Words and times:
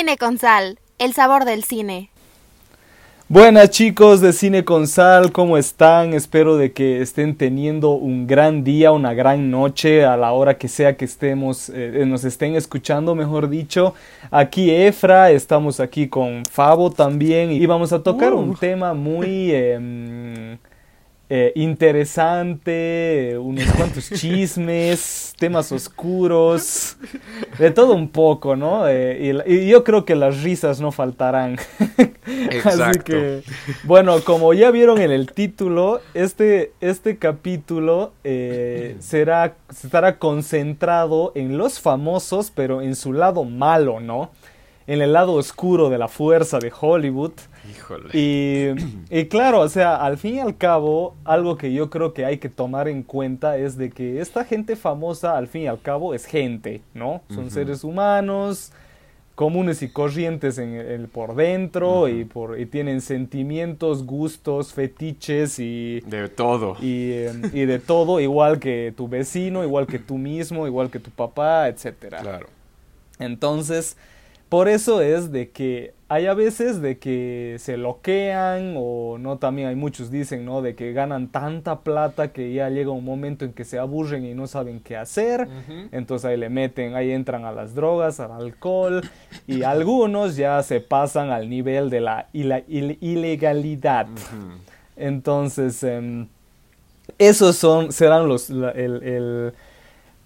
Cine 0.00 0.16
con 0.16 0.38
Sal, 0.38 0.78
el 0.98 1.12
sabor 1.12 1.44
del 1.44 1.62
cine. 1.62 2.08
Buenas 3.28 3.68
chicos 3.68 4.22
de 4.22 4.32
Cine 4.32 4.64
con 4.64 4.86
Sal, 4.86 5.30
¿cómo 5.30 5.58
están? 5.58 6.14
Espero 6.14 6.56
de 6.56 6.72
que 6.72 7.02
estén 7.02 7.36
teniendo 7.36 7.90
un 7.90 8.26
gran 8.26 8.64
día, 8.64 8.92
una 8.92 9.12
gran 9.12 9.50
noche 9.50 10.06
a 10.06 10.16
la 10.16 10.32
hora 10.32 10.56
que 10.56 10.68
sea 10.68 10.96
que 10.96 11.04
estemos, 11.04 11.68
eh, 11.68 12.04
nos 12.06 12.24
estén 12.24 12.54
escuchando, 12.54 13.14
mejor 13.14 13.50
dicho. 13.50 13.92
Aquí 14.30 14.70
Efra, 14.70 15.32
estamos 15.32 15.80
aquí 15.80 16.08
con 16.08 16.44
Fabo 16.50 16.90
también 16.90 17.52
y 17.52 17.66
vamos 17.66 17.92
a 17.92 18.02
tocar 18.02 18.32
un 18.32 18.56
tema 18.56 18.94
muy... 18.94 19.52
Em, 19.54 20.56
eh, 21.32 21.52
interesante, 21.54 23.38
unos 23.38 23.64
cuantos 23.74 24.10
chismes, 24.14 25.32
temas 25.38 25.70
oscuros, 25.70 26.96
de 27.56 27.70
todo 27.70 27.94
un 27.94 28.08
poco, 28.08 28.56
¿no? 28.56 28.88
Eh, 28.88 29.40
y, 29.46 29.68
yo 29.68 29.84
creo 29.84 30.04
que 30.04 30.16
las 30.16 30.42
risas 30.42 30.80
no 30.80 30.90
faltarán. 30.90 31.56
Exacto. 32.26 32.82
Así 32.82 32.98
que, 33.04 33.42
bueno, 33.84 34.20
como 34.24 34.54
ya 34.54 34.72
vieron 34.72 35.00
en 35.00 35.12
el 35.12 35.30
título, 35.30 36.00
este, 36.14 36.72
este 36.80 37.16
capítulo 37.16 38.10
eh, 38.24 38.96
será, 39.00 39.54
estará 39.70 40.18
concentrado 40.18 41.30
en 41.36 41.58
los 41.58 41.78
famosos, 41.78 42.50
pero 42.52 42.82
en 42.82 42.96
su 42.96 43.12
lado 43.12 43.44
malo, 43.44 44.00
¿no? 44.00 44.32
En 44.88 45.00
el 45.00 45.12
lado 45.12 45.34
oscuro 45.34 45.90
de 45.90 45.98
la 45.98 46.08
fuerza 46.08 46.58
de 46.58 46.72
Hollywood. 46.76 47.34
Y, 48.12 49.24
claro, 49.26 49.60
o 49.60 49.68
sea, 49.68 49.96
al 49.96 50.18
fin 50.18 50.36
y 50.36 50.40
al 50.40 50.56
cabo, 50.56 51.16
algo 51.24 51.56
que 51.56 51.72
yo 51.72 51.90
creo 51.90 52.12
que 52.14 52.24
hay 52.24 52.38
que 52.38 52.48
tomar 52.48 52.88
en 52.88 53.02
cuenta 53.02 53.56
es 53.58 53.76
de 53.76 53.90
que 53.90 54.20
esta 54.20 54.44
gente 54.44 54.76
famosa, 54.76 55.36
al 55.36 55.48
fin 55.48 55.62
y 55.62 55.66
al 55.66 55.80
cabo, 55.80 56.14
es 56.14 56.24
gente, 56.24 56.82
¿no? 56.94 57.22
Son 57.28 57.50
seres 57.50 57.84
humanos 57.84 58.72
comunes 59.40 59.80
y 59.80 59.88
corrientes 59.88 60.58
en, 60.58 61.08
por 61.10 61.34
dentro 61.34 62.08
y, 62.08 62.26
por, 62.26 62.60
y 62.60 62.66
tienen 62.66 63.00
sentimientos, 63.00 64.04
gustos, 64.04 64.74
fetiches 64.74 65.58
y... 65.58 66.00
De 66.00 66.28
todo. 66.28 66.76
Y, 66.78 67.12
em, 67.14 67.50
y 67.54 67.64
de 67.64 67.78
todo, 67.78 68.20
igual 68.20 68.58
que 68.58 68.92
tu 68.94 69.08
vecino, 69.08 69.64
igual 69.64 69.86
que 69.86 69.98
tú 69.98 70.18
mismo, 70.18 70.66
igual 70.66 70.90
que 70.90 70.98
tu 70.98 71.10
papá, 71.10 71.68
etcétera. 71.68 72.20
Claro. 72.20 72.48
Entonces, 73.18 73.96
por 74.50 74.68
eso 74.68 75.00
es 75.00 75.32
de 75.32 75.48
que 75.48 75.94
hay 76.12 76.26
a 76.26 76.34
veces 76.34 76.82
de 76.82 76.98
que 76.98 77.54
se 77.60 77.76
loquean 77.76 78.74
o 78.76 79.16
no 79.16 79.38
también 79.38 79.68
hay 79.68 79.76
muchos 79.76 80.10
dicen 80.10 80.44
no 80.44 80.60
de 80.60 80.74
que 80.74 80.92
ganan 80.92 81.28
tanta 81.28 81.82
plata 81.82 82.32
que 82.32 82.52
ya 82.52 82.68
llega 82.68 82.90
un 82.90 83.04
momento 83.04 83.44
en 83.44 83.52
que 83.52 83.64
se 83.64 83.78
aburren 83.78 84.26
y 84.26 84.34
no 84.34 84.48
saben 84.48 84.80
qué 84.80 84.96
hacer. 84.96 85.46
Entonces 85.92 86.24
ahí 86.24 86.36
le 86.36 86.48
meten 86.48 86.96
ahí 86.96 87.12
entran 87.12 87.44
a 87.44 87.52
las 87.52 87.76
drogas 87.76 88.18
al 88.18 88.32
alcohol 88.32 89.02
y 89.46 89.62
algunos 89.62 90.34
ya 90.34 90.60
se 90.64 90.80
pasan 90.80 91.30
al 91.30 91.48
nivel 91.48 91.90
de 91.90 92.00
la, 92.00 92.26
ilegalidad. 92.32 94.08
Entonces 94.96 95.80
em, 95.84 96.26
esos 97.18 97.54
son 97.54 97.92
serán 97.92 98.26
los 98.26 98.50
el 98.50 99.52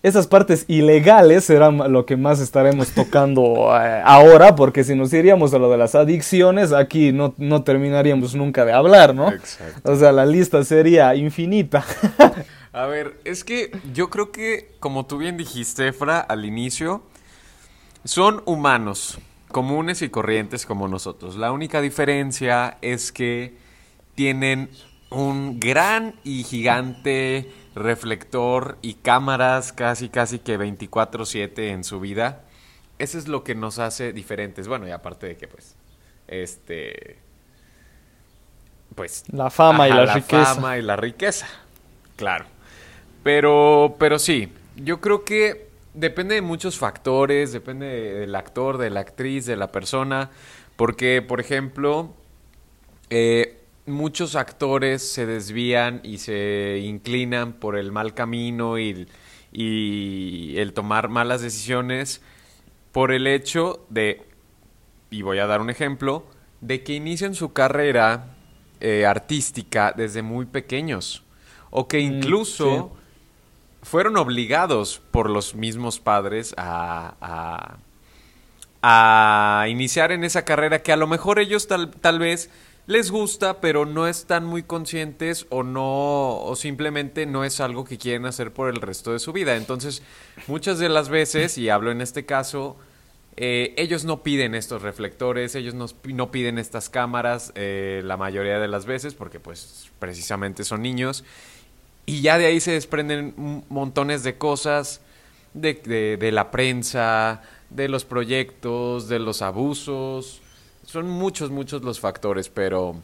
esas 0.05 0.27
partes 0.27 0.67
ilegales 0.69 1.45
serán 1.45 1.91
lo 1.91 2.05
que 2.05 2.19
más 2.19 2.39
estaremos 2.39 2.91
tocando 2.91 3.75
eh, 3.75 4.03
ahora, 4.05 4.55
porque 4.55 4.85
si 4.85 4.95
nos 4.95 5.11
iríamos 5.15 5.55
a 5.55 5.59
lo 5.59 5.71
de 5.71 5.79
las 5.79 5.95
adicciones, 5.95 6.75
aquí 6.75 7.11
no, 7.11 7.33
no 7.39 7.65
terminaríamos 7.65 8.35
nunca 8.35 8.67
de 8.67 8.75
hablar, 8.75 9.15
¿no? 9.15 9.33
Exacto. 9.33 9.91
O 9.91 9.97
sea, 9.97 10.13
la 10.13 10.27
lista 10.27 10.63
sería 10.63 11.15
infinita. 11.15 11.87
a 12.75 12.85
ver, 12.85 13.19
es 13.25 13.45
que 13.45 13.71
yo 13.95 14.11
creo 14.11 14.31
que, 14.31 14.75
como 14.79 15.07
tú 15.07 15.17
bien 15.17 15.39
dijiste, 15.39 15.89
Efra, 15.89 16.21
al 16.21 16.45
inicio, 16.45 17.03
son 18.05 18.43
humanos, 18.45 19.19
comunes 19.49 20.03
y 20.03 20.11
corrientes 20.11 20.67
como 20.67 20.87
nosotros. 20.87 21.37
La 21.37 21.51
única 21.51 21.81
diferencia 21.81 22.77
es 22.83 23.11
que 23.11 23.57
tienen 24.15 24.69
un 25.09 25.59
gran 25.61 26.17
y 26.25 26.43
gigante 26.43 27.51
reflector 27.75 28.79
y 28.83 28.95
cámaras 28.95 29.73
casi 29.73 30.09
casi 30.09 30.39
que 30.39 30.59
24/7 30.59 31.71
en 31.71 31.85
su 31.85 32.01
vida. 32.01 32.43
Eso 32.99 33.19
es 33.19 33.29
lo 33.29 33.43
que 33.45 33.55
nos 33.55 33.79
hace 33.79 34.13
diferentes. 34.13 34.69
Bueno, 34.69 34.87
y 34.87 34.93
aparte 34.93 35.27
de 35.27 35.37
que 35.37 35.49
pues 35.49 35.75
este 36.29 37.19
pues 38.95 39.25
la 39.33 39.51
fama 39.51 39.89
y 39.89 39.93
la, 39.93 40.05
la 40.05 40.15
riqueza. 40.15 40.55
fama 40.55 40.79
y 40.79 40.83
la 40.83 40.97
riqueza. 40.97 41.47
Claro. 42.17 42.47
Pero 43.23 43.97
pero 43.99 44.19
sí, 44.19 44.53
yo 44.77 45.01
creo 45.01 45.25
que 45.25 45.69
depende 45.95 46.35
de 46.37 46.43
muchos 46.43 46.79
factores, 46.79 47.53
depende 47.53 47.87
del 47.87 48.35
actor, 48.35 48.79
de 48.79 48.91
la 48.91 49.01
actriz, 49.01 49.47
de 49.47 49.57
la 49.57 49.73
persona, 49.73 50.31
porque 50.77 51.23
por 51.23 51.41
ejemplo, 51.41 52.15
eh, 53.11 53.64
muchos 53.87 54.35
actores 54.35 55.03
se 55.03 55.27
desvían 55.27 56.01
y 56.03 56.19
se 56.19 56.81
inclinan 56.85 57.53
por 57.53 57.77
el 57.77 57.93
mal 57.93 58.15
camino 58.15 58.79
y, 58.79 59.07
el 59.57 60.73
tomar 60.73 61.09
malas 61.09 61.41
decisiones 61.41 62.21
por 62.91 63.13
el 63.13 63.27
hecho 63.29 63.87
de, 63.89 64.23
y 65.11 65.23
voy 65.23 65.39
a 65.39 65.47
dar 65.47 65.61
un 65.61 65.71
ejemplo, 65.71 66.25
de 66.61 66.83
que 66.83 66.95
inician 66.95 67.35
su 67.35 67.53
carrera 67.53 68.35
eh, 68.81 69.07
artística 69.07 69.93
desde 69.97 70.23
muy 70.23 70.47
pequeños. 70.47 71.23
O 71.71 71.87
que 71.87 71.99
mm, 71.99 72.01
incluso 72.01 72.93
fueron 73.83 74.17
obligados 74.17 75.01
por 75.11 75.31
los 75.31 75.55
mismos 75.55 76.01
padres 76.01 76.55
a, 76.57 77.77
a, 78.83 79.69
iniciar 79.69 80.11
en 80.11 80.25
esa 80.25 80.45
carrera 80.45 80.83
que 80.83 80.93
a 80.93 80.97
lo 80.97 81.07
mejor 81.07 81.39
ellos 81.39 81.69
tal, 81.69 81.91
tal 81.91 82.19
vez 82.19 82.51
les 82.87 83.11
gusta, 83.11 83.61
pero 83.61 83.87
no 83.87 84.07
están 84.07 84.45
muy 84.45 84.63
conscientes 84.63 85.47
o 85.49 85.63
no, 85.63 86.37
o 86.43 86.55
simplemente 86.55 87.25
no 87.25 87.45
es 87.45 87.61
algo 87.61 87.85
que 87.85 87.97
quieren 87.97 88.27
hacer 88.27 88.53
por 88.53 88.69
el 88.69 88.81
resto 88.81 89.13
de 89.13 89.19
su 89.19 89.33
vida. 89.33 89.57
Entonces, 89.57 90.03
muchas 90.47 90.79
de 90.79 90.91
las 90.91 91.09
veces, 91.09 91.57
y 91.57 91.71
hablo 91.71 91.91
en 91.91 92.03
este 92.03 92.27
caso, 92.27 92.77
eh, 93.37 93.75
ellos 93.79 94.05
no 94.05 94.23
piden 94.23 94.55
estos 94.55 94.83
reflectores, 94.83 95.55
ellos 95.55 95.75
no, 95.75 96.31
piden 96.31 96.59
estas 96.59 96.91
cámaras 96.91 97.53
eh, 97.55 98.03
la 98.05 98.19
mayoría 98.19 98.59
de 98.59 98.69
las 98.69 98.85
veces, 98.85 99.15
porque 99.15 99.41
pues 99.41 99.91
precisamente 99.99 100.63
son 100.63 100.83
niños. 100.83 101.25
Y 102.05 102.21
ya 102.21 102.37
de 102.37 102.45
ahí 102.47 102.61
se 102.61 102.73
desprenden 102.73 103.65
montones 103.71 104.23
de 104.25 104.37
cosas 104.37 105.01
de, 105.55 105.73
de 106.21 106.33
la 106.33 106.51
prensa, 106.51 107.41
de 107.71 107.89
los 107.89 108.05
proyectos, 108.05 109.09
de 109.09 109.21
los 109.21 109.41
abusos 109.41 110.43
son 110.87 111.09
muchos, 111.09 111.51
muchos 111.51 111.83
los 111.83 112.01
factores, 112.01 112.49
pero 112.49 112.97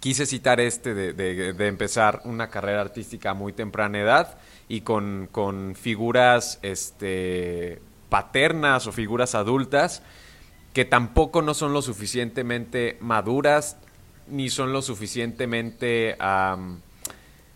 quise 0.00 0.26
citar 0.26 0.60
este 0.60 0.94
de, 0.94 1.66
empezar 1.66 2.22
una 2.24 2.48
carrera 2.48 2.80
artística 2.80 3.30
a 3.30 3.34
muy 3.34 3.52
temprana 3.52 3.98
edad 3.98 4.38
y 4.68 4.82
con, 4.82 5.28
con, 5.32 5.74
figuras 5.74 6.58
este, 6.62 7.80
paternas 8.08 8.86
o 8.86 8.92
figuras 8.92 9.34
adultas 9.34 10.02
que 10.72 10.84
tampoco 10.84 11.42
no 11.42 11.54
son 11.54 11.72
lo 11.72 11.82
suficientemente 11.82 12.96
maduras 13.00 13.76
ni 14.28 14.50
son 14.50 14.72
lo 14.72 14.82
suficientemente 14.82 16.16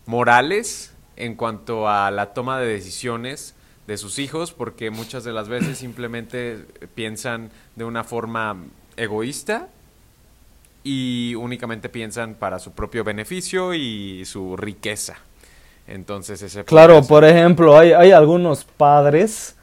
morales 0.07 0.95
en 1.17 1.37
cuanto 1.37 1.89
a 1.89 2.11
la 2.11 2.33
toma 2.33 2.59
de 2.59 2.67
decisiones 2.67 3.55
de 3.87 3.99
sus 3.99 4.19
hijos 4.19 4.53
porque 4.53 4.91
muchas 4.91 5.23
de 5.23 5.33
las 5.33 5.49
veces 5.49 5.79
simplemente 5.79 6.65
piensan 6.95 7.51
de 7.77 7.85
una 7.85 8.03
forma 8.03 8.57
egoísta 8.97 9.69
y 10.85 11.35
únicamente 11.37 11.89
piensan 11.89 12.35
para 12.35 12.59
su 12.59 12.73
propio 12.73 13.05
beneficio 13.05 13.75
y 13.75 14.25
su 14.25 14.57
riqueza. 14.57 15.17
Entonces 15.87 16.43
ese... 16.43 16.65
Claro, 16.65 17.03
por 17.03 17.25
ejemplo, 17.25 17.77
hay, 17.77 17.93
hay 17.93 18.13
algunos 18.13 18.65
padres 18.65 19.57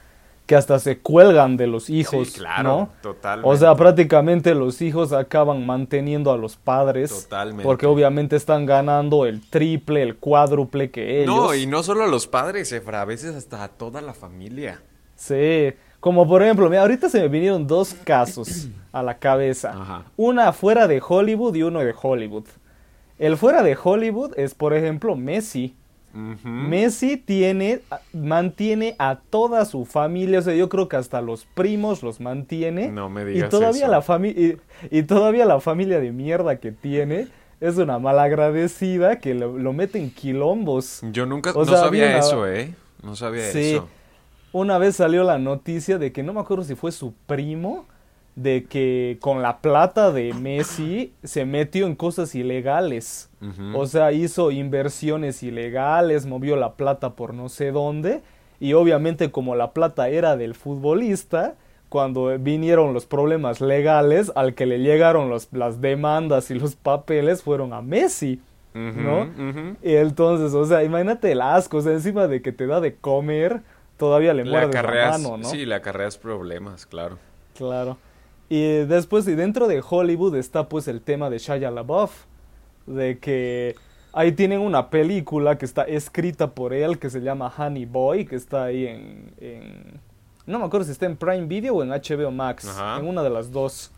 que 0.49 0.55
hasta 0.55 0.79
se 0.79 0.97
cuelgan 0.97 1.57
de 1.57 1.67
los 1.67 1.91
hijos, 1.91 2.31
claro, 2.31 2.89
Totalmente. 3.03 3.47
O 3.47 3.55
sea, 3.55 3.75
prácticamente 3.75 4.55
los 4.55 4.81
hijos 4.81 5.13
acaban 5.13 5.63
manteniendo 5.63 6.31
a 6.31 6.37
los 6.37 6.55
padres. 6.55 7.23
Totalmente. 7.23 7.63
Porque 7.63 7.85
obviamente 7.85 8.35
están 8.35 8.65
ganando 8.65 9.27
el 9.27 9.47
triple, 9.47 10.01
el 10.01 10.15
cuádruple 10.15 10.89
que 10.89 11.21
ellos. 11.21 11.35
No, 11.35 11.53
y 11.53 11.67
no 11.67 11.83
solo 11.83 12.03
a 12.03 12.07
los 12.07 12.25
padres, 12.25 12.71
Efra, 12.71 13.03
a 13.03 13.05
veces 13.05 13.35
hasta 13.35 13.63
a 13.63 13.67
toda 13.67 14.01
la 14.01 14.15
familia. 14.15 14.81
Sí. 15.15 15.71
Como 15.99 16.27
por 16.27 16.41
ejemplo, 16.41 16.69
mira, 16.69 16.81
ahorita 16.81 17.09
se 17.09 17.19
me 17.19 17.27
vinieron 17.27 17.67
dos 17.67 17.93
casos 17.93 18.69
a 18.91 19.03
la 19.03 19.17
cabeza. 19.17 20.05
Una 20.15 20.53
fuera 20.53 20.87
de 20.87 21.01
Hollywood 21.05 21.55
y 21.55 21.63
uno 21.63 21.79
de 21.79 21.93
Hollywood. 21.99 22.45
El 23.17 23.35
fuera 23.35 23.63
de 23.63 23.77
Hollywood 23.81 24.33
es, 24.37 24.55
por 24.55 24.73
ejemplo, 24.73 25.15
Messi. 25.15 25.75
Messi 26.43 27.17
tiene, 27.17 27.81
mantiene 28.13 28.95
a 28.97 29.19
toda 29.29 29.65
su 29.65 29.85
familia, 29.85 30.39
o 30.39 30.41
sea, 30.41 30.55
yo 30.55 30.67
creo 30.67 30.87
que 30.87 30.95
hasta 30.95 31.21
los 31.21 31.45
primos 31.45 32.01
los 32.01 32.19
mantiene. 32.19 32.89
No 32.89 33.09
me 33.09 33.25
digas 33.25 33.47
y 33.47 33.51
todavía 33.51 33.83
eso. 33.83 33.91
La 33.91 34.01
familia 34.01 34.57
y, 34.89 35.03
todavía 35.03 35.45
la 35.45 35.59
familia 35.59 35.99
de 35.99 36.11
mierda 36.11 36.55
que 36.55 36.71
tiene 36.71 37.27
es 37.59 37.77
una 37.77 37.99
malagradecida 37.99 39.19
que 39.19 39.35
lo, 39.35 39.73
mete 39.73 39.99
en 39.99 40.09
quilombos. 40.09 41.01
Yo 41.11 41.27
nunca, 41.27 41.53
no 41.53 41.65
sabía 41.65 42.17
eso, 42.17 42.47
¿eh? 42.47 42.73
No 43.03 43.15
sabía 43.15 43.51
sí. 43.51 43.73
eso 43.75 43.87
una 44.51 44.77
vez 44.77 44.95
salió 44.95 45.23
la 45.23 45.37
noticia 45.37 45.97
de 45.97 46.11
que 46.11 46.23
no 46.23 46.33
me 46.33 46.39
acuerdo 46.39 46.63
si 46.63 46.75
fue 46.75 46.91
su 46.91 47.13
primo 47.27 47.85
de 48.35 48.65
que 48.65 49.17
con 49.19 49.41
la 49.41 49.57
plata 49.59 50.11
de 50.11 50.33
Messi 50.33 51.11
se 51.23 51.45
metió 51.45 51.85
en 51.87 51.95
cosas 51.95 52.35
ilegales. 52.35 53.29
O 53.75 53.85
sea, 53.85 54.11
hizo 54.13 54.51
inversiones 54.51 55.43
ilegales, 55.43 56.25
movió 56.25 56.55
la 56.55 56.73
plata 56.73 57.11
por 57.11 57.33
no 57.33 57.49
sé 57.49 57.71
dónde. 57.71 58.21
Y 58.61 58.73
obviamente 58.73 59.29
como 59.31 59.55
la 59.55 59.71
plata 59.71 60.09
era 60.09 60.37
del 60.37 60.55
futbolista, 60.55 61.55
cuando 61.89 62.37
vinieron 62.37 62.93
los 62.93 63.05
problemas 63.05 63.61
legales, 63.61 64.31
al 64.35 64.53
que 64.53 64.65
le 64.65 64.79
llegaron 64.79 65.29
los- 65.29 65.51
las 65.51 65.81
demandas 65.81 66.51
y 66.51 66.53
los 66.55 66.75
papeles 66.75 67.41
fueron 67.43 67.73
a 67.73 67.81
Messi. 67.81 68.39
¿no? 69.03 69.23
Y 69.83 69.95
entonces, 69.95 70.53
o 70.53 70.63
sea, 70.65 70.83
imagínate 70.83 71.31
el 71.31 71.41
asco, 71.41 71.77
o 71.77 71.81
sea, 71.81 71.91
encima 71.93 72.27
de 72.27 72.41
que 72.41 72.51
te 72.51 72.67
da 72.67 72.79
de 72.79 72.95
comer, 72.95 73.61
todavía 73.99 74.33
le 74.33 74.43
muerdes 74.45 74.73
la 74.81 75.11
mano, 75.11 75.37
¿no? 75.37 75.43
sí, 75.47 75.65
le 75.65 75.75
acarreas 75.75 76.17
problemas, 76.17 76.87
claro. 76.87 77.19
Claro. 77.55 77.97
Y 78.49 78.61
después, 78.85 79.27
y 79.27 79.35
dentro 79.35 79.67
de 79.67 79.83
Hollywood 79.87 80.35
está 80.35 80.67
pues 80.67 80.87
el 80.87 81.01
tema 81.01 81.29
de 81.29 81.37
Shia 81.37 81.69
LaBeouf, 81.69 82.23
de 82.87 83.19
que 83.19 83.75
ahí 84.13 84.31
tienen 84.31 84.61
una 84.61 84.89
película 84.89 85.57
que 85.59 85.65
está 85.65 85.83
escrita 85.83 86.49
por 86.49 86.73
él 86.73 86.97
que 86.97 87.11
se 87.11 87.19
llama 87.21 87.53
Honey 87.55 87.85
Boy, 87.85 88.25
que 88.25 88.35
está 88.37 88.63
ahí 88.63 88.87
en, 88.87 89.31
en- 89.39 89.99
no 90.47 90.57
me 90.57 90.65
acuerdo 90.65 90.85
si 90.85 90.93
está 90.93 91.05
en 91.05 91.15
Prime 91.15 91.45
Video 91.45 91.75
o 91.75 91.83
en 91.83 91.89
HBO 91.89 92.31
Max, 92.31 92.67
Ajá. 92.67 92.99
en 92.99 93.05
una 93.07 93.21
de 93.21 93.29
las 93.29 93.51
dos. 93.51 93.91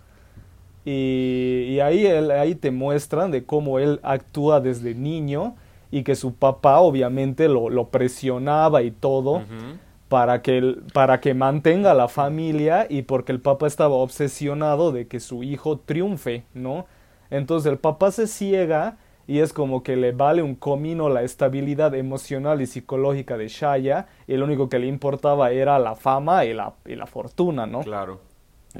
Y, 0.83 1.67
y 1.69 1.79
ahí, 1.79 2.05
él- 2.05 2.31
ahí 2.31 2.55
te 2.55 2.71
muestran 2.71 3.31
de 3.31 3.45
cómo 3.45 3.79
él 3.79 3.99
actúa 4.03 4.59
desde 4.59 4.95
niño 4.95 5.55
y 5.91 6.03
que 6.03 6.15
su 6.15 6.33
papá 6.33 6.79
obviamente 6.79 7.47
lo, 7.47 7.69
lo 7.69 7.89
presionaba 7.89 8.81
y 8.81 8.91
todo 8.91 9.35
Ujú. 9.37 9.77
Para 10.11 10.41
que, 10.41 10.57
el- 10.57 10.83
para 10.93 11.21
que 11.21 11.33
mantenga 11.33 11.93
la 11.93 12.09
familia 12.09 12.85
y 12.89 13.03
porque 13.03 13.31
el 13.31 13.39
papá 13.39 13.65
estaba 13.67 13.95
obsesionado 13.95 14.91
de 14.91 15.07
que 15.07 15.21
su 15.21 15.41
hijo 15.41 15.79
triunfe, 15.79 16.43
¿no? 16.53 16.85
Entonces 17.29 17.71
el 17.71 17.77
papá 17.77 18.11
se 18.11 18.27
ciega 18.27 18.97
y 19.25 19.39
es 19.39 19.53
como 19.53 19.83
que 19.83 19.95
le 19.95 20.11
vale 20.11 20.41
un 20.43 20.55
comino 20.55 21.07
la 21.07 21.23
estabilidad 21.23 21.95
emocional 21.95 22.61
y 22.61 22.65
psicológica 22.67 23.37
de 23.37 23.47
Shaya 23.47 24.07
y 24.27 24.35
lo 24.35 24.43
único 24.43 24.67
que 24.67 24.79
le 24.79 24.87
importaba 24.87 25.51
era 25.51 25.79
la 25.79 25.95
fama 25.95 26.43
y 26.43 26.53
la, 26.53 26.73
y 26.85 26.95
la 26.97 27.05
fortuna, 27.05 27.65
¿no? 27.65 27.79
Claro. 27.79 28.19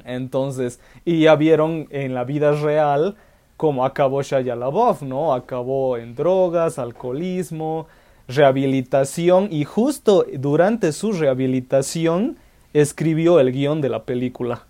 Entonces, 0.03 0.81
y 1.05 1.21
ya 1.21 1.35
vieron 1.35 1.87
en 1.91 2.13
la 2.13 2.25
vida 2.25 2.51
real 2.51 3.15
cómo 3.55 3.85
acabó 3.85 4.21
Shia 4.21 4.55
LaBeouf, 4.57 5.01
¿no? 5.01 5.33
Acabó 5.33 5.97
en 5.97 6.13
drogas, 6.15 6.77
alcoholismo, 6.77 7.87
rehabilitación 8.35 9.47
y 9.51 9.63
justo 9.65 10.25
durante 10.33 10.91
su 10.91 11.11
rehabilitación 11.11 12.37
escribió 12.73 13.39
el 13.39 13.51
guion 13.51 13.81
de 13.81 13.89
la 13.89 14.03
película. 14.03 14.63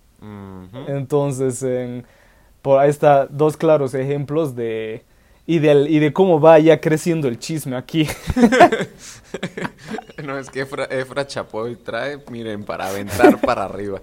Entonces, 0.88 1.62
en- 1.62 2.04
por 2.62 2.78
ahí 2.78 2.90
está 2.90 3.26
dos 3.26 3.56
claros 3.56 3.92
ejemplos 3.94 4.54
de 4.54 5.02
y 5.46 5.58
del 5.58 5.88
y 5.90 5.98
de 5.98 6.12
cómo 6.12 6.40
va 6.40 6.58
ya 6.60 6.80
creciendo 6.80 7.26
el 7.28 7.38
chisme 7.38 7.76
aquí. 7.76 8.06
No, 10.24 10.38
es 10.38 10.50
que 10.50 10.60
Efra, 10.60 10.84
Efra 10.84 11.26
Chapoy 11.26 11.74
trae, 11.76 12.18
miren, 12.30 12.64
para 12.64 12.86
aventar 12.88 13.40
para 13.40 13.64
arriba. 13.64 14.00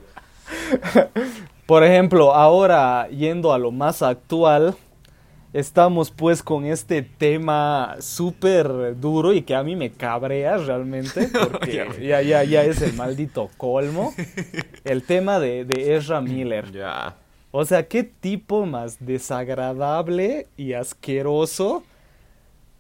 Por 1.65 1.83
ejemplo, 1.83 2.33
ahora 2.33 3.07
yendo 3.09 3.53
a 3.53 3.57
lo 3.59 3.71
más 3.71 4.01
actual, 4.01 4.75
estamos 5.54 6.12
pues 6.12 6.44
con 6.44 6.66
este 6.66 7.01
tema 7.01 7.96
súper 8.00 9.00
duro 9.00 9.34
y 9.34 9.42
que 9.42 9.56
a 9.56 9.63
mí 9.63 9.75
me 9.75 9.92
cabrea 9.92 10.57
realmente, 10.57 11.30
porque 11.51 11.86
ya, 12.01 12.22
ya, 12.22 12.44
ya 12.44 12.63
es 12.63 12.81
el 12.81 12.94
maldito 12.94 13.50
colmo, 13.57 14.13
el 14.84 15.04
tema 15.04 15.40
de, 15.40 15.66
de 15.66 15.96
Ezra 15.96 16.22
Miller. 16.22 16.72
Ya. 16.72 17.16
O 17.51 17.66
sea, 17.66 17.88
qué 17.88 18.04
tipo 18.04 18.66
más 18.66 19.04
desagradable 19.04 20.48
y 20.56 20.74
asqueroso. 20.74 21.84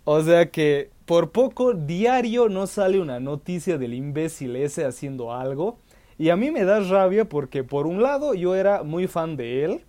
O 0.03 0.21
sea 0.21 0.49
que 0.49 0.89
por 1.05 1.31
poco 1.31 1.73
diario 1.73 2.49
no 2.49 2.67
sale 2.67 2.99
una 2.99 3.19
noticia 3.19 3.77
del 3.79 3.95
imbécil 3.95 4.55
ese 4.55 4.85
haciendo 4.85 5.33
algo. 5.33 5.79
Y 6.19 6.29
a 6.29 6.35
mí 6.35 6.51
me 6.51 6.65
da 6.65 6.81
rabia 6.81 7.25
porque 7.25 7.63
por 7.63 7.87
un 7.87 8.03
lado 8.03 8.33
yo 8.33 8.53
era 8.53 8.83
muy 8.83 9.07
fan 9.07 9.37
de 9.37 9.65
él. 9.65 9.81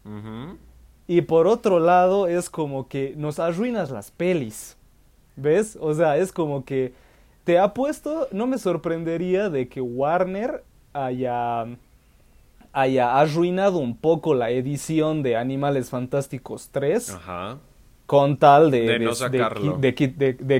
Y 1.10 1.22
por 1.22 1.48
otro 1.48 1.80
lado 1.80 2.28
es 2.28 2.48
como 2.48 2.86
que 2.86 3.14
nos 3.16 3.40
arruinas 3.40 3.90
las 3.90 4.12
pelis. 4.12 4.76
¿Ves? 5.34 5.76
O 5.80 5.92
sea, 5.92 6.16
es 6.18 6.30
como 6.30 6.64
que 6.64 6.92
te 7.42 7.58
apuesto, 7.58 8.28
no 8.30 8.46
me 8.46 8.58
sorprendería 8.58 9.48
de 9.50 9.66
que 9.68 9.80
Warner 9.80 10.62
haya 10.92 11.66
haya 12.72 13.18
arruinado 13.18 13.78
un 13.78 13.96
poco 13.96 14.34
la 14.34 14.50
edición 14.50 15.24
de 15.24 15.36
Animales 15.36 15.90
Fantásticos 15.90 16.68
3 16.70 17.10
Ajá. 17.10 17.58
con 18.06 18.36
tal 18.36 18.70
de, 18.70 18.82
De 18.82 18.98
no 19.00 19.12
sacarlo. 19.16 19.80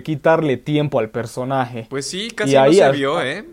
quitarle 0.03 0.57
tiempo 0.57 0.99
al 0.99 1.11
personaje. 1.11 1.87
Pues 1.89 2.09
sí, 2.09 2.29
casi 2.35 2.51
Y 2.51 2.55
no 2.57 2.63
ahí 2.63 2.75
se 2.75 2.91
vio, 2.91 3.23
¿eh? 3.23 3.45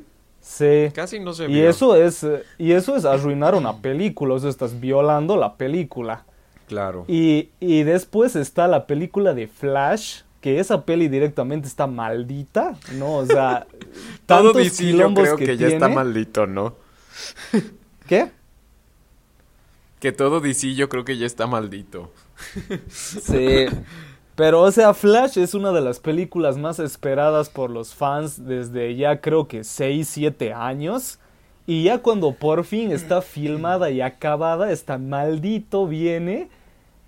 Sí. 0.41 0.89
Casi 0.95 1.19
no 1.19 1.33
se 1.33 1.43
Y 1.43 1.47
vio. 1.53 1.69
eso 1.69 1.95
es 1.95 2.23
eh, 2.23 2.41
y 2.57 2.71
eso 2.71 2.95
es 2.95 3.05
arruinar 3.05 3.53
una 3.53 3.77
película, 3.77 4.33
o 4.33 4.39
sea, 4.39 4.49
estás 4.49 4.79
violando 4.79 5.37
la 5.37 5.57
película. 5.57 6.25
Claro. 6.67 7.05
Y, 7.07 7.49
y 7.59 7.83
después 7.83 8.35
está 8.35 8.67
la 8.67 8.87
película 8.87 9.33
de 9.33 9.47
Flash, 9.47 10.21
que 10.41 10.59
esa 10.59 10.85
peli 10.85 11.07
directamente 11.07 11.67
está 11.67 11.87
maldita, 11.87 12.77
¿no? 12.93 13.15
O 13.15 13.25
sea, 13.25 13.65
Todo 14.25 14.59
yo 14.61 15.13
creo 15.13 15.37
que, 15.37 15.57
ya 15.57 15.67
está 15.67 15.87
maldito, 15.87 16.45
¿no? 16.45 16.75
¿Qué? 18.07 18.31
Que 19.99 20.11
todo 20.11 20.41
DC 20.41 20.75
yo 20.75 20.89
creo 20.89 21.05
que 21.05 21.17
ya 21.17 21.25
está 21.25 21.47
maldito. 21.47 22.11
Sí. 22.89 23.65
Pero, 24.35 24.61
o 24.61 24.71
sea, 24.71 24.93
Flash 24.93 25.39
es 25.39 25.55
una 25.55 25.71
de 25.71 25.81
las 25.81 25.99
películas 25.99 26.57
más 26.57 26.77
esperadas 26.77 27.49
por 27.49 27.71
los 27.71 27.95
fans 27.95 28.45
desde 28.45 28.95
ya 28.95 29.19
creo 29.19 29.47
que 29.47 29.63
6, 29.63 30.07
7 30.07 30.53
años. 30.53 31.19
Y 31.67 31.83
ya 31.83 31.99
cuando 31.99 32.31
por 32.33 32.63
fin 32.63 32.91
está 32.91 33.21
filmada 33.21 33.91
y 33.91 34.01
acabada, 34.01 34.71
está 34.71 34.97
maldito 34.97 35.85
viene 35.85 36.47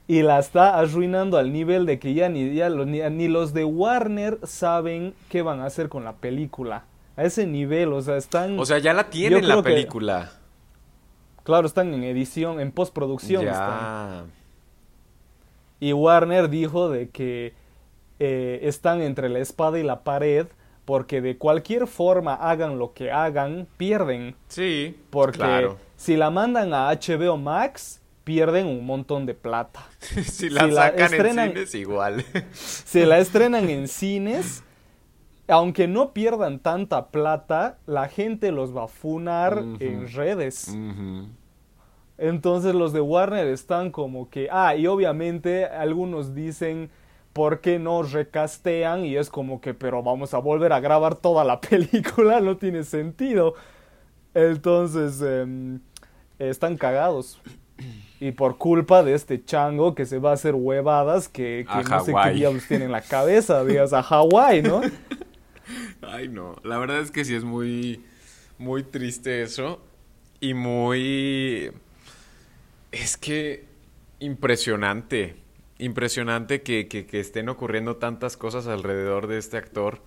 y 0.06 0.22
la 0.22 0.38
está 0.40 0.78
arruinando 0.78 1.38
al 1.38 1.54
nivel 1.54 1.86
de 1.86 1.98
que 1.98 2.14
ya 2.14 2.28
ni, 2.30 2.54
ya 2.54 2.68
lo- 2.70 2.86
ni, 2.86 3.00
ni 3.10 3.28
los 3.30 3.54
de 3.54 3.64
Warner 3.64 4.38
saben 4.44 5.14
qué 5.30 5.42
van 5.42 5.62
a 5.62 5.66
hacer 5.66 5.88
con 5.88 6.04
la 6.04 6.14
película. 6.14 6.84
A 7.16 7.24
ese 7.24 7.48
nivel, 7.48 7.94
o 7.94 8.02
sea, 8.02 8.18
están... 8.18 8.60
O 8.60 8.66
sea, 8.66 8.80
ya 8.80 8.94
la 8.94 9.10
tienen 9.10 9.48
la 9.48 9.56
que- 9.58 9.64
película. 9.64 10.32
claro, 11.44 11.66
están 11.68 11.94
en 11.94 12.04
edición, 12.04 12.60
en 12.60 12.72
postproducción. 12.72 13.48
están. 13.48 14.26
Ya. 14.26 14.26
Y 15.80 15.94
Warner 15.94 16.50
dijo 16.50 16.90
de 16.90 17.10
que 17.10 17.54
eh, 18.20 18.60
están 18.64 19.02
entre 19.02 19.30
la 19.30 19.40
espada 19.40 19.80
y 19.80 19.84
la 19.84 20.02
pared 20.04 20.48
porque 20.90 21.22
de 21.22 21.38
cualquier 21.38 21.86
forma 21.86 22.34
hagan 22.34 22.80
lo 22.80 22.94
que 22.96 23.12
hagan, 23.12 23.68
pierden. 23.78 24.36
Sí. 24.48 24.98
Porque 25.12 25.38
Claro. 25.38 25.78
si 25.96 26.18
la 26.18 26.32
mandan 26.32 26.74
a 26.74 26.90
HBO 26.90 27.38
Max, 27.38 28.02
pierden 28.24 28.66
un 28.66 28.88
montón 28.88 29.28
de 29.28 29.36
plata. 29.36 29.82
si 30.24 30.50
la 30.50 30.62
si 30.66 30.72
la 30.72 30.82
sacan 30.88 31.12
estrenan- 31.14 31.46
en 31.50 31.54
cines, 31.54 31.76
igual. 31.76 32.26
Si 32.54 33.06
la 33.06 33.20
estrenan 33.20 33.70
en 33.70 33.88
cines, 33.88 34.64
aunque 35.48 35.88
no 35.88 36.12
pierdan 36.12 36.58
tanta 36.58 37.10
plata, 37.10 37.78
la 37.86 38.08
gente 38.08 38.52
los 38.52 38.76
va 38.76 38.86
a 38.86 38.88
funar 38.88 39.64
en 39.80 40.12
redes. 40.12 40.76
Entonces 42.18 42.74
los 42.74 42.94
de 42.94 43.02
Warner 43.02 43.46
están 43.48 43.92
como 43.92 44.28
que, 44.32 44.50
ah, 44.52 44.76
y 44.76 44.88
obviamente 44.88 45.66
algunos 45.66 46.34
dicen, 46.34 46.90
¿por 47.34 47.62
qué 47.62 47.80
no 47.80 48.04
recastean? 48.04 49.06
Y 49.06 49.16
es 49.16 49.30
como 49.30 49.62
que, 49.62 49.74
pero 49.74 50.04
vamos 50.04 50.34
a 50.34 50.40
volver 50.40 50.74
a 50.74 50.80
grabar 50.80 51.16
toda 51.16 51.44
la 51.44 51.62
película, 51.70 52.40
no 52.40 52.58
tiene 52.58 52.84
sentido. 52.84 53.56
Entonces, 54.34 55.22
em, 55.22 55.80
están 56.38 56.78
cagados. 56.78 57.42
Y 58.20 58.32
por 58.32 58.58
culpa 58.58 59.04
de 59.04 59.14
este 59.14 59.44
chango 59.44 59.96
que 59.96 60.06
se 60.06 60.20
va 60.20 60.32
a 60.32 60.34
hacer 60.34 60.54
huevadas 60.54 61.30
que, 61.30 61.66
no 61.90 62.04
sé 62.04 62.14
qué 62.24 62.32
diablos 62.32 62.68
tiene 62.68 62.86
en 62.86 62.92
la 62.92 63.02
cabeza, 63.02 63.64
digas, 63.64 63.94
a 63.94 64.04
Hawái, 64.04 64.62
¿no? 64.62 64.82
Ay, 66.02 66.28
no. 66.28 66.56
La 66.64 66.78
verdad 66.78 67.00
es 67.00 67.12
que 67.12 67.24
sí 67.24 67.36
es 67.36 67.44
muy, 67.44 68.04
muy 68.58 68.84
triste 68.84 69.42
eso. 69.42 69.82
Y 70.42 70.54
muy... 70.54 71.72
Es 72.92 73.18
que 73.18 73.66
impresionante. 74.20 75.36
Impresionante 75.80 76.62
que, 76.62 76.90
que, 76.90 77.20
estén 77.20 77.48
ocurriendo 77.48 77.96
tantas 77.96 78.36
cosas 78.36 78.68
alrededor 78.68 79.28
de 79.28 79.38
este 79.38 79.56
actor 79.56 80.02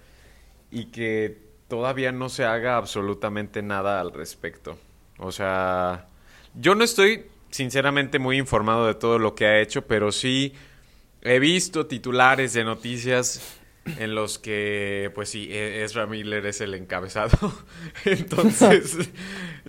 y 0.71 0.87
que 0.87 1.39
todavía 1.67 2.13
no 2.13 2.29
se 2.29 2.45
haga 2.45 2.77
absolutamente 2.77 3.63
nada 3.63 3.99
al 3.99 4.13
respecto. 4.13 4.79
O 5.17 5.33
sea, 5.33 6.09
yo 6.55 6.75
no 6.75 6.85
estoy 6.85 7.25
sinceramente 7.51 8.19
muy 8.19 8.37
informado 8.37 8.87
de 8.87 8.95
todo 8.95 9.19
lo 9.19 9.35
que 9.35 9.47
ha 9.47 9.61
hecho, 9.61 9.87
pero 9.87 10.13
sí 10.13 10.53
he 11.23 11.39
visto 11.39 11.87
titulares 11.87 12.53
de 12.53 12.65
noticias 12.65 13.59
en 13.99 14.15
los 14.15 14.39
que, 14.39 15.11
pues 15.15 15.31
sí, 15.31 15.49
e- 15.51 15.85
Ezra 15.85 16.07
Miller 16.07 16.45
es 16.45 16.61
el 16.61 16.75
encabezado. 16.75 17.53
Entonces, 18.05 19.11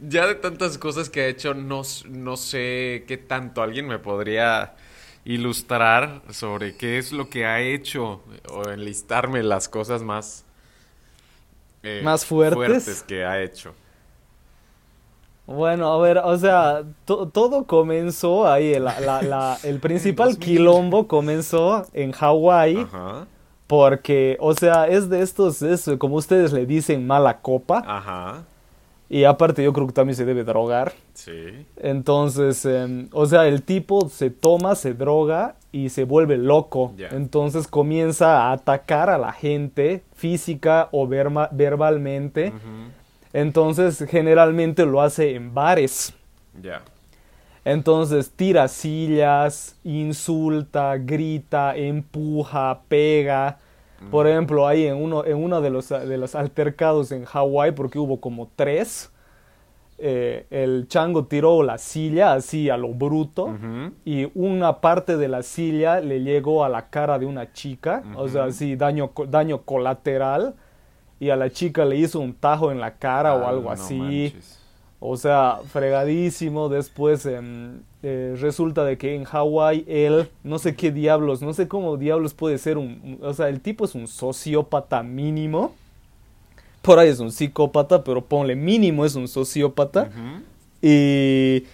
ya 0.01 0.27
de 0.27 0.35
tantas 0.35 0.77
cosas 0.77 1.09
que 1.09 1.21
ha 1.21 1.27
hecho, 1.27 1.53
no, 1.53 1.83
no 2.09 2.35
sé 2.37 3.05
qué 3.07 3.17
tanto 3.17 3.61
alguien 3.61 3.87
me 3.87 3.99
podría 3.99 4.75
ilustrar 5.25 6.21
sobre 6.31 6.75
qué 6.75 6.97
es 6.97 7.11
lo 7.11 7.29
que 7.29 7.45
ha 7.45 7.61
hecho 7.61 8.21
o 8.51 8.69
enlistarme 8.69 9.41
las 9.43 9.69
cosas 9.69 10.03
más, 10.03 10.43
eh, 11.83 12.01
Más 12.03 12.25
fuertes. 12.25 13.03
que 13.03 13.23
ha 13.25 13.41
hecho. 13.41 13.73
Bueno, 15.45 15.91
a 15.91 15.97
ver, 16.01 16.19
o 16.19 16.37
sea, 16.37 16.83
to- 17.05 17.27
todo 17.27 17.65
comenzó 17.65 18.49
ahí, 18.49 18.79
la- 18.79 18.99
la- 19.01 19.21
la- 19.21 19.57
el 19.63 19.79
principal 19.79 20.37
quilombo 20.39 21.07
comenzó 21.07 21.85
en 21.93 22.13
Hawái 22.13 22.87
porque, 23.67 24.37
o 24.39 24.53
sea, 24.53 24.87
es 24.87 25.09
de 25.09 25.21
estos, 25.21 25.61
es 25.61 25.89
como 25.99 26.15
ustedes 26.15 26.53
le 26.53 26.65
dicen, 26.65 27.05
mala 27.05 27.39
copa 27.41 27.83
ajá, 27.85 28.43
y 29.13 29.23
aparte 29.25 29.63
yo 29.63 29.71
creo 29.73 29.85
que 29.87 29.93
también 29.93 30.15
se 30.15 30.25
debe 30.25 30.43
drogar. 30.43 30.93
sí, 31.13 31.65
Entonces, 31.77 32.65
em, 32.65 33.07
o 33.11 33.25
sea, 33.25 33.47
el 33.47 33.61
tipo 33.61 34.09
se 34.09 34.29
toma, 34.29 34.75
se 34.75 34.93
droga 34.93 35.55
y 35.71 35.89
se 35.89 36.03
vuelve 36.03 36.37
loco. 36.37 36.93
Entonces 37.11 37.67
comienza 37.67 38.41
a 38.47 38.51
atacar 38.53 39.09
a 39.09 39.17
la 39.17 39.31
gente 39.31 40.01
física 40.15 40.89
o 40.91 41.07
verma- 41.07 41.49
verbalmente. 41.51 42.53
Entonces, 43.33 44.03
generalmente 44.09 44.85
lo 44.85 45.01
hace 45.01 45.35
en 45.35 45.53
bares. 45.53 46.13
ya, 46.61 46.81
Entonces 47.65 48.31
tira 48.35 48.67
sillas, 48.67 49.75
insulta, 49.83 50.97
grita, 50.97 51.75
empuja, 51.75 52.79
pega. 52.87 53.57
Por 54.11 54.27
ejemplo, 54.27 54.67
ahí 54.67 54.85
en 54.85 54.95
uno, 54.95 55.25
en 55.25 55.37
uno 55.43 55.61
de 55.61 55.69
los, 55.69 55.89
de 55.89 56.17
los 56.17 56.35
altercados 56.35 57.11
en 57.11 57.25
Hawái, 57.25 57.71
porque 57.71 57.99
hubo 57.99 58.19
como 58.19 58.49
tres, 58.55 59.11
eh, 59.99 60.45
el 60.49 60.87
chango 60.87 61.25
tiró 61.25 61.63
la 61.63 61.77
silla 61.77 62.33
así 62.33 62.69
a 62.69 62.77
lo 62.77 62.89
bruto 62.89 63.55
y 64.05 64.29
una 64.33 64.81
parte 64.81 65.17
de 65.17 65.27
la 65.27 65.43
silla 65.43 65.99
le 66.01 66.21
llegó 66.21 66.65
a 66.65 66.69
la 66.69 66.89
cara 66.89 67.19
de 67.19 67.25
una 67.25 67.53
chica, 67.53 68.03
o 68.15 68.27
sea, 68.27 68.45
así 68.45 68.75
daño, 68.75 69.11
daño 69.29 69.61
colateral 69.61 70.55
y 71.19 71.29
a 71.29 71.35
la 71.35 71.49
chica 71.51 71.85
le 71.85 71.95
hizo 71.97 72.19
un 72.19 72.33
tajo 72.33 72.71
en 72.71 72.79
la 72.79 72.95
cara 72.95 73.35
o 73.35 73.45
Ah, 73.45 73.49
algo 73.49 73.63
no 73.65 73.71
así. 73.71 73.97
manches. 73.99 74.59
O 75.05 75.17
sea, 75.17 75.59
fregadísimo. 75.69 76.69
Después 76.69 77.25
em, 77.25 77.81
eh, 78.03 78.37
resulta 78.39 78.85
de 78.85 78.97
que 78.97 79.15
en 79.15 79.25
Hawái 79.25 79.83
él, 79.85 80.29
no 80.45 80.59
sé 80.59 80.77
qué 80.77 80.93
diablos, 80.93 81.41
no 81.41 81.53
sé 81.53 81.67
cómo 81.67 81.97
diablos 81.97 82.33
puede 82.33 82.57
ser 82.57 82.77
un, 82.77 83.19
O 83.21 83.33
sea, 83.33 83.49
el 83.49 83.59
tipo 83.59 83.83
es 83.83 83.95
un 83.95 84.07
sociópata 84.07 85.03
mínimo. 85.03 85.75
Por 86.81 86.99
ahí 86.99 87.09
es 87.09 87.19
un 87.19 87.33
psicópata, 87.33 88.01
pero 88.05 88.23
ponle 88.23 88.55
mínimo 88.55 89.03
es 89.03 89.15
un 89.15 89.27
sociópata. 89.27 90.09
Y, 90.81 91.65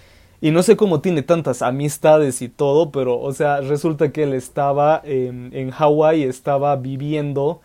y 0.41 0.49
no 0.49 0.63
sé 0.63 0.75
cómo 0.75 0.99
tiene 0.99 1.21
tantas 1.21 1.61
amistades 1.61 2.41
y 2.41 2.49
todo, 2.49 2.91
pero, 2.91 3.19
o 3.19 3.31
sea, 3.31 3.61
resulta 3.61 4.11
que 4.11 4.23
él 4.23 4.33
estaba 4.33 5.01
em, 5.05 5.53
en 5.53 5.69
Hawái, 5.69 6.23
estaba 6.23 6.75
viviendo 6.77 7.61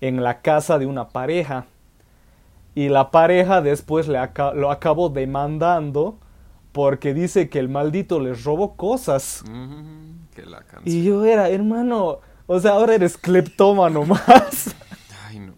en 0.00 0.22
la 0.22 0.40
casa 0.40 0.78
de 0.78 0.86
una 0.86 1.08
pareja. 1.08 1.66
Y 2.74 2.88
la 2.88 3.10
pareja 3.10 3.60
después 3.62 4.06
le 4.08 4.18
aca- 4.18 4.52
lo 4.54 4.70
acabó 4.70 5.08
demandando 5.08 6.18
porque 6.72 7.14
dice 7.14 7.48
que 7.48 7.58
el 7.58 7.68
maldito 7.68 8.20
les 8.20 8.44
robó 8.44 8.76
cosas. 8.76 9.42
Que 10.34 10.46
la. 10.46 10.64
Y 10.84 11.02
yo 11.04 11.24
era, 11.24 11.48
hermano, 11.48 12.20
o 12.46 12.60
sea, 12.60 12.72
ahora 12.72 12.94
eres 12.94 13.16
cleptómano 13.18 14.04
más. 14.04 14.74
Ay, 15.28 15.40
no. 15.40 15.54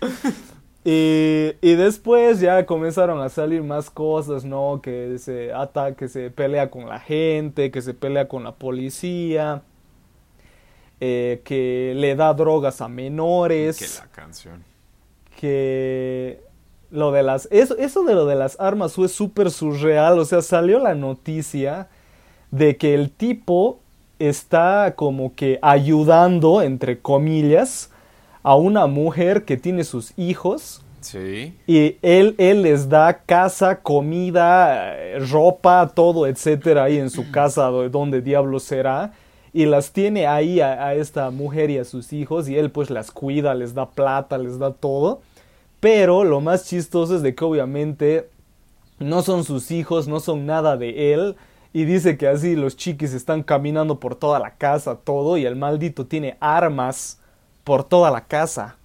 Y, 0.84 1.52
y 1.60 1.74
después 1.74 2.40
ya 2.40 2.64
comenzaron 2.64 3.20
a 3.20 3.28
salir 3.28 3.62
más 3.62 3.90
cosas, 3.90 4.44
¿no? 4.46 4.80
Que 4.82 5.18
se 5.18 5.52
ata, 5.52 5.94
que 5.94 6.08
se 6.08 6.30
pelea 6.30 6.70
con 6.70 6.88
la 6.88 6.98
gente, 6.98 7.70
que 7.70 7.82
se 7.82 7.92
pelea 7.92 8.26
con 8.26 8.42
la 8.44 8.52
policía, 8.52 9.62
eh, 11.00 11.42
que 11.44 11.92
le 11.94 12.16
da 12.16 12.32
drogas 12.32 12.80
a 12.80 12.88
menores, 12.88 13.76
Que 13.78 13.86
la 14.02 14.10
canción. 14.10 14.64
Que 15.38 16.40
lo 16.90 17.12
de 17.12 17.22
las 17.22 17.48
eso, 17.50 17.76
eso 17.78 18.02
de 18.04 18.14
lo 18.14 18.26
de 18.26 18.34
las 18.34 18.58
armas 18.60 18.94
fue 18.94 19.08
súper 19.08 19.50
surreal, 19.50 20.18
o 20.18 20.24
sea, 20.24 20.42
salió 20.42 20.78
la 20.78 20.94
noticia 20.94 21.88
de 22.50 22.76
que 22.76 22.94
el 22.94 23.10
tipo 23.10 23.78
está 24.18 24.94
como 24.96 25.34
que 25.34 25.58
ayudando, 25.62 26.60
entre 26.62 26.98
comillas, 27.00 27.90
a 28.42 28.56
una 28.56 28.86
mujer 28.86 29.44
que 29.44 29.56
tiene 29.56 29.84
sus 29.84 30.12
hijos 30.18 30.82
Sí. 31.00 31.56
y 31.68 31.96
él, 32.02 32.34
él 32.38 32.62
les 32.62 32.88
da 32.88 33.18
casa, 33.24 33.80
comida, 33.82 34.96
ropa, 35.30 35.92
todo, 35.94 36.26
etcétera, 36.26 36.84
ahí 36.84 36.98
en 36.98 37.10
su 37.10 37.30
casa, 37.30 37.66
do- 37.66 37.88
donde 37.88 38.20
diablo 38.20 38.58
será. 38.58 39.12
Y 39.52 39.64
las 39.64 39.92
tiene 39.92 40.26
ahí 40.26 40.60
a, 40.60 40.86
a 40.88 40.94
esta 40.94 41.30
mujer 41.30 41.70
y 41.70 41.78
a 41.78 41.84
sus 41.84 42.12
hijos, 42.12 42.48
y 42.48 42.56
él 42.56 42.70
pues 42.70 42.90
las 42.90 43.10
cuida, 43.10 43.54
les 43.54 43.74
da 43.74 43.86
plata, 43.88 44.36
les 44.38 44.58
da 44.58 44.72
todo. 44.72 45.20
Pero 45.80 46.24
lo 46.24 46.40
más 46.40 46.64
chistoso 46.66 47.16
es 47.16 47.22
de 47.22 47.34
que 47.34 47.44
obviamente 47.44 48.28
no 48.98 49.22
son 49.22 49.44
sus 49.44 49.70
hijos, 49.70 50.08
no 50.08 50.20
son 50.20 50.44
nada 50.46 50.76
de 50.76 51.12
él. 51.14 51.36
Y 51.72 51.84
dice 51.84 52.16
que 52.16 52.26
así 52.26 52.56
los 52.56 52.76
chiquis 52.76 53.12
están 53.12 53.42
caminando 53.42 54.00
por 54.00 54.14
toda 54.16 54.38
la 54.38 54.54
casa, 54.56 54.96
todo, 54.96 55.36
y 55.36 55.44
el 55.46 55.54
maldito 55.54 56.06
tiene 56.06 56.36
armas 56.40 57.20
por 57.62 57.84
toda 57.84 58.10
la 58.10 58.22
casa. 58.26 58.76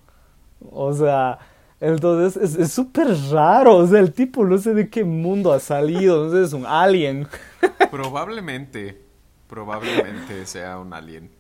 O 0.72 0.94
sea, 0.94 1.40
entonces 1.80 2.58
es- 2.60 2.72
súper 2.74 3.08
raro. 3.32 3.78
O 3.78 3.88
sea, 3.88 4.00
el 4.00 4.14
tipo 4.14 4.46
no 4.46 4.58
sé 4.58 4.74
de 4.74 4.90
qué 4.90 5.04
mundo 5.04 5.52
ha 5.54 5.60
salido. 5.60 6.26
No 6.26 6.32
sé, 6.32 6.44
es 6.44 6.54
un 6.54 6.66
alien. 6.66 7.28
Probablemente, 7.92 9.02
probablemente 9.48 10.46
sea 10.46 10.78
un 10.80 10.94
alien. 10.94 11.32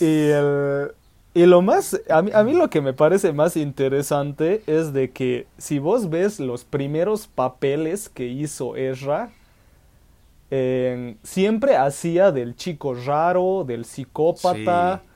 Y, 0.00 0.28
el- 0.28 0.92
y 1.36 1.46
lo 1.46 1.60
más, 1.62 2.00
a 2.08 2.22
mí, 2.22 2.30
a 2.34 2.42
mí 2.42 2.52
lo 2.54 2.70
que 2.70 2.80
me 2.80 2.92
parece 2.92 3.32
más 3.32 3.56
interesante 3.56 4.62
es 4.66 4.92
de 4.92 5.10
que 5.10 5.46
si 5.58 5.78
vos 5.78 6.08
ves 6.10 6.40
los 6.40 6.64
primeros 6.64 7.26
papeles 7.26 8.08
que 8.08 8.24
hizo 8.26 8.74
Ezra, 8.76 9.30
siempre 11.22 11.76
hacía 11.76 12.32
del 12.32 12.56
chico 12.56 12.94
raro, 12.94 13.64
del 13.66 13.84
psicópata, 13.84 15.02
Sí. 15.02 15.08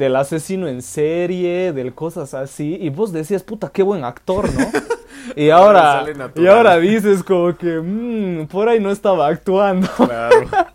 del 0.00 0.16
asesino 0.16 0.68
en 0.68 0.80
serie, 0.82 1.72
del 1.72 1.94
cosas 1.94 2.32
así, 2.34 2.78
y 2.80 2.88
vos 2.90 3.12
decías, 3.12 3.42
puta, 3.42 3.70
qué 3.72 3.82
buen 3.82 4.04
actor, 4.04 4.48
¿no? 4.52 4.66
Y 5.36 5.50
Ahora 5.50 6.06
y 6.36 6.46
ahora 6.46 6.78
dices 6.78 7.22
como 7.22 7.54
que, 7.54 7.78
"Mm, 7.80 8.46
por 8.46 8.66
ahí 8.68 8.80
no 8.80 8.90
estaba 8.90 9.26
actuando. 9.28 9.86
Claro. 9.96 10.46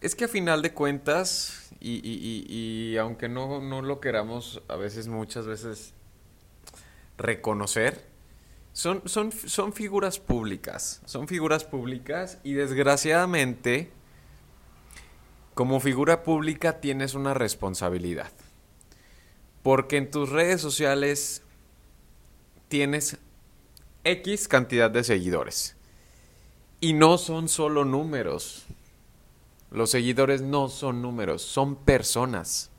Es 0.00 0.16
que 0.16 0.24
a 0.24 0.28
final 0.28 0.62
de 0.62 0.72
cuentas, 0.72 1.61
y, 1.82 2.00
y- 2.08 2.46
y- 2.92 2.96
aunque 2.98 3.28
no, 3.28 3.60
no 3.60 3.82
lo 3.82 4.00
queramos 4.00 4.62
a 4.68 4.76
veces, 4.76 5.08
muchas 5.08 5.46
veces 5.46 5.92
reconocer, 7.18 8.04
son, 8.72 9.02
son, 9.06 9.32
son 9.32 9.72
figuras 9.72 10.18
públicas. 10.18 11.02
Son 11.04 11.28
figuras 11.28 11.64
públicas 11.64 12.38
y 12.44 12.52
desgraciadamente, 12.54 13.90
como 15.54 15.80
figura 15.80 16.22
pública 16.22 16.80
tienes 16.80 17.14
una 17.14 17.34
responsabilidad. 17.34 18.30
Porque 19.62 19.96
en 19.96 20.10
tus 20.10 20.30
redes 20.30 20.60
sociales 20.60 21.42
tienes 22.68 23.18
X 24.04 24.48
cantidad 24.48 24.90
de 24.90 25.04
seguidores. 25.04 25.76
Y 26.80 26.94
no 26.94 27.18
son 27.18 27.48
solo 27.48 27.84
números. 27.84 28.66
Los 29.72 29.90
seguidores 29.90 30.42
no 30.42 30.68
son 30.68 31.02
números, 31.02 31.42
son 31.42 31.76
personas. 31.76 32.70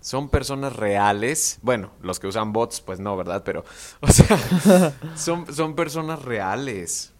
Son 0.00 0.28
personas 0.28 0.76
reales. 0.76 1.58
Bueno, 1.62 1.90
los 2.02 2.20
que 2.20 2.26
usan 2.26 2.52
bots, 2.52 2.82
pues 2.82 3.00
no, 3.00 3.16
¿verdad? 3.16 3.42
Pero, 3.44 3.64
o 4.00 4.08
sea, 4.08 4.92
son, 5.16 5.52
son 5.54 5.74
personas 5.74 6.20
reales. 6.22 7.12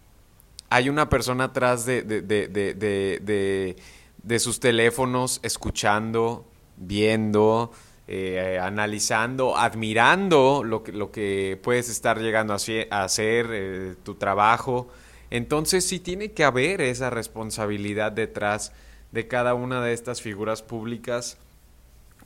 Hay 0.68 0.90
una 0.90 1.08
persona 1.08 1.44
atrás 1.44 1.86
de, 1.86 2.02
de, 2.02 2.20
de, 2.22 2.48
de, 2.48 2.74
de, 2.74 3.20
de- 3.22 3.76
de 4.22 4.38
sus 4.38 4.58
teléfonos 4.58 5.38
escuchando, 5.42 6.46
viendo, 6.78 7.70
eh, 8.08 8.58
analizando, 8.60 9.56
admirando 9.56 10.62
lo 10.64 10.82
que, 10.82 10.92
lo 10.92 11.10
que 11.12 11.60
puedes 11.62 11.90
estar 11.90 12.18
llegando 12.20 12.54
a 12.54 13.02
hacer, 13.04 13.46
eh, 13.50 13.94
tu 14.02 14.14
trabajo. 14.14 14.88
Entonces 15.30 15.86
sí 15.86 16.00
tiene 16.00 16.32
que 16.32 16.44
haber 16.44 16.80
esa 16.80 17.10
responsabilidad 17.10 18.12
detrás 18.12 18.72
de 19.14 19.28
cada 19.28 19.54
una 19.54 19.80
de 19.80 19.92
estas 19.92 20.20
figuras 20.20 20.60
públicas, 20.60 21.38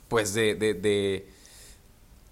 pues 0.07 0.33
de, 0.33 0.55
de, 0.55 0.73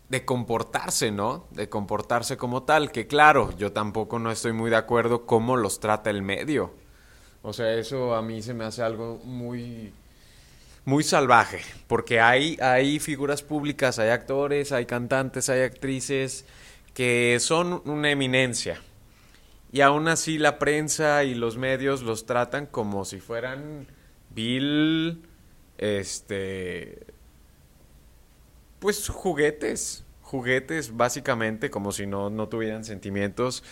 de, 0.10 0.26
comportarse, 0.26 1.12
¿no? 1.12 1.46
De 1.52 1.70
comportarse 1.70 2.38
como 2.38 2.64
tal, 2.64 2.92
que 2.92 3.06
claro, 3.06 3.56
yo 3.56 3.72
tampoco 3.72 4.18
no 4.18 4.32
estoy 4.32 4.54
muy 4.54 4.72
de 4.72 4.78
acuerdo 4.78 5.28
cómo 5.28 5.58
los 5.58 5.80
trata 5.80 6.10
el 6.10 6.24
medio. 6.24 6.74
O 7.44 7.54
sea, 7.54 7.72
eso 7.76 8.16
a 8.16 8.24
mí 8.24 8.42
se 8.42 8.56
me 8.56 8.66
hace 8.66 8.82
algo 8.82 9.22
muy 9.24 9.94
muy 10.86 11.04
salvaje, 11.04 11.60
porque 11.86 12.20
hay, 12.20 12.58
hay 12.60 13.00
figuras 13.00 13.44
públicas, 13.44 14.00
hay 14.00 14.10
actores, 14.10 14.72
hay 14.72 14.86
cantantes, 14.86 15.50
hay 15.50 15.62
actrices 15.62 16.46
que 16.96 17.38
son 17.42 17.84
una 17.86 18.10
eminencia. 18.10 18.82
Y 19.72 19.82
aún 19.82 20.08
así 20.08 20.40
la 20.40 20.58
prensa 20.58 21.26
y 21.26 21.36
los 21.36 21.58
medios 21.58 22.02
los 22.02 22.26
tratan 22.26 22.66
como 22.66 23.06
si 23.06 23.20
fueran 23.20 23.86
este, 25.77 27.06
pues 28.79 29.10
juguetes, 29.10 30.06
juguetes 30.22 30.96
básicamente, 30.96 31.70
como 31.70 31.91
si 31.91 32.06
no, 32.06 32.29
no 32.29 32.48
tuvieran 32.48 32.86
sentimientos. 32.86 33.63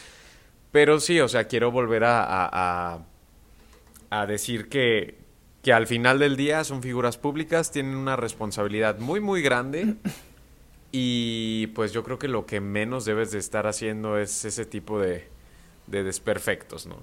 Pero 0.71 0.99
sí, 0.99 1.19
o 1.21 1.27
sea, 1.27 1.45
quiero 1.47 1.71
volver 1.71 2.03
a, 2.03 2.23
a, 2.25 3.05
a 4.09 4.25
decir 4.25 4.67
que, 4.69 5.17
que 5.63 5.73
al 5.73 5.87
final 5.87 6.19
del 6.19 6.35
día 6.35 6.63
son 6.63 6.81
figuras 6.81 7.17
públicas, 7.17 7.71
tienen 7.71 7.95
una 7.95 8.15
responsabilidad 8.15 8.99
muy, 8.99 9.19
muy 9.19 9.41
grande. 9.41 9.95
Y 10.91 11.67
pues 11.67 11.91
yo 11.91 12.03
creo 12.03 12.19
que 12.19 12.27
lo 12.27 12.45
que 12.45 12.61
menos 12.61 13.05
debes 13.05 13.31
de 13.31 13.39
estar 13.39 13.67
haciendo 13.67 14.17
es 14.17 14.45
ese 14.45 14.65
tipo 14.65 14.99
de, 14.99 15.27
de 15.87 16.03
desperfectos, 16.03 16.85
¿no? 16.87 16.97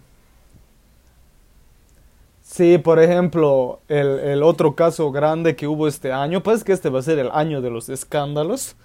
Sí, 2.52 2.76
por 2.76 3.00
ejemplo, 3.00 3.80
el, 3.88 4.18
el, 4.18 4.42
otro 4.42 4.74
caso 4.74 5.10
grande 5.10 5.56
que 5.56 5.66
hubo 5.66 5.88
este 5.88 6.12
año, 6.12 6.42
pues 6.42 6.64
que 6.64 6.72
este 6.72 6.90
va 6.90 6.98
a 6.98 7.02
ser 7.02 7.18
el 7.18 7.30
año 7.32 7.62
de 7.62 7.70
los 7.70 7.88
escándalos, 7.88 8.76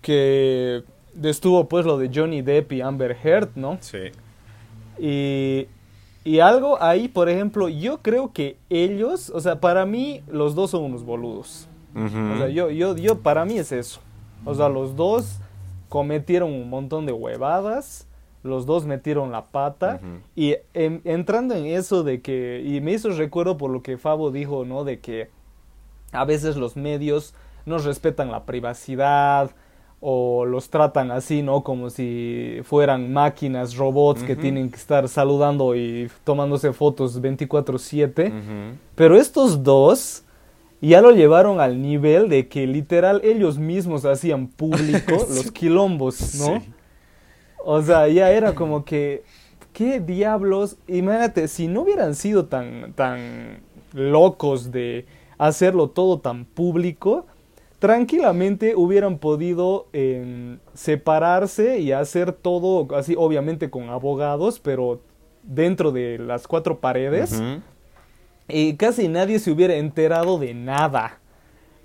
que 0.00 0.82
estuvo 1.22 1.68
pues 1.68 1.84
lo 1.84 1.98
de 1.98 2.10
Johnny 2.12 2.40
Depp 2.40 2.72
y 2.72 2.80
Amber 2.80 3.18
Heard, 3.22 3.50
¿no? 3.54 3.76
Sí. 3.82 3.98
Y, 4.98 5.66
y 6.24 6.40
algo 6.40 6.82
ahí, 6.82 7.08
por 7.08 7.28
ejemplo, 7.28 7.68
yo 7.68 7.98
creo 7.98 8.32
que 8.32 8.56
ellos, 8.70 9.28
o 9.28 9.40
sea, 9.40 9.60
para 9.60 9.84
mí 9.84 10.22
los 10.26 10.54
dos 10.54 10.70
son 10.70 10.84
unos 10.84 11.04
boludos. 11.04 11.68
Uh 11.94 11.98
-huh. 11.98 12.34
O 12.34 12.38
sea, 12.38 12.48
yo, 12.48 12.70
yo, 12.70 12.96
yo, 12.96 13.18
para 13.18 13.44
mí 13.44 13.58
es 13.58 13.72
eso. 13.72 14.00
O 14.46 14.54
sea, 14.54 14.70
los 14.70 14.96
dos 14.96 15.38
cometieron 15.90 16.50
un 16.50 16.70
montón 16.70 17.04
de 17.04 17.12
huevadas 17.12 18.06
los 18.42 18.64
dos 18.66 18.86
metieron 18.86 19.30
la 19.32 19.44
pata. 19.46 20.00
Uh 20.02 20.06
-huh. 20.06 20.18
y 20.36 20.56
en, 20.74 21.00
entrando 21.04 21.54
en 21.54 21.66
eso 21.66 22.02
de 22.02 22.20
que 22.22 22.62
y 22.64 22.80
me 22.80 22.92
hizo 22.92 23.10
recuerdo 23.10 23.56
por 23.58 23.70
lo 23.70 23.82
que 23.82 23.98
Fabo 23.98 24.30
dijo 24.30 24.64
no 24.64 24.84
de 24.84 24.98
que 25.00 25.28
a 26.12 26.24
veces 26.24 26.56
los 26.56 26.76
medios 26.76 27.34
no 27.66 27.78
respetan 27.78 28.30
la 28.30 28.44
privacidad 28.46 29.50
o 30.02 30.46
los 30.46 30.70
tratan 30.70 31.10
así 31.10 31.42
no 31.42 31.62
como 31.62 31.90
si 31.90 32.60
fueran 32.64 33.12
máquinas 33.12 33.76
robots 33.76 34.22
Uh 34.22 34.26
que 34.26 34.34
tienen 34.36 34.70
que 34.70 34.76
estar 34.76 35.06
saludando 35.08 35.76
y 35.76 36.08
tomándose 36.24 36.72
fotos 36.72 37.20
24/7 37.20 38.28
Uh 38.30 38.32
-huh. 38.34 38.72
pero 38.94 39.16
estos 39.16 39.62
dos 39.62 40.24
ya 40.80 41.02
lo 41.02 41.10
llevaron 41.10 41.60
al 41.60 41.82
nivel 41.82 42.30
de 42.30 42.48
que 42.48 42.66
literal 42.66 43.20
ellos 43.22 43.58
mismos 43.58 44.06
hacían 44.06 44.46
público 44.48 45.12
los 45.28 45.52
quilombos 45.52 46.34
no 46.36 46.60
Sí. 46.60 46.70
O 47.64 47.82
sea, 47.82 48.08
ya 48.08 48.30
era 48.30 48.54
como 48.54 48.84
que, 48.84 49.22
¿qué 49.72 50.00
diablos? 50.00 50.76
Imagínate, 50.86 51.48
si 51.48 51.68
no 51.68 51.82
hubieran 51.82 52.14
sido 52.14 52.46
tan, 52.46 52.92
tan 52.94 53.60
locos 53.92 54.70
de 54.70 55.06
hacerlo 55.38 55.88
todo 55.88 56.18
tan 56.18 56.44
público, 56.44 57.26
tranquilamente 57.78 58.76
hubieran 58.76 59.18
podido 59.18 59.86
eh, 59.92 60.58
separarse 60.74 61.80
y 61.80 61.92
hacer 61.92 62.32
todo 62.32 62.94
así, 62.94 63.14
obviamente 63.16 63.70
con 63.70 63.88
abogados, 63.88 64.60
pero 64.60 65.00
dentro 65.42 65.90
de 65.90 66.18
las 66.18 66.46
cuatro 66.46 66.78
paredes. 66.78 67.32
Uh 67.32 67.42
-huh. 67.42 67.62
Y 68.48 68.74
casi 68.74 69.08
nadie 69.08 69.38
se 69.38 69.50
hubiera 69.50 69.74
enterado 69.76 70.38
de 70.38 70.54
nada. 70.54 71.20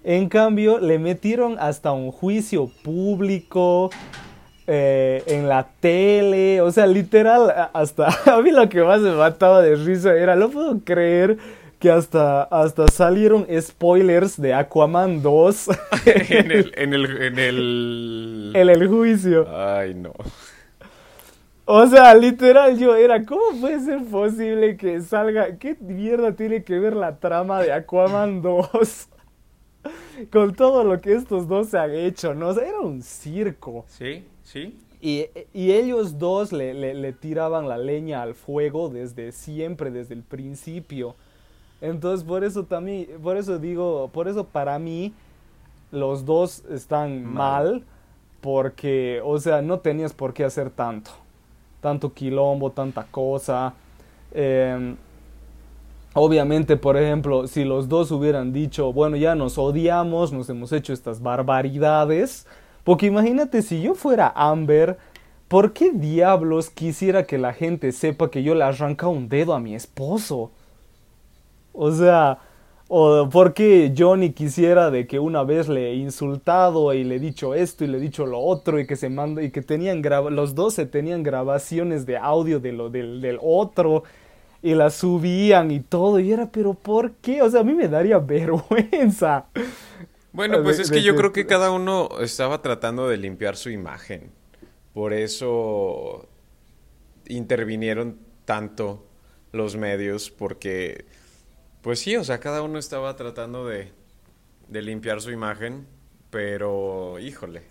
En 0.03 0.29
cambio, 0.29 0.79
le 0.79 0.99
metieron 0.99 1.57
hasta 1.59 1.91
un 1.91 2.11
juicio 2.11 2.69
público, 2.83 3.89
eh, 4.67 5.23
en 5.27 5.47
la 5.47 5.67
tele, 5.79 6.61
o 6.61 6.71
sea, 6.71 6.87
literal, 6.87 7.69
hasta 7.73 8.07
a 8.35 8.41
mí 8.41 8.51
lo 8.51 8.67
que 8.69 8.81
más 8.83 9.01
me 9.01 9.11
mataba 9.11 9.61
de 9.61 9.75
risa 9.75 10.15
era, 10.15 10.35
no 10.35 10.49
puedo 10.49 10.79
creer 10.83 11.37
que 11.79 11.91
hasta, 11.91 12.43
hasta 12.43 12.87
salieron 12.87 13.45
spoilers 13.61 14.41
de 14.41 14.53
Aquaman 14.53 15.21
2 15.21 15.67
en, 16.05 16.51
el, 16.51 16.73
en, 16.77 16.93
el, 16.93 17.21
en 17.21 17.39
el... 17.39 18.51
en 18.55 18.69
el 18.69 18.87
juicio. 18.87 19.47
Ay, 19.55 19.93
no. 19.93 20.13
O 21.67 21.87
sea, 21.87 22.13
literal, 22.13 22.77
yo 22.77 22.95
era, 22.95 23.23
¿cómo 23.25 23.59
puede 23.59 23.79
ser 23.79 24.03
posible 24.05 24.77
que 24.77 25.01
salga? 25.01 25.57
¿Qué 25.57 25.75
mierda 25.79 26.31
tiene 26.33 26.63
que 26.63 26.79
ver 26.79 26.95
la 26.95 27.17
trama 27.17 27.61
de 27.61 27.73
Aquaman 27.73 28.41
2? 28.43 29.09
Con 30.31 30.55
todo 30.55 30.83
lo 30.83 31.01
que 31.01 31.13
estos 31.13 31.47
dos 31.47 31.69
se 31.69 31.77
han 31.77 31.93
hecho, 31.93 32.33
¿no? 32.33 32.49
O 32.49 32.53
sea, 32.53 32.67
era 32.67 32.79
un 32.79 33.01
circo. 33.01 33.85
Sí, 33.87 34.23
sí. 34.45 34.77
Y, 35.01 35.25
y 35.53 35.73
ellos 35.73 36.17
dos 36.17 36.53
le, 36.53 36.73
le, 36.73 36.93
le, 36.93 37.11
tiraban 37.11 37.67
la 37.67 37.77
leña 37.77 38.21
al 38.23 38.33
fuego 38.33 38.89
desde 38.89 39.33
siempre, 39.33 39.91
desde 39.91 40.15
el 40.15 40.23
principio. 40.23 41.15
Entonces, 41.81 42.25
por 42.25 42.43
eso 42.43 42.63
también, 42.63 43.07
por 43.21 43.37
eso 43.37 43.59
digo, 43.59 44.09
por 44.13 44.27
eso 44.27 44.45
para 44.45 44.79
mí 44.79 45.13
los 45.91 46.25
dos 46.25 46.63
están 46.71 47.23
mal, 47.23 47.33
mal 47.33 47.83
porque, 48.41 49.21
o 49.23 49.39
sea, 49.39 49.61
no 49.61 49.79
tenías 49.79 50.13
por 50.13 50.33
qué 50.33 50.43
hacer 50.43 50.69
tanto. 50.69 51.11
Tanto 51.81 52.13
quilombo, 52.13 52.71
tanta 52.71 53.03
cosa. 53.03 53.73
Eh, 54.31 54.95
obviamente, 56.13 56.77
por 56.77 56.97
ejemplo, 56.97 57.47
si 57.47 57.63
los 57.63 57.89
dos 57.89 58.11
hubieran 58.11 58.53
dicho, 58.53 58.93
bueno, 58.93 59.17
ya 59.17 59.35
nos 59.35 59.57
odiamos, 59.57 60.31
nos 60.31 60.49
hemos 60.49 60.71
hecho 60.71 60.93
estas 60.93 61.21
barbaridades 61.21 62.47
porque 62.85 63.07
imagínate 63.07 63.63
si 63.63 63.81
yo 63.81 63.95
fuera 63.95 64.31
Amber, 64.35 64.97
¿por 65.49 65.73
qué 65.73 65.91
diablos 65.91 66.69
quisiera 66.69 67.25
que 67.25 67.37
la 67.39 67.51
gente 67.51 67.91
sepa 67.91 68.31
que 68.31 68.43
yo 68.43 68.55
le 68.55 68.63
arranca 68.63 69.07
un 69.07 69.27
dedo 69.27 69.53
a 69.53 69.59
mi 69.59 69.75
esposo? 69.75 70.51
O 71.73 71.91
sea, 71.91 72.39
o 72.87 73.27
por 73.29 73.55
qué 73.55 73.91
Johnny 73.97 74.33
quisiera 74.33 74.91
de 74.91 75.07
que 75.07 75.17
una 75.17 75.43
vez 75.43 75.67
le 75.67 75.91
he 75.91 75.95
insultado 75.95 76.93
y 76.93 77.03
le 77.03 77.15
he 77.15 77.19
dicho 77.19 77.55
esto 77.55 77.83
y 77.83 77.87
le 77.87 77.97
he 77.97 78.01
dicho 78.01 78.27
lo 78.27 78.39
otro 78.39 78.79
y 78.79 78.85
que 78.85 78.95
se 78.95 79.09
manda 79.09 79.41
y 79.41 79.49
que 79.49 79.63
tenían 79.63 80.03
los 80.31 80.53
dos 80.53 80.75
se 80.75 80.85
tenían 80.85 81.23
grabaciones 81.23 82.05
de 82.05 82.17
audio 82.17 82.59
de 82.59 82.71
lo 82.71 82.91
del, 82.91 83.19
del 83.19 83.39
otro 83.41 84.03
y 84.61 84.75
las 84.75 84.93
subían 84.93 85.71
y 85.71 85.79
todo 85.79 86.19
y 86.19 86.31
era 86.31 86.51
pero 86.51 86.75
¿por 86.75 87.13
qué? 87.13 87.41
O 87.41 87.49
sea, 87.49 87.61
a 87.61 87.63
mí 87.63 87.73
me 87.73 87.87
daría 87.87 88.19
vergüenza. 88.19 89.45
Bueno, 90.35 90.61
pues 90.63 90.79
es 90.79 90.91
que 90.91 91.01
yo 91.01 91.15
creo 91.15 91.31
que 91.31 91.45
cada 91.45 91.71
uno 91.71 92.09
estaba 92.19 92.61
tratando 92.61 93.07
de 93.07 93.15
limpiar 93.15 93.55
su 93.55 93.69
imagen. 93.69 94.31
Por 94.93 95.13
eso 95.13 96.27
intervinieron 97.27 98.19
tanto 98.43 99.07
los 99.53 99.77
medios, 99.77 100.29
porque, 100.29 101.05
pues 101.81 101.99
sí, 101.99 102.17
o 102.17 102.23
sea, 102.25 102.39
cada 102.41 102.61
uno 102.63 102.79
estaba 102.79 103.15
tratando 103.15 103.65
de, 103.65 103.93
de 104.67 104.81
limpiar 104.81 105.21
su 105.21 105.31
imagen, 105.31 105.87
pero, 106.31 107.17
híjole, 107.19 107.61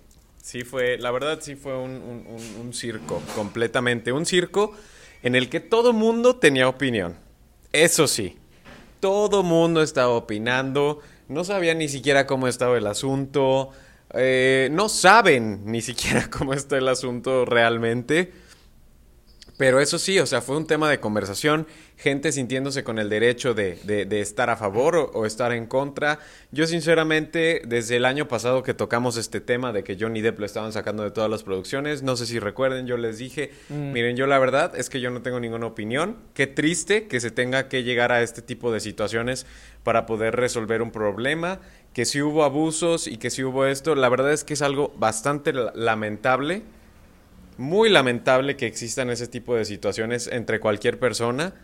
sí 0.40 0.64
fue, 0.64 0.96
la 0.96 1.10
verdad 1.10 1.40
sí 1.42 1.56
fue 1.56 1.76
un, 1.76 1.90
un, 1.90 2.26
un, 2.26 2.66
un 2.66 2.72
circo, 2.72 3.22
completamente, 3.34 4.10
un 4.10 4.24
circo 4.24 4.72
en 5.22 5.34
el 5.34 5.50
que 5.50 5.60
todo 5.60 5.92
mundo 5.92 6.36
tenía 6.36 6.66
opinión. 6.66 7.16
Eso 7.72 8.06
sí, 8.06 8.38
todo 9.00 9.42
mundo 9.42 9.82
estaba 9.82 10.14
opinando 10.14 11.00
no 11.28 11.44
sabían 11.44 11.78
ni 11.78 11.88
siquiera 11.88 12.26
cómo 12.26 12.48
estaba 12.48 12.76
el 12.76 12.86
asunto, 12.86 13.70
eh, 14.12 14.68
no 14.72 14.88
saben 14.88 15.62
ni 15.64 15.80
siquiera 15.80 16.28
cómo 16.30 16.54
está 16.54 16.76
el 16.78 16.88
asunto 16.88 17.44
realmente. 17.44 18.32
Pero 19.56 19.80
eso 19.80 19.98
sí, 19.98 20.18
o 20.18 20.26
sea, 20.26 20.40
fue 20.40 20.56
un 20.56 20.66
tema 20.66 20.90
de 20.90 20.98
conversación, 20.98 21.68
gente 21.96 22.32
sintiéndose 22.32 22.82
con 22.82 22.98
el 22.98 23.08
derecho 23.08 23.54
de, 23.54 23.78
de, 23.84 24.04
de 24.04 24.20
estar 24.20 24.50
a 24.50 24.56
favor 24.56 24.96
o, 24.96 25.04
o, 25.12 25.26
estar 25.26 25.52
en 25.52 25.66
contra. 25.66 26.18
Yo 26.50 26.66
sinceramente, 26.66 27.62
desde 27.64 27.96
el 27.96 28.04
año 28.04 28.26
pasado 28.26 28.64
que 28.64 28.74
tocamos 28.74 29.16
este 29.16 29.40
tema 29.40 29.72
de 29.72 29.84
que 29.84 29.96
Johnny 29.98 30.22
Depp 30.22 30.40
lo 30.40 30.46
estaban 30.46 30.72
sacando 30.72 31.04
de 31.04 31.12
todas 31.12 31.30
las 31.30 31.44
producciones, 31.44 32.02
no 32.02 32.16
sé 32.16 32.26
si 32.26 32.40
recuerden, 32.40 32.88
yo 32.88 32.96
les 32.96 33.18
dije, 33.18 33.52
mm. 33.68 33.92
miren, 33.92 34.16
yo 34.16 34.26
la 34.26 34.40
verdad 34.40 34.74
es 34.76 34.90
que 34.90 35.00
yo 35.00 35.10
no 35.10 35.22
tengo 35.22 35.38
ninguna 35.38 35.66
opinión. 35.66 36.16
Qué 36.34 36.48
triste 36.48 37.06
que 37.06 37.20
se 37.20 37.30
tenga 37.30 37.68
que 37.68 37.84
llegar 37.84 38.10
a 38.10 38.22
este 38.22 38.42
tipo 38.42 38.72
de 38.72 38.80
situaciones 38.80 39.46
para 39.84 40.04
poder 40.04 40.34
resolver 40.34 40.82
un 40.82 40.90
problema, 40.90 41.60
que 41.92 42.06
si 42.06 42.20
hubo 42.22 42.42
abusos 42.42 43.06
y 43.06 43.18
que 43.18 43.30
si 43.30 43.44
hubo 43.44 43.66
esto, 43.66 43.94
la 43.94 44.08
verdad 44.08 44.32
es 44.32 44.42
que 44.42 44.54
es 44.54 44.62
algo 44.62 44.92
bastante 44.98 45.52
lamentable 45.52 46.62
muy 47.56 47.88
lamentable 47.88 48.56
que 48.56 48.66
existan 48.66 49.10
ese 49.10 49.26
tipo 49.26 49.54
de 49.56 49.64
situaciones 49.64 50.26
entre 50.28 50.60
cualquier 50.60 50.98
persona. 50.98 51.54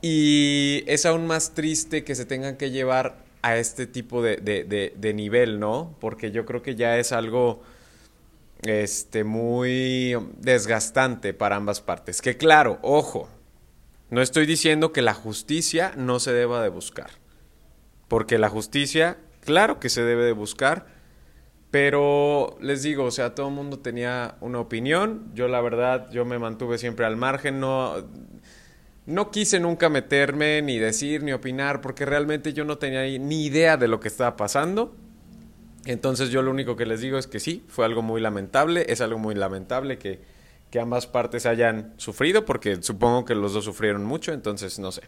Y 0.00 0.84
es 0.86 1.06
aún 1.06 1.26
más 1.26 1.54
triste 1.54 2.04
que 2.04 2.14
se 2.14 2.26
tengan 2.26 2.56
que 2.56 2.70
llevar 2.70 3.24
a 3.42 3.56
este 3.56 3.86
tipo 3.86 4.22
de, 4.22 4.36
de, 4.36 4.92
de, 4.96 5.14
nivel, 5.14 5.60
¿no? 5.60 5.96
Porque 6.00 6.30
yo 6.30 6.46
creo 6.46 6.62
que 6.62 6.74
ya 6.74 6.98
es 6.98 7.12
algo 7.12 7.62
este, 8.62 9.24
muy 9.24 10.16
desgastante 10.38 11.34
para 11.34 11.56
ambas 11.56 11.80
partes. 11.80 12.22
Que 12.22 12.36
claro, 12.36 12.78
ojo, 12.82 13.28
no 14.10 14.22
estoy 14.22 14.46
diciendo 14.46 14.92
que 14.92 15.02
la 15.02 15.14
justicia 15.14 15.92
no 15.96 16.20
se 16.20 16.32
deba 16.32 16.62
de 16.62 16.68
buscar. 16.68 17.10
porque 18.08 18.38
la 18.38 18.48
justicia, 18.48 19.18
claro 19.40 19.80
que 19.80 19.88
se 19.88 20.02
debe 20.02 20.24
de 20.24 20.32
buscar, 20.32 20.86
pero 21.74 22.56
les 22.60 22.84
digo, 22.84 23.02
o 23.02 23.10
sea, 23.10 23.34
todo 23.34 23.48
el 23.48 23.54
mundo 23.54 23.80
tenía 23.80 24.36
una 24.40 24.60
opinión, 24.60 25.32
yo 25.34 25.48
la 25.48 25.60
verdad, 25.60 26.08
yo 26.12 26.24
me 26.24 26.38
mantuve 26.38 26.78
siempre 26.78 27.04
al 27.04 27.16
margen, 27.16 27.58
no, 27.58 27.96
no 29.06 29.32
quise 29.32 29.58
nunca 29.58 29.88
meterme, 29.88 30.62
ni 30.62 30.78
decir, 30.78 31.24
ni 31.24 31.32
opinar, 31.32 31.80
porque 31.80 32.04
realmente 32.04 32.52
yo 32.52 32.64
no 32.64 32.78
tenía 32.78 33.02
ni 33.18 33.46
idea 33.46 33.76
de 33.76 33.88
lo 33.88 33.98
que 33.98 34.06
estaba 34.06 34.36
pasando. 34.36 34.94
Entonces 35.84 36.30
yo 36.30 36.42
lo 36.42 36.52
único 36.52 36.76
que 36.76 36.86
les 36.86 37.00
digo 37.00 37.18
es 37.18 37.26
que 37.26 37.40
sí, 37.40 37.64
fue 37.66 37.84
algo 37.84 38.02
muy 38.02 38.20
lamentable, 38.20 38.86
es 38.88 39.00
algo 39.00 39.18
muy 39.18 39.34
lamentable 39.34 39.98
que, 39.98 40.20
que 40.70 40.78
ambas 40.78 41.08
partes 41.08 41.44
hayan 41.44 41.92
sufrido, 41.96 42.44
porque 42.44 42.80
supongo 42.84 43.24
que 43.24 43.34
los 43.34 43.52
dos 43.52 43.64
sufrieron 43.64 44.04
mucho, 44.04 44.32
entonces 44.32 44.78
no 44.78 44.92
sé. 44.92 45.02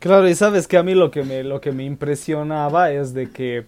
Claro, 0.00 0.28
y 0.28 0.34
sabes 0.34 0.66
que 0.66 0.76
a 0.76 0.82
mí 0.82 0.94
lo 0.94 1.12
que 1.12 1.22
me, 1.22 1.44
lo 1.44 1.60
que 1.60 1.70
me 1.70 1.84
impresionaba 1.84 2.90
es 2.90 3.14
de 3.14 3.30
que 3.30 3.66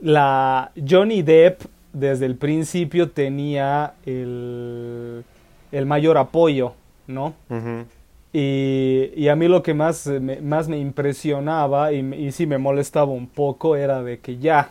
la 0.00 0.72
Johnny 0.88 1.22
Depp 1.22 1.62
desde 1.92 2.26
el 2.26 2.36
principio 2.36 3.10
tenía 3.10 3.94
el, 4.04 5.24
el 5.72 5.86
mayor 5.86 6.18
apoyo, 6.18 6.74
¿no? 7.06 7.34
Y, 8.32 9.12
y 9.16 9.28
a 9.28 9.36
mí 9.36 9.48
lo 9.48 9.62
que 9.62 9.72
más 9.72 10.06
me, 10.06 10.40
más 10.42 10.68
me 10.68 10.78
impresionaba 10.78 11.92
y, 11.92 12.00
y 12.14 12.32
sí 12.32 12.46
me 12.46 12.58
molestaba 12.58 13.10
un 13.12 13.26
poco 13.26 13.76
era 13.76 14.02
de 14.02 14.18
que 14.18 14.36
ya, 14.36 14.70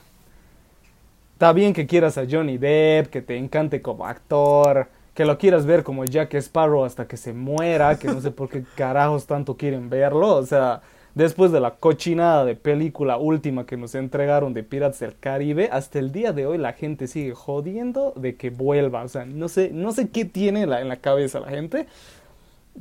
está 1.33 1.51
bien 1.51 1.73
que 1.73 1.87
quieras 1.87 2.17
a 2.19 2.25
Johnny 2.29 2.57
Depp, 2.57 3.07
que 3.07 3.21
te 3.23 3.37
encante 3.37 3.81
como 3.81 4.05
actor, 4.05 4.87
que 5.15 5.25
lo 5.25 5.37
quieras 5.37 5.65
ver 5.65 5.83
como 5.83 6.05
Jack 6.05 6.35
Sparrow 6.35 6.83
hasta 6.85 7.07
que 7.07 7.17
se 7.17 7.33
muera, 7.33 7.97
que 7.97 8.07
no 8.07 8.21
sé 8.21 8.29
por 8.29 8.49
qué 8.49 8.63
carajos 8.75 9.25
tanto 9.25 9.57
quieren 9.57 9.89
verlo, 9.89 10.35
o 10.35 10.45
sea, 10.45 10.81
después 11.15 11.51
de 11.51 11.59
la 11.59 11.75
cochinada 11.77 12.45
de 12.45 12.55
película 12.55 13.17
última 13.17 13.65
que 13.65 13.77
nos 13.77 13.95
entregaron 13.95 14.53
de 14.53 14.63
Pirates 14.63 14.99
del 14.99 15.17
Caribe, 15.17 15.69
hasta 15.71 15.97
el 15.97 16.11
día 16.11 16.33
de 16.33 16.45
hoy 16.45 16.57
la 16.57 16.73
gente 16.73 17.07
sigue 17.07 17.33
jodiendo 17.33 18.13
de 18.15 18.35
que 18.35 18.51
vuelva, 18.51 19.03
o 19.03 19.07
sea, 19.07 19.25
no 19.25 19.47
sé, 19.47 19.71
no 19.71 19.91
sé 19.93 20.09
qué 20.09 20.25
tiene 20.25 20.63
en 20.63 20.69
la, 20.69 20.81
en 20.81 20.89
la 20.89 20.97
cabeza 20.97 21.39
la 21.39 21.49
gente, 21.49 21.87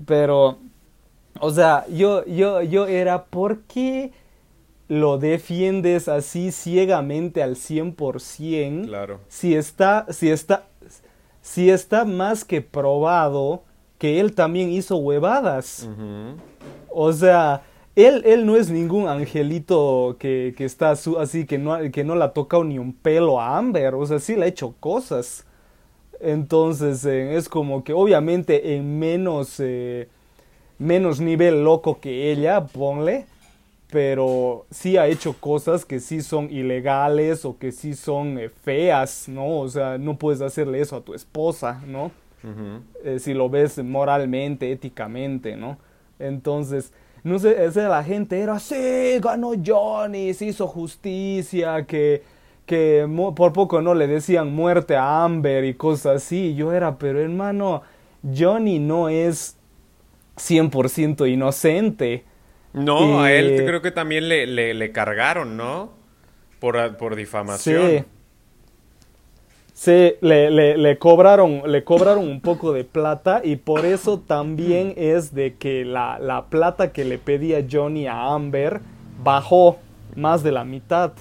pero, 0.04 0.58
o 1.40 1.50
sea, 1.50 1.86
yo, 1.88 2.26
yo, 2.26 2.60
yo 2.62 2.86
era, 2.86 3.24
¿por 3.24 3.60
qué 3.62 4.12
lo 4.88 5.18
defiendes 5.18 6.08
así 6.08 6.50
ciegamente 6.50 7.42
al 7.42 7.54
100%? 7.54 8.86
Claro. 8.86 9.20
Si 9.28 9.54
está, 9.54 10.06
si 10.10 10.30
está, 10.30 10.66
si 11.40 11.70
está 11.70 12.04
más 12.04 12.44
que 12.44 12.60
probado 12.60 13.62
que 13.98 14.18
él 14.18 14.34
también 14.34 14.70
hizo 14.70 14.96
huevadas. 14.96 15.88
O 16.88 17.12
sea, 17.12 17.62
él, 17.96 18.22
él 18.26 18.46
no 18.46 18.56
es 18.56 18.70
ningún 18.70 19.08
angelito 19.08 20.16
que, 20.18 20.54
que 20.56 20.64
está 20.64 20.96
su- 20.96 21.18
así, 21.18 21.46
que 21.46 21.58
no, 21.58 21.78
que 21.92 22.04
no 22.04 22.16
le 22.16 22.24
ha 22.24 22.32
tocado 22.32 22.64
ni 22.64 22.78
un 22.78 22.92
pelo 22.92 23.40
a 23.40 23.56
Amber. 23.58 23.94
O 23.94 24.06
sea, 24.06 24.18
sí 24.18 24.34
le 24.36 24.44
ha 24.44 24.48
hecho 24.48 24.74
cosas. 24.80 25.46
Entonces, 26.20 27.04
eh, 27.06 27.36
es 27.36 27.48
como 27.48 27.84
que 27.84 27.92
obviamente 27.92 28.76
en 28.76 28.98
menos, 28.98 29.56
eh, 29.60 30.08
menos 30.78 31.20
nivel 31.20 31.64
loco 31.64 32.00
que 32.00 32.32
ella, 32.32 32.66
ponle. 32.66 33.26
Pero 33.90 34.66
sí 34.70 34.96
ha 34.96 35.06
hecho 35.06 35.34
cosas 35.38 35.84
que 35.84 36.00
sí 36.00 36.20
son 36.22 36.50
ilegales 36.50 37.44
o 37.44 37.58
que 37.58 37.70
sí 37.72 37.94
son 37.94 38.38
eh, 38.38 38.48
feas, 38.48 39.28
¿no? 39.28 39.60
O 39.60 39.68
sea, 39.68 39.98
no 39.98 40.18
puedes 40.18 40.40
hacerle 40.40 40.80
eso 40.80 40.96
a 40.96 41.02
tu 41.02 41.14
esposa, 41.14 41.80
¿no? 41.86 42.10
Eh, 43.04 43.18
si 43.20 43.34
lo 43.34 43.48
ves 43.48 43.82
moralmente, 43.82 44.72
éticamente, 44.72 45.56
¿no? 45.56 45.78
Entonces, 46.18 46.92
no 47.24 47.38
sé, 47.38 47.64
esa 47.64 47.88
la 47.88 48.04
gente 48.04 48.40
era, 48.40 48.58
sí, 48.60 49.18
ganó 49.20 49.52
Johnny, 49.64 50.34
se 50.34 50.46
hizo 50.46 50.66
justicia, 50.66 51.86
que, 51.86 52.22
que 52.66 53.06
por 53.34 53.52
poco 53.54 53.80
no 53.80 53.94
le 53.94 54.06
decían 54.06 54.54
muerte 54.54 54.94
a 54.96 55.24
Amber 55.24 55.64
y 55.64 55.74
cosas 55.74 56.16
así. 56.22 56.54
Yo 56.54 56.72
era, 56.72 56.98
pero 56.98 57.20
hermano, 57.20 57.82
Johnny 58.22 58.78
no 58.78 59.08
es 59.08 59.56
100% 60.36 61.26
inocente. 61.26 62.24
No, 62.74 63.22
a 63.22 63.32
él 63.32 63.64
creo 63.64 63.80
que 63.80 63.90
también 63.90 64.28
le, 64.28 64.46
le, 64.46 64.74
le 64.74 64.92
cargaron, 64.92 65.56
¿no? 65.56 65.92
Por, 66.60 66.96
por 66.96 67.16
difamación. 67.16 67.90
Sí. 67.90 68.04
Sí, 69.74 70.14
le, 70.20 70.50
le, 70.52 70.78
le 70.78 70.98
cobraron, 70.98 71.62
le 71.66 71.82
cobraron 71.82 72.28
un 72.28 72.40
poco 72.40 72.72
de 72.72 72.84
plata 72.84 73.40
y 73.42 73.56
por 73.56 73.84
eso 73.84 74.20
también 74.20 74.94
es 74.96 75.34
de 75.34 75.56
que 75.56 75.84
la, 75.84 76.18
la 76.20 76.46
plata 76.46 76.92
que 76.92 77.04
le 77.04 77.18
pedía 77.18 77.66
Johnny 77.68 78.06
a 78.06 78.32
Amber 78.32 78.80
bajó 79.22 79.78
más 80.14 80.44
de 80.44 80.52
la 80.52 80.64
mitad. 80.64 81.12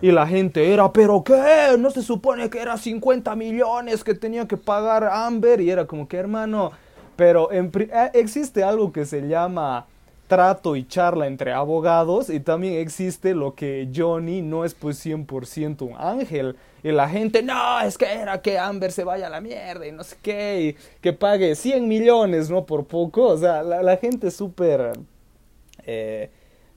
Y 0.00 0.10
la 0.10 0.26
gente 0.26 0.72
era, 0.72 0.90
¿pero 0.90 1.22
qué? 1.22 1.76
¿No 1.78 1.90
se 1.90 2.02
supone 2.02 2.48
que 2.48 2.60
era 2.60 2.78
50 2.78 3.34
millones 3.36 4.02
que 4.02 4.14
tenía 4.14 4.48
que 4.48 4.56
pagar 4.56 5.04
Amber? 5.04 5.60
Y 5.60 5.70
era 5.70 5.86
como 5.86 6.08
que, 6.08 6.16
hermano, 6.16 6.72
pero 7.14 7.52
en 7.52 7.70
eh, 7.78 8.10
existe 8.14 8.62
algo 8.62 8.90
que 8.90 9.04
se 9.04 9.28
llama 9.28 9.86
trato 10.28 10.76
y 10.76 10.86
charla 10.86 11.26
entre 11.26 11.52
abogados 11.52 12.30
y 12.30 12.40
también 12.40 12.74
existe 12.74 13.34
lo 13.34 13.54
que 13.56 13.88
Johnny 13.94 14.42
no 14.42 14.64
es 14.64 14.74
pues 14.74 14.98
100% 15.04 15.86
un 15.86 15.94
ángel. 15.98 16.56
Y 16.84 16.92
la 16.92 17.08
gente, 17.08 17.42
no, 17.42 17.80
es 17.80 17.98
que 17.98 18.06
era 18.12 18.40
que 18.42 18.58
Amber 18.58 18.92
se 18.92 19.04
vaya 19.04 19.26
a 19.28 19.30
la 19.30 19.40
mierda 19.40 19.86
y 19.86 19.92
no 19.92 20.04
sé 20.04 20.16
qué, 20.22 20.60
y 20.78 21.00
que 21.00 21.12
pague 21.12 21.56
100 21.56 21.88
millones, 21.88 22.50
¿no? 22.50 22.66
Por 22.66 22.86
poco. 22.86 23.24
O 23.28 23.38
sea, 23.38 23.62
la, 23.64 23.82
la 23.82 23.96
gente 23.96 24.28
es 24.28 24.36
súper... 24.36 24.92
eh, 25.84 26.30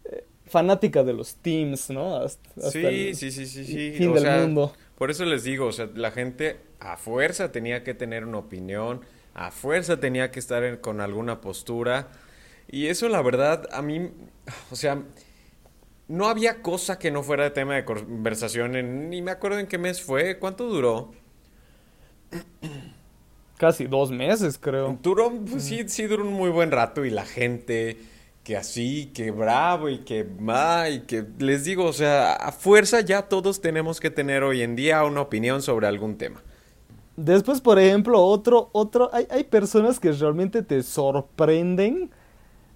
eh, 0.06 0.26
fanática 0.46 1.04
de 1.04 1.14
los 1.14 1.36
teams, 1.36 1.90
¿no? 1.90 2.18
Hasta, 2.18 2.50
hasta 2.68 2.70
Sí, 2.72 2.88
el 2.90 3.16
sí, 3.16 3.32
sí, 3.32 3.46
sí, 3.48 3.66
sí. 3.66 3.98
Fin 3.98 4.08
O 4.08 4.14
del 4.14 4.24
sea, 4.24 4.38
mundo. 4.42 4.74
Por 4.98 5.10
eso 5.12 5.26
les 5.26 5.44
digo, 5.44 5.66
o 5.68 5.72
sea, 5.72 5.90
la 5.96 6.12
gente 6.12 6.58
a 6.80 6.96
fuerza 6.98 7.52
tenía 7.52 7.84
que 7.84 7.94
tener 7.96 8.26
una 8.26 8.38
opinión, 8.40 9.02
a 9.34 9.50
fuerza 9.52 10.00
tenía 10.00 10.32
que 10.32 10.40
estar 10.40 10.64
en- 10.64 10.78
con 10.78 11.02
alguna 11.02 11.42
postura. 11.42 12.10
Y 12.72 12.88
eso, 12.88 13.10
la 13.10 13.22
verdad, 13.22 13.68
a 13.72 13.82
mí, 13.82 14.10
o 14.72 14.76
sea, 14.76 15.04
no 16.08 16.28
había 16.28 16.62
cosa 16.62 16.98
que 16.98 17.12
no 17.12 17.22
fuera 17.22 17.44
de 17.44 17.52
tema 17.52 17.76
de 17.76 17.86
conversación. 17.86 18.76
En, 18.76 19.10
ni 19.10 19.22
me 19.22 19.32
acuerdo 19.32 19.60
en 19.60 19.68
qué 19.68 19.78
mes 19.78 20.02
fue, 20.02 20.40
¿cuánto 20.40 20.66
duró? 20.68 21.12
Casi 23.58 23.86
dos 23.86 24.10
meses, 24.10 24.58
creo. 24.58 24.98
Duró, 25.04 25.32
pues 25.50 25.64
sí, 25.64 25.84
sí 25.88 26.04
duró 26.04 26.24
un 26.24 26.34
muy 26.34 26.50
buen 26.50 26.72
rato 26.72 27.06
y 27.06 27.10
la 27.10 27.26
gente 27.26 27.98
que 28.44 28.58
así, 28.58 29.12
que 29.14 29.32
bravo 29.32 29.90
y 29.90 30.00
que 30.00 30.24
ma, 30.24 30.90
y 30.90 31.02
que 31.02 31.26
les 31.38 31.64
digo, 31.66 31.86
o 31.86 31.94
sea, 31.94 32.34
a 32.34 32.52
fuerza 32.52 33.02
ya 33.02 33.24
todos 33.24 33.62
tenemos 33.62 34.00
que 34.00 34.10
tener 34.10 34.44
hoy 34.44 34.64
en 34.64 34.76
día 34.76 35.04
una 35.04 35.22
opinión 35.22 35.62
sobre 35.62 35.88
algún 35.88 36.18
tema. 36.18 36.42
Después, 37.18 37.62
por 37.62 37.78
ejemplo, 37.78 38.20
otro, 38.20 38.70
otro, 38.72 39.10
hay, 39.14 39.28
hay 39.30 39.44
personas 39.44 40.00
que 40.00 40.12
realmente 40.12 40.64
te 40.64 40.82
sorprenden 40.82 42.10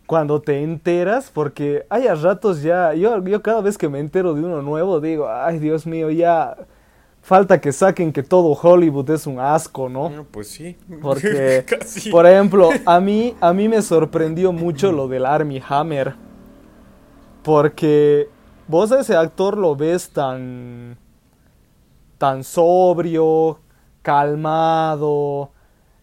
cuando 0.06 0.42
te 0.42 0.62
enteras, 0.62 1.32
porque 1.34 1.86
hay 1.90 2.08
a 2.08 2.16
ratos 2.16 2.62
ya, 2.62 2.94
yo, 2.94 3.24
yo 3.24 3.42
cada 3.42 3.62
vez 3.62 3.78
que 3.78 3.90
me 3.90 4.00
entero 4.00 4.34
de 4.34 4.42
uno 4.44 4.62
nuevo 4.62 5.00
digo, 5.00 5.28
ay 5.28 5.60
Dios 5.60 5.86
mío, 5.88 6.10
ya 6.12 6.56
falta 7.26 7.60
que 7.60 7.72
saquen 7.72 8.14
que 8.14 8.22
todo 8.22 8.54
Hollywood 8.54 9.10
es 9.10 9.26
un 9.26 9.40
asco, 9.40 9.90
¿no? 9.90 10.26
Pues 10.32 10.48
sí. 10.50 10.78
Porque, 11.02 11.66
Casi. 11.68 12.12
por 12.12 12.28
ejemplo, 12.28 12.70
a 12.86 13.00
mí, 13.00 13.36
a 13.42 13.52
mí 13.52 13.68
me 13.68 13.82
sorprendió 13.82 14.52
mucho 14.52 14.92
lo 14.92 15.08
del 15.08 15.26
Army 15.26 15.62
Hammer. 15.68 16.14
Porque 17.44 18.30
vos 18.68 18.92
a 18.92 19.00
ese 19.00 19.16
actor 19.16 19.58
lo 19.58 19.76
ves 19.76 20.10
tan, 20.10 20.98
tan 22.18 22.44
sobrio, 22.44 23.60
calmado, 24.04 25.52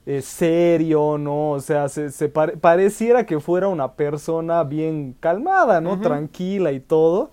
eh, 0.07 0.23
serio, 0.23 1.19
¿no? 1.19 1.51
O 1.53 1.61
sea, 1.61 1.88
se, 1.88 2.11
se 2.11 2.29
pare- 2.29 2.57
pareciera 2.57 3.25
que 3.27 3.41
fuera 3.41 3.69
una 3.69 3.93
persona 3.95 4.65
bien 4.65 5.15
calmada, 5.21 5.81
¿no? 5.81 5.91
Tranquila 6.01 6.73
y 6.73 6.81
todo. 6.81 7.31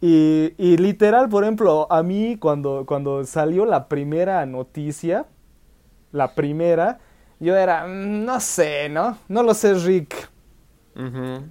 Y, 0.00 0.54
y 0.58 0.76
literal, 0.78 1.28
por 1.28 1.44
ejemplo, 1.44 1.86
a 1.90 2.02
mí 2.02 2.36
cuando, 2.38 2.84
cuando 2.86 3.24
salió 3.24 3.64
la 3.66 3.88
primera 3.88 4.44
noticia, 4.46 5.26
la 6.12 6.34
primera, 6.34 7.00
yo 7.40 7.56
era, 7.56 7.86
"Mm, 7.86 8.24
no 8.24 8.40
sé, 8.40 8.88
¿no? 8.88 9.18
No 9.28 9.42
lo 9.42 9.54
sé, 9.54 9.74
Rick. 9.74 10.30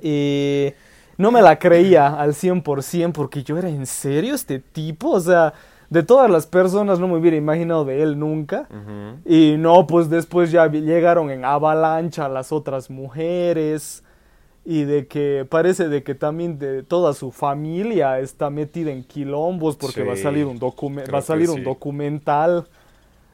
Y 0.01 0.73
no 1.17 1.31
me 1.31 1.41
la 1.41 1.57
creía 1.59 2.07
al 2.19 2.33
100% 2.33 3.13
porque 3.13 3.43
yo 3.43 3.57
era, 3.57 3.69
¿en 3.69 3.85
serio 3.85 4.35
este 4.35 4.59
tipo? 4.59 5.11
O 5.11 5.19
sea, 5.19 5.53
de 5.91 6.03
todas 6.03 6.29
las 6.31 6.47
personas 6.47 6.99
no 6.99 7.07
me 7.09 7.17
hubiera 7.17 7.35
imaginado 7.37 7.85
de 7.85 8.01
él 8.01 8.17
nunca. 8.17 8.67
Y 9.25 9.57
no, 9.59 9.85
pues 9.85 10.09
después 10.09 10.49
ya 10.51 10.65
llegaron 10.67 11.29
en 11.29 11.45
avalancha 11.45 12.27
las 12.29 12.51
otras 12.51 12.89
mujeres 12.89 14.03
y 14.65 14.83
de 14.85 15.07
que 15.07 15.45
parece 15.49 15.89
de 15.89 16.01
que 16.01 16.15
también 16.15 16.57
de 16.59 16.81
toda 16.83 17.13
su 17.13 17.31
familia 17.31 18.19
está 18.19 18.49
metida 18.49 18.89
en 18.91 19.03
quilombos 19.03 19.75
porque 19.75 20.03
va 20.03 20.13
a 20.13 20.17
salir 20.17 20.45
un 20.45 20.57
va 21.13 21.17
a 21.17 21.21
salir 21.21 21.49
un 21.49 21.57
sí. 21.57 21.61
documental 21.63 22.67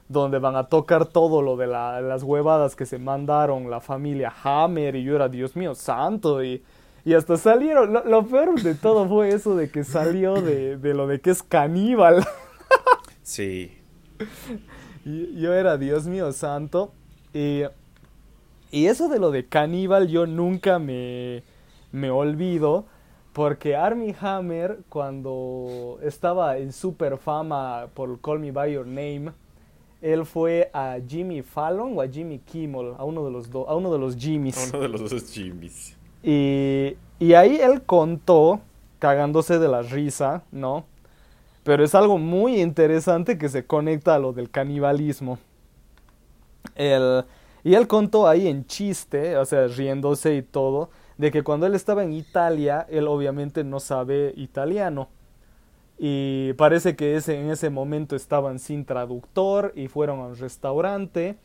donde 0.10 0.40
van 0.40 0.56
a 0.56 0.64
tocar 0.64 1.06
todo 1.06 1.42
lo 1.42 1.58
de 1.58 1.68
la- 1.68 2.02
las 2.02 2.24
huevadas 2.24 2.76
que 2.76 2.86
se 2.86 2.98
mandaron 2.98 3.70
la 3.70 3.82
familia 3.82 4.34
Hammer 4.44 4.96
y 4.96 5.04
yo 5.04 5.16
era 5.16 5.28
Dios 5.30 5.56
mío 5.56 5.76
santo 5.76 6.44
y, 6.44 6.64
Y 7.06 7.14
hasta 7.14 7.38
salieron, 7.38 7.94
lo, 7.94 8.04
lo 8.06 8.26
peor 8.26 8.62
de 8.62 8.74
todo 8.76 9.08
fue 9.08 9.30
eso 9.30 9.56
de 9.56 9.70
que 9.70 9.84
salió 9.86 10.42
de, 10.42 10.78
de 10.78 10.94
lo 10.94 11.08
de 11.08 11.22
que 11.22 11.30
es 11.32 11.44
caníbal. 11.44 12.26
Sí. 13.28 13.74
Yo 15.04 15.54
era 15.54 15.78
Dios 15.78 16.08
mío 16.08 16.32
santo. 16.32 16.94
Y, 17.34 17.64
y 18.72 18.86
eso 18.86 19.10
de 19.10 19.20
lo 19.20 19.32
de 19.32 19.46
caníbal 19.46 20.08
yo 20.08 20.26
nunca 20.26 20.80
me, 20.80 21.44
me 21.92 22.10
olvido. 22.10 22.86
Porque 23.34 23.76
Army 23.76 24.16
Hammer, 24.22 24.80
cuando 24.88 26.00
estaba 26.02 26.58
en 26.58 26.72
super 26.72 27.18
fama 27.18 27.90
por 27.94 28.20
Call 28.22 28.40
Me 28.40 28.52
By 28.54 28.72
Your 28.72 28.88
Name, 28.88 29.34
él 30.02 30.26
fue 30.26 30.72
a 30.74 30.98
Jimmy 31.06 31.42
Fallon 31.42 31.98
o 31.98 32.02
a 32.02 32.08
Jimmy 32.08 32.40
Kimmel, 32.40 32.94
a 32.98 33.04
uno 33.04 33.26
de 33.26 33.32
los, 33.32 33.52
dos 33.52 33.68
a 33.68 33.76
uno 33.76 33.92
de 33.92 34.00
los 34.00 34.16
Jimmys. 34.16 34.72
Uno 34.74 34.84
de 34.84 34.88
los 34.88 35.12
dos 35.12 35.30
Jimmys. 35.30 35.98
Y, 36.24 36.96
y 37.20 37.34
ahí 37.34 37.58
él 37.58 37.82
contó, 37.82 38.62
cagándose 39.00 39.60
de 39.60 39.68
la 39.68 39.82
risa, 39.82 40.44
¿no? 40.52 40.86
Pero 41.68 41.84
es 41.84 41.94
algo 41.96 42.18
muy 42.18 42.62
interesante 42.62 43.38
que 43.38 43.50
se 43.50 43.66
conecta 43.66 44.16
a 44.16 44.20
lo 44.20 44.32
del 44.32 44.50
canibalismo. 44.50 45.38
El, 46.76 47.26
y 47.62 47.76
él 47.76 47.90
contó 47.90 48.26
ahí 48.26 48.48
en 48.48 48.66
chiste, 48.66 49.36
o 49.36 49.44
sea, 49.44 49.68
riéndose 49.68 50.36
y 50.36 50.44
todo, 50.44 50.92
de 51.18 51.30
que 51.30 51.44
cuando 51.44 51.66
él 51.66 51.76
estaba 51.76 52.06
en 52.06 52.14
Italia, 52.14 52.88
él 52.90 53.06
obviamente 53.10 53.66
no 53.66 53.82
sabe 53.82 54.32
italiano. 54.38 55.10
Y 56.00 56.54
parece 56.54 56.96
que 56.96 57.18
ese, 57.18 57.38
en 57.38 57.52
ese 57.52 57.70
momento 57.70 58.16
estaban 58.16 58.60
sin 58.60 58.86
traductor 58.86 59.74
y 59.76 59.90
fueron 59.90 60.22
a 60.22 60.28
un 60.28 60.38
restaurante. 60.38 61.36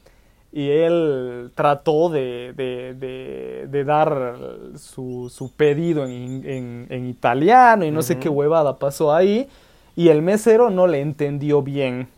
Y 0.52 0.68
él 0.68 1.50
trató 1.56 2.10
de, 2.10 2.54
de, 2.56 2.94
de, 2.94 3.66
de 3.68 3.84
dar 3.84 4.36
su, 4.76 5.32
su 5.34 5.50
pedido 5.50 6.04
en, 6.04 6.48
en, 6.48 6.86
en, 6.90 7.06
italiano 7.08 7.84
y 7.84 7.90
no 7.90 8.02
sé 8.02 8.20
qué 8.20 8.28
huevada 8.28 8.78
pasó 8.78 9.12
ahí. 9.12 9.48
Y 9.96 10.08
el 10.08 10.22
mesero 10.22 10.70
no 10.70 10.86
le 10.86 11.00
entendió 11.00 11.62
bien. 11.62 12.08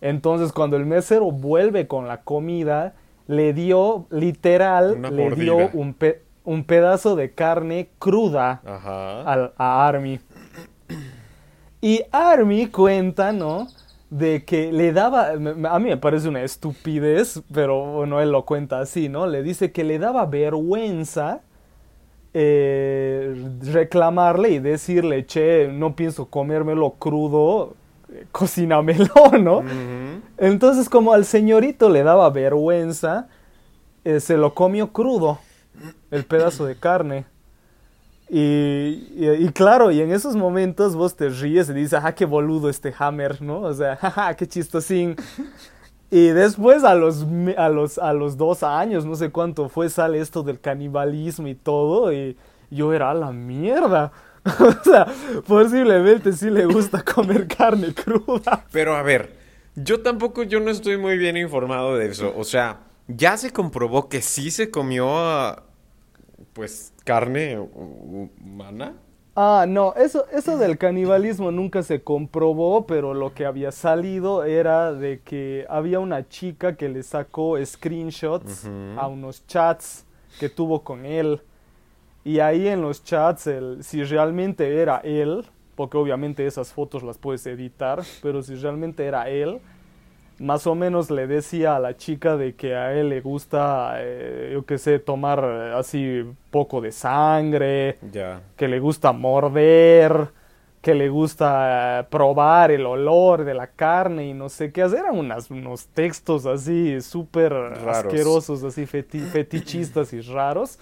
Entonces 0.00 0.52
cuando 0.52 0.76
el 0.76 0.84
mesero 0.86 1.30
vuelve 1.30 1.86
con 1.86 2.06
la 2.08 2.22
comida, 2.22 2.94
le 3.26 3.52
dio 3.52 4.06
literal, 4.10 4.94
Una 4.98 5.10
le 5.10 5.22
mordida. 5.24 5.44
dio 5.44 5.70
un, 5.72 5.94
pe- 5.94 6.22
un 6.44 6.64
pedazo 6.64 7.16
de 7.16 7.32
carne 7.32 7.88
cruda 7.98 8.60
al- 9.26 9.52
a 9.56 9.86
Army. 9.88 10.20
Y 11.80 12.02
Army 12.12 12.66
cuenta, 12.66 13.32
¿no? 13.32 13.68
De 14.10 14.44
que 14.44 14.70
le 14.70 14.92
daba, 14.92 15.30
a 15.30 15.78
mí 15.78 15.88
me 15.88 15.96
parece 15.96 16.28
una 16.28 16.42
estupidez, 16.42 17.42
pero 17.52 17.84
bueno, 17.94 18.20
él 18.20 18.30
lo 18.30 18.44
cuenta 18.44 18.78
así, 18.80 19.08
¿no? 19.08 19.26
Le 19.26 19.42
dice 19.42 19.72
que 19.72 19.82
le 19.84 19.98
daba 19.98 20.26
vergüenza 20.26 21.40
eh, 22.38 23.34
reclamarle 23.62 24.50
y 24.50 24.58
decirle, 24.58 25.24
che, 25.24 25.68
no 25.72 25.96
pienso 25.96 26.26
comérmelo 26.26 26.90
crudo, 26.98 27.74
eh, 28.12 28.26
cocínamelo, 28.30 29.08
¿no? 29.40 29.62
Entonces, 30.36 30.90
como 30.90 31.14
al 31.14 31.24
señorito 31.24 31.88
le 31.88 32.02
daba 32.02 32.28
vergüenza, 32.28 33.28
eh, 34.04 34.20
se 34.20 34.36
lo 34.36 34.52
comió 34.52 34.92
crudo, 34.92 35.38
el 36.10 36.24
pedazo 36.26 36.66
de 36.66 36.76
carne. 36.76 37.24
Y, 38.28 39.06
y- 39.16 39.30
y 39.46 39.48
claro, 39.50 39.90
y 39.92 40.00
en 40.02 40.10
esos 40.10 40.34
momentos 40.36 40.94
vos 40.96 41.14
te 41.16 41.28
ríes 41.30 41.70
y 41.70 41.72
dices, 41.72 41.94
ajá, 41.94 42.14
qué 42.14 42.24
boludo 42.26 42.68
este 42.68 42.92
Hammer, 42.98 43.40
¿no? 43.40 43.60
O 43.60 43.72
sea, 43.72 43.96
jaja, 44.00 44.34
qué 44.34 44.46
chistosín. 44.46 45.16
Y 46.10 46.28
después 46.28 46.84
a 46.84 46.94
los, 46.94 47.26
a 47.56 47.68
los, 47.68 47.98
a 47.98 48.12
los 48.12 48.36
dos 48.36 48.62
años, 48.62 49.04
no 49.04 49.16
sé 49.16 49.30
cuánto 49.30 49.68
fue, 49.68 49.88
sale 49.90 50.20
esto 50.20 50.42
del 50.42 50.60
canibalismo 50.60 51.48
y 51.48 51.54
todo, 51.54 52.12
y 52.12 52.36
yo 52.70 52.92
era 52.92 53.10
a 53.10 53.14
la 53.14 53.32
mierda. 53.32 54.12
O 54.60 54.84
sea, 54.84 55.06
posiblemente 55.44 56.32
sí 56.32 56.50
le 56.50 56.66
gusta 56.66 57.02
comer 57.14 57.48
carne 57.48 57.92
cruda. 57.92 58.64
Pero 58.70 58.94
a 58.94 59.02
ver, 59.02 59.32
yo 59.74 60.00
tampoco, 60.02 60.44
yo 60.44 60.60
no 60.60 60.70
estoy 60.70 60.96
muy 60.96 61.18
bien 61.18 61.36
informado 61.36 61.96
de 61.96 62.06
eso. 62.06 62.32
O 62.36 62.44
sea, 62.44 62.78
ya 63.08 63.36
se 63.36 63.52
comprobó 63.52 64.08
que 64.08 64.22
sí 64.22 64.52
se 64.52 64.70
comió, 64.70 65.08
ah, 65.18 65.64
pues, 66.52 66.92
carne 67.04 67.58
hu- 67.58 68.30
humana. 68.40 68.94
Ah, 69.38 69.66
no, 69.68 69.92
eso, 69.96 70.24
eso 70.32 70.56
del 70.56 70.78
canibalismo 70.78 71.50
nunca 71.50 71.82
se 71.82 72.02
comprobó, 72.02 72.86
pero 72.86 73.12
lo 73.12 73.34
que 73.34 73.44
había 73.44 73.70
salido 73.70 74.44
era 74.44 74.94
de 74.94 75.20
que 75.20 75.66
había 75.68 76.00
una 76.00 76.26
chica 76.26 76.76
que 76.76 76.88
le 76.88 77.02
sacó 77.02 77.62
screenshots 77.62 78.64
a 78.98 79.06
unos 79.08 79.46
chats 79.46 80.06
que 80.40 80.48
tuvo 80.48 80.82
con 80.82 81.04
él. 81.04 81.42
Y 82.24 82.40
ahí 82.40 82.66
en 82.66 82.80
los 82.80 83.04
chats, 83.04 83.46
el- 83.46 83.84
si 83.84 84.02
realmente 84.04 84.80
era 84.80 84.98
él, 85.04 85.44
porque 85.74 85.98
obviamente 85.98 86.46
esas 86.46 86.72
fotos 86.72 87.02
las 87.02 87.18
puedes 87.18 87.46
editar, 87.46 88.02
pero 88.22 88.42
si 88.42 88.54
realmente 88.54 89.04
era 89.04 89.28
él, 89.28 89.58
más 90.38 90.66
o 90.66 90.74
menos 90.74 91.10
le 91.10 91.26
decía 91.26 91.76
a 91.76 91.80
la 91.80 91.96
chica 91.96 92.36
de 92.36 92.54
que 92.54 92.74
a 92.74 92.92
él 92.94 93.08
le 93.08 93.20
gusta, 93.20 93.94
eh, 93.98 94.50
yo 94.52 94.64
qué 94.66 94.78
sé, 94.78 94.98
tomar 94.98 95.42
eh, 95.44 95.72
así 95.76 96.24
poco 96.50 96.80
de 96.80 96.92
sangre, 96.92 97.98
que 98.56 98.68
le 98.68 98.78
gusta 98.80 99.12
morder, 99.12 100.28
que 100.82 100.94
le 100.94 101.08
gusta 101.08 102.00
eh, 102.00 102.04
probar 102.10 102.70
el 102.70 102.86
olor 102.86 103.44
de 103.44 103.54
la 103.54 103.66
carne 103.68 104.26
y 104.28 104.34
no 104.34 104.48
sé 104.48 104.72
qué. 104.72 104.82
Eran 104.82 105.18
unas, 105.18 105.50
unos 105.50 105.86
textos 105.88 106.46
así 106.46 107.00
súper 107.00 107.52
asquerosos, 108.10 108.62
así 108.62 108.84
feti- 108.86 109.24
fetichistas 109.32 110.12
y 110.12 110.20
raros. 110.20 110.78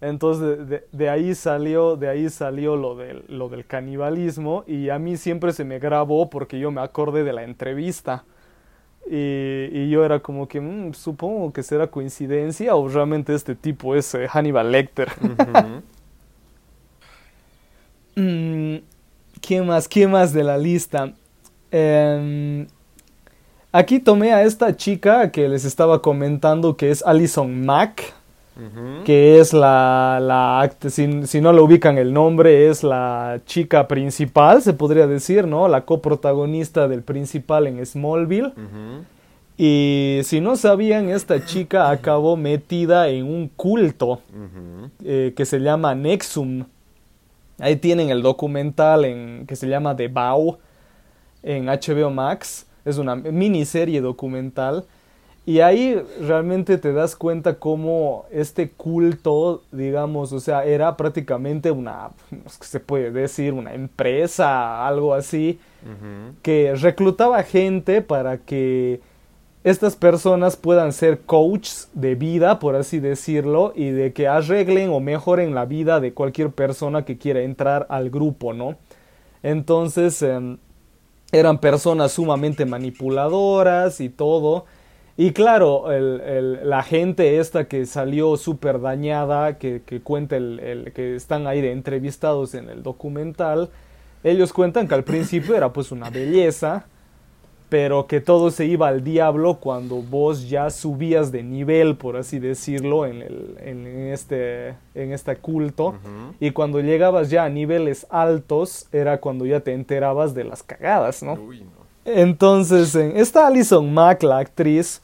Entonces 0.00 0.58
de, 0.58 0.64
de- 0.64 0.84
de 0.92 1.08
ahí 1.08 1.34
salió, 1.34 1.96
de 1.96 2.08
ahí 2.08 2.28
salió 2.28 2.76
lo 2.76 2.96
del, 2.96 3.24
lo 3.28 3.48
del 3.48 3.64
canibalismo 3.64 4.62
y 4.66 4.90
a 4.90 4.98
mí 4.98 5.16
siempre 5.16 5.52
se 5.52 5.64
me 5.64 5.78
grabó 5.78 6.28
porque 6.28 6.58
yo 6.58 6.70
me 6.70 6.82
acordé 6.82 7.24
de 7.24 7.32
la 7.32 7.44
entrevista. 7.44 8.24
Y, 9.08 9.68
y 9.72 9.88
yo 9.90 10.04
era 10.04 10.18
como 10.20 10.48
que, 10.48 10.60
"Mm, 10.60 10.92
supongo 10.94 11.52
que 11.52 11.62
será 11.62 11.86
coincidencia 11.88 12.74
o 12.74 12.88
realmente 12.88 13.34
este 13.34 13.54
tipo 13.54 13.94
es 13.94 14.14
eh, 14.14 14.26
Hannibal 14.28 14.72
Lecter. 14.72 15.08
Mm, 18.16 18.76
¿Quién 19.40 19.66
más? 19.66 19.88
¿Quién 19.88 20.10
más 20.10 20.32
de 20.32 20.42
la 20.42 20.56
lista? 20.56 21.12
Em, 21.70 22.66
aquí 23.72 24.00
tomé 24.00 24.32
a 24.32 24.42
esta 24.42 24.74
chica 24.76 25.30
que 25.30 25.48
les 25.48 25.64
estaba 25.64 26.00
comentando 26.00 26.76
que 26.76 26.90
es 26.90 27.02
Alison 27.04 27.64
Mack, 27.66 28.14
Que 29.04 29.38
es 29.38 29.52
la, 29.52 30.18
la 30.20 30.70
si, 30.88 31.26
si 31.26 31.40
no 31.40 31.52
le 31.52 31.60
ubican 31.60 31.98
el 31.98 32.12
nombre, 32.12 32.70
es 32.70 32.82
la 32.82 33.40
chica 33.44 33.86
principal, 33.86 34.62
se 34.62 34.72
podría 34.72 35.06
decir, 35.06 35.46
¿no? 35.46 35.68
La 35.68 35.84
coprotagonista 35.84 36.88
del 36.88 37.02
principal 37.02 37.66
en 37.66 37.84
Smallville. 37.84 38.52
Y 39.58 40.20
si 40.24 40.40
no 40.40 40.56
sabían, 40.56 41.08
esta 41.08 41.44
chica 41.44 41.90
acabó 41.90 42.36
metida 42.36 43.08
en 43.08 43.26
un 43.26 43.48
culto 43.48 44.20
eh, 45.04 45.32
que 45.36 45.44
se 45.44 45.58
llama 45.58 45.94
Nexum. 45.94 46.64
Ahí 47.58 47.76
tienen 47.76 48.10
el 48.10 48.22
documental 48.22 49.04
en, 49.04 49.46
que 49.46 49.56
se 49.56 49.66
llama 49.66 49.96
The 49.96 50.08
Vow 50.08 50.58
en 51.42 51.66
HBO 51.66 52.10
Max. 52.10 52.66
Es 52.84 52.98
una 52.98 53.16
miniserie 53.16 54.00
documental. 54.00 54.84
Y 55.46 55.60
ahí 55.60 55.96
realmente 56.20 56.76
te 56.76 56.92
das 56.92 57.14
cuenta 57.14 57.60
cómo 57.60 58.26
este 58.32 58.70
culto, 58.70 59.62
digamos, 59.70 60.32
o 60.32 60.40
sea, 60.40 60.64
era 60.64 60.96
prácticamente 60.96 61.70
una, 61.70 62.10
se 62.60 62.80
puede 62.80 63.12
decir, 63.12 63.52
una 63.52 63.72
empresa, 63.72 64.84
algo 64.84 65.14
así, 65.14 65.60
que 66.42 66.74
reclutaba 66.74 67.44
gente 67.44 68.02
para 68.02 68.38
que 68.38 69.00
estas 69.62 69.94
personas 69.94 70.56
puedan 70.56 70.92
ser 70.92 71.20
coaches 71.20 71.90
de 71.92 72.16
vida, 72.16 72.58
por 72.58 72.74
así 72.74 72.98
decirlo, 72.98 73.72
y 73.76 73.90
de 73.90 74.12
que 74.12 74.26
arreglen 74.26 74.90
o 74.90 74.98
mejoren 74.98 75.54
la 75.54 75.64
vida 75.64 76.00
de 76.00 76.12
cualquier 76.12 76.50
persona 76.50 77.04
que 77.04 77.18
quiera 77.18 77.42
entrar 77.42 77.86
al 77.88 78.10
grupo, 78.10 78.52
¿no? 78.52 78.76
Entonces, 79.44 80.22
em, 80.22 80.58
eran 81.30 81.58
personas 81.58 82.12
sumamente 82.12 82.64
manipuladoras 82.66 84.00
y 84.00 84.08
todo. 84.08 84.64
Y 85.18 85.32
claro, 85.32 85.90
el- 85.92 86.20
el- 86.20 86.68
la 86.68 86.82
gente 86.82 87.38
esta 87.38 87.64
que 87.66 87.86
salió 87.86 88.36
súper 88.36 88.80
dañada, 88.80 89.56
que, 89.58 89.80
que 89.86 90.00
cuenta 90.00 90.36
el, 90.36 90.60
el- 90.60 90.92
que 90.92 91.16
están 91.16 91.46
ahí 91.46 91.60
de 91.62 91.72
entrevistados 91.72 92.54
en 92.54 92.68
el 92.68 92.82
documental, 92.82 93.70
ellos 94.24 94.52
cuentan 94.52 94.86
que 94.88 94.94
al 94.94 95.04
principio 95.12 95.56
era 95.56 95.72
pues 95.72 95.90
una 95.90 96.10
belleza, 96.10 96.84
pero 97.70 98.06
que 98.06 98.20
todo 98.20 98.50
se 98.50 98.66
iba 98.66 98.86
al 98.88 99.02
diablo 99.02 99.54
cuando 99.56 99.96
vos 99.96 100.48
ya 100.48 100.68
subías 100.70 101.32
de 101.32 101.42
nivel, 101.42 101.96
por 101.96 102.16
así 102.16 102.38
decirlo, 102.38 103.06
en, 103.06 103.22
el, 103.22 103.56
en, 103.60 103.86
este, 104.12 104.68
en 104.94 105.12
este 105.12 105.34
culto. 105.36 105.94
Y 106.38 106.50
cuando 106.52 106.78
llegabas 106.80 107.28
ya 107.30 107.44
a 107.44 107.48
niveles 107.48 108.06
altos, 108.10 108.86
era 108.92 109.18
cuando 109.18 109.46
ya 109.46 109.60
te 109.60 109.72
enterabas 109.72 110.32
de 110.34 110.44
las 110.44 110.62
cagadas, 110.62 111.22
¿no? 111.24 111.32
Uy, 111.34 111.62
no. 111.62 111.86
Entonces, 112.04 112.94
en- 112.94 113.16
esta 113.16 113.48
Alison 113.48 113.92
Mack, 113.92 114.22
la 114.22 114.38
actriz, 114.38 115.02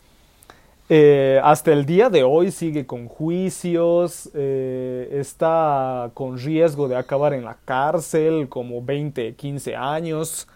Eh, 0.88 1.40
hasta 1.42 1.73
el 1.73 1.87
día 1.87 2.11
de 2.11 2.23
hoy 2.23 2.51
sigue 2.51 2.87
con 2.87 3.09
juicios, 3.09 4.31
eh, 4.35 5.09
está 5.12 6.11
con 6.14 6.38
riesgo 6.38 6.88
de 6.88 6.97
acabar 6.97 7.33
en 7.33 7.45
la 7.45 7.57
cárcel 7.64 8.49
como 8.49 8.83
20, 8.83 9.35
15 9.35 9.77
años. 9.77 10.49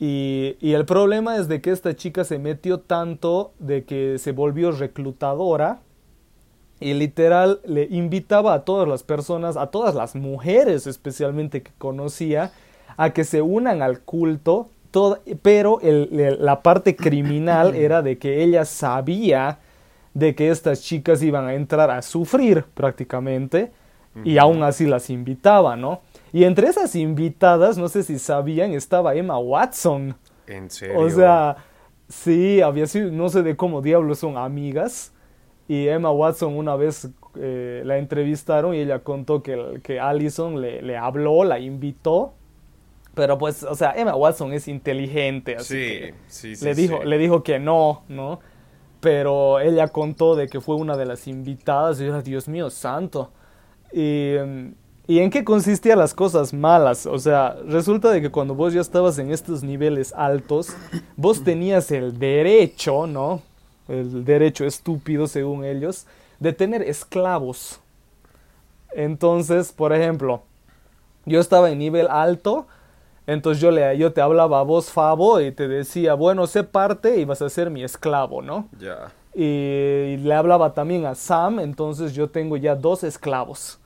Y, 0.00 0.56
y, 0.60 0.72
el 0.72 0.86
problema 0.86 1.36
es 1.36 1.46
de 1.46 1.60
que 1.60 1.70
esta 1.70 1.94
chica 1.94 2.24
se 2.24 2.38
metió 2.38 2.80
tanto 2.80 3.52
de 3.60 3.84
que 3.84 4.18
se 4.18 4.32
volvió 4.32 4.72
reclutadora 4.72 5.80
y 6.80 6.94
literal 6.94 7.60
le 7.64 7.84
invitaba 7.84 8.54
a 8.54 8.64
todas 8.64 8.88
las 8.88 9.04
personas, 9.04 9.56
a 9.56 9.68
todas 9.68 9.94
las 9.94 10.16
mujeres 10.16 10.86
especialmente 10.88 11.62
que 11.62 11.70
conocía, 11.78 12.52
a 12.96 13.10
que 13.10 13.24
se 13.24 13.40
unan 13.40 13.82
al 13.82 14.00
culto 14.00 14.68
pero 15.42 15.80
la 15.82 16.62
parte 16.62 16.96
criminal 16.96 17.74
era 17.76 18.02
de 18.02 18.18
que 18.18 18.42
ella 18.42 18.64
sabía 18.64 19.58
de 20.12 20.34
que 20.34 20.50
estas 20.50 20.82
chicas 20.82 21.22
iban 21.22 21.46
a 21.46 21.54
entrar 21.54 21.90
a 21.90 22.00
sufrir 22.02 22.64
prácticamente 22.74 23.72
y 24.22 24.38
aún 24.38 24.62
así 24.62 24.86
las 24.86 25.10
invitaba, 25.10 25.74
¿no? 25.74 26.02
Y 26.32 26.44
entre 26.44 26.68
esas 26.68 26.94
invitadas, 26.94 27.76
no 27.76 27.88
sé 27.88 28.04
si 28.04 28.20
sabían, 28.20 28.72
estaba 28.72 29.14
Emma 29.16 29.38
Watson. 29.38 30.14
¿En 30.46 30.70
serio? 30.70 31.00
O 31.00 31.10
sea, 31.10 31.56
sí, 32.08 32.60
había 32.60 32.86
sido, 32.86 33.10
no 33.10 33.28
sé 33.28 33.42
de 33.42 33.56
cómo 33.56 33.82
diablos 33.82 34.20
son 34.20 34.36
amigas. 34.36 35.12
Y 35.66 35.88
Emma 35.88 36.12
Watson 36.12 36.56
una 36.56 36.76
vez 36.76 37.08
eh, 37.34 37.82
la 37.84 37.98
entrevistaron 37.98 38.74
y 38.74 38.78
ella 38.78 39.00
contó 39.00 39.42
que, 39.42 39.80
que 39.82 39.98
Allison 39.98 40.60
le, 40.60 40.80
le 40.82 40.96
habló, 40.96 41.42
la 41.42 41.58
invitó 41.58 42.34
pero 43.14 43.38
pues, 43.38 43.62
o 43.62 43.74
sea, 43.74 43.92
Emma 43.96 44.14
Watson 44.14 44.52
es 44.52 44.68
inteligente, 44.68 45.56
así 45.56 45.74
que 45.74 46.14
sí, 46.26 46.56
sí, 46.56 46.64
le, 46.64 46.74
dijo, 46.74 47.04
le 47.04 47.18
dijo 47.18 47.42
que 47.42 47.58
no, 47.58 48.02
¿no? 48.08 48.40
Pero 49.00 49.60
ella 49.60 49.88
contó 49.88 50.34
de 50.34 50.48
que 50.48 50.60
fue 50.60 50.76
una 50.76 50.96
de 50.96 51.06
las 51.06 51.28
invitadas 51.28 52.00
y 52.00 52.06
yo, 52.06 52.22
Dios 52.22 52.48
mío, 52.48 52.70
santo. 52.70 53.32
Y, 53.92 54.34
¿Y 55.06 55.18
en 55.18 55.28
qué 55.28 55.44
consistían 55.44 55.98
las 55.98 56.14
cosas 56.14 56.54
malas? 56.54 57.04
O 57.04 57.18
sea, 57.18 57.56
resulta 57.66 58.10
de 58.10 58.22
que 58.22 58.30
cuando 58.30 58.54
vos 58.54 58.72
ya 58.72 58.80
estabas 58.80 59.18
en 59.18 59.30
estos 59.30 59.62
niveles 59.62 60.14
altos, 60.16 60.74
vos 61.16 61.44
tenías 61.44 61.90
el 61.90 62.18
derecho, 62.18 63.06
¿no? 63.06 63.42
El 63.86 64.24
derecho 64.24 64.64
estúpido, 64.64 65.26
según 65.26 65.64
ellos, 65.66 66.06
de 66.40 66.54
tener 66.54 66.80
esclavos. 66.82 67.80
Entonces, 68.92 69.72
por 69.72 69.92
ejemplo, 69.92 70.42
yo 71.26 71.38
estaba 71.38 71.70
en 71.70 71.78
nivel 71.78 72.08
alto, 72.08 72.66
entonces 73.26 73.60
yo, 73.60 73.70
le, 73.70 73.96
yo 73.96 74.12
te 74.12 74.20
hablaba 74.20 74.60
a 74.60 74.62
vos, 74.62 74.90
Fabo, 74.90 75.40
y 75.40 75.50
te 75.50 75.66
decía, 75.66 76.14
bueno, 76.14 76.46
sé 76.46 76.62
parte 76.64 77.16
y 77.16 77.24
vas 77.24 77.40
a 77.40 77.48
ser 77.48 77.70
mi 77.70 77.82
esclavo, 77.82 78.42
¿no? 78.42 78.68
Ya. 78.78 79.12
Y, 79.34 80.16
le 80.18 80.34
hablaba 80.34 80.74
también 80.74 81.06
a 81.06 81.14
Sam, 81.14 81.58
entonces 81.58 82.14
yo 82.14 82.28
tengo 82.28 82.56
ya 82.56 82.74
dos 82.74 83.02
esclavos. 83.02 83.80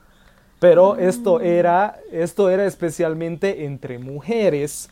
Pero 0.59 0.97
esto, 0.97 1.39
era, 1.39 1.99
esto 2.11 2.49
era 2.49 2.65
especialmente 2.65 3.63
entre 3.63 3.97
mujeres, 3.97 4.89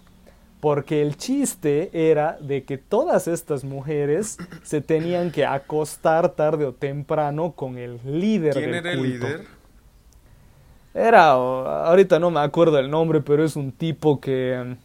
porque 0.61 1.01
el 1.01 1.17
chiste 1.17 1.89
era 1.93 2.37
de 2.39 2.63
que 2.63 2.77
todas 2.77 3.27
estas 3.27 3.65
mujeres 3.65 4.37
se 4.63 4.79
tenían 4.79 5.29
que 5.29 5.45
acostar 5.45 6.29
tarde 6.29 6.65
o 6.65 6.73
temprano 6.73 7.51
con 7.51 7.77
el 7.77 7.99
líder 8.05 8.53
¿Quién 8.53 8.73
era 8.73 8.93
el 8.93 9.03
líder? 9.03 9.56
Era, 10.97 11.31
ahorita 11.31 12.17
no 12.17 12.31
me 12.31 12.39
acuerdo 12.39 12.79
el 12.79 12.89
nombre, 12.89 13.21
pero 13.21 13.43
es 13.43 13.55
un 13.55 13.71
tipo 13.71 14.19
que, 14.19 14.75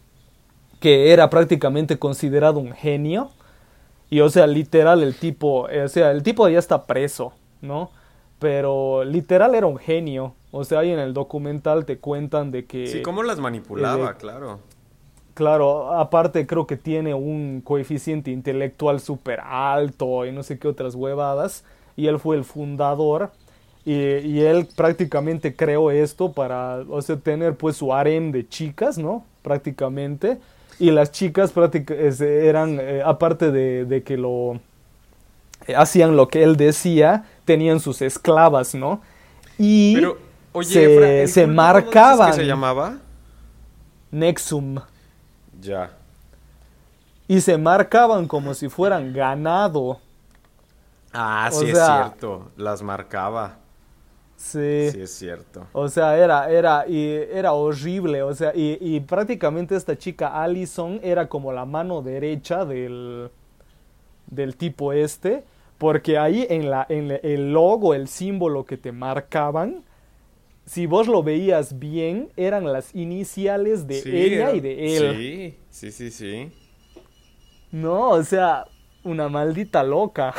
que 0.78 1.10
era 1.10 1.30
prácticamente 1.30 1.98
considerado 1.98 2.60
un 2.60 2.72
genio. 2.72 3.30
Y 4.10 4.20
o 4.20 4.28
sea, 4.28 4.46
literal 4.46 5.02
el 5.02 5.14
tipo, 5.14 5.62
o 5.62 5.88
sea, 5.88 6.10
el 6.10 6.22
tipo 6.22 6.46
ya 6.50 6.58
está 6.58 6.84
preso, 6.84 7.32
¿no? 7.62 7.90
Pero 8.38 9.04
literal 9.04 9.54
era 9.54 9.66
un 9.66 9.78
genio. 9.78 10.34
O 10.50 10.64
sea, 10.64 10.80
ahí 10.80 10.90
en 10.90 10.98
el 10.98 11.14
documental 11.14 11.86
te 11.86 11.96
cuentan 11.96 12.50
de 12.50 12.66
que... 12.66 12.88
Sí, 12.88 13.00
cómo 13.00 13.22
las 13.22 13.38
manipulaba, 13.38 14.18
claro. 14.18 14.58
Claro, 15.32 15.94
aparte 15.94 16.46
creo 16.46 16.66
que 16.66 16.76
tiene 16.76 17.14
un 17.14 17.62
coeficiente 17.64 18.30
intelectual 18.30 19.00
súper 19.00 19.40
alto 19.40 20.26
y 20.26 20.32
no 20.32 20.42
sé 20.42 20.58
qué 20.58 20.68
otras 20.68 20.94
huevadas. 20.94 21.64
Y 21.96 22.08
él 22.08 22.18
fue 22.18 22.36
el 22.36 22.44
fundador 22.44 23.30
y, 23.84 24.40
él 24.40 24.68
prácticamente 24.76 25.56
creó 25.56 25.90
esto 25.90 26.32
para 26.32 26.84
o 26.88 27.02
sea, 27.02 27.16
tener 27.16 27.56
pues 27.56 27.76
su 27.76 27.92
harem 27.92 28.30
de 28.30 28.48
chicas, 28.48 28.96
¿no? 28.96 29.24
Prácticamente. 29.42 30.38
Y 30.78 30.90
las 30.90 31.10
chicas 31.10 31.52
eran, 32.20 32.78
eh, 32.80 33.02
aparte 33.04 33.50
de, 33.50 34.02
que 34.04 34.16
lo 34.16 34.60
eh, 35.66 35.74
hacían 35.76 36.16
lo 36.16 36.28
que 36.28 36.44
él 36.44 36.56
decía, 36.56 37.24
tenían 37.44 37.80
sus 37.80 38.02
esclavas, 38.02 38.74
¿no? 38.74 39.00
Y 39.58 39.96
se, 40.62 41.26
se 41.26 41.46
marcaban. 41.46 42.30
¿Cómo 42.30 42.32
se 42.34 42.46
llamaba? 42.46 42.98
Nexum. 44.12 44.78
Ya. 45.60 45.90
Y 47.26 47.40
se 47.40 47.58
marcaban 47.58 48.28
como 48.28 48.54
si 48.54 48.68
fueran 48.68 49.12
ganado. 49.12 49.98
Ah, 51.12 51.48
sí 51.52 51.66
es 51.70 51.78
cierto. 51.78 52.50
Las 52.56 52.82
marcaba. 52.82 53.61
Sí. 54.42 54.90
Sí, 54.90 55.00
es 55.02 55.12
cierto. 55.12 55.68
O 55.72 55.88
sea, 55.88 56.18
era, 56.18 56.50
era, 56.50 56.84
y 56.88 57.06
era 57.32 57.52
horrible. 57.52 58.24
O 58.24 58.34
sea, 58.34 58.52
y, 58.54 58.76
y, 58.80 58.98
prácticamente 58.98 59.76
esta 59.76 59.96
chica 59.96 60.42
Allison 60.42 60.98
era 61.04 61.28
como 61.28 61.52
la 61.52 61.64
mano 61.64 62.02
derecha 62.02 62.64
del, 62.64 63.30
del 64.26 64.56
tipo 64.56 64.92
este. 64.92 65.44
Porque 65.78 66.18
ahí 66.18 66.44
en, 66.50 66.70
la, 66.70 66.84
en 66.88 67.20
el 67.22 67.52
logo, 67.52 67.94
el 67.94 68.08
símbolo 68.08 68.64
que 68.64 68.76
te 68.76 68.90
marcaban, 68.90 69.84
si 70.66 70.86
vos 70.86 71.06
lo 71.06 71.22
veías 71.22 71.78
bien, 71.78 72.28
eran 72.36 72.72
las 72.72 72.94
iniciales 72.96 73.86
de 73.86 74.02
ella 74.04 74.54
y 74.54 74.60
de 74.60 74.96
él. 74.96 75.16
Sí, 75.16 75.58
sí, 75.70 75.92
sí, 75.92 76.10
sí. 76.10 76.52
No, 77.70 78.10
o 78.10 78.24
sea, 78.24 78.64
una 79.04 79.28
maldita 79.28 79.84
loca. 79.84 80.34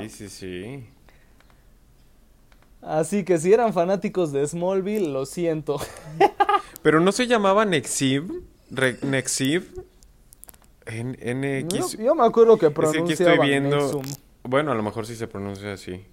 Sí, 0.00 0.08
sí, 0.08 0.28
sí. 0.28 0.91
Así 2.82 3.24
que 3.24 3.38
si 3.38 3.52
eran 3.52 3.72
fanáticos 3.72 4.32
de 4.32 4.46
Smallville, 4.46 5.12
lo 5.12 5.24
siento. 5.24 5.80
Pero 6.82 6.98
no 7.00 7.12
se 7.12 7.28
llamaba 7.28 7.64
Nexiv. 7.64 8.42
Nexiv. 9.02 9.72
NX. 10.90 11.96
Yo, 11.98 12.14
me 12.16 12.26
acuerdo 12.26 12.58
que 12.58 12.70
pronunciaba 12.70 13.34
estoy 13.34 13.48
viendo. 13.48 14.02
Bueno, 14.42 14.72
a 14.72 14.74
lo 14.74 14.82
mejor 14.82 15.06
sí 15.06 15.14
se 15.14 15.28
pronuncia 15.28 15.72
así. 15.72 16.04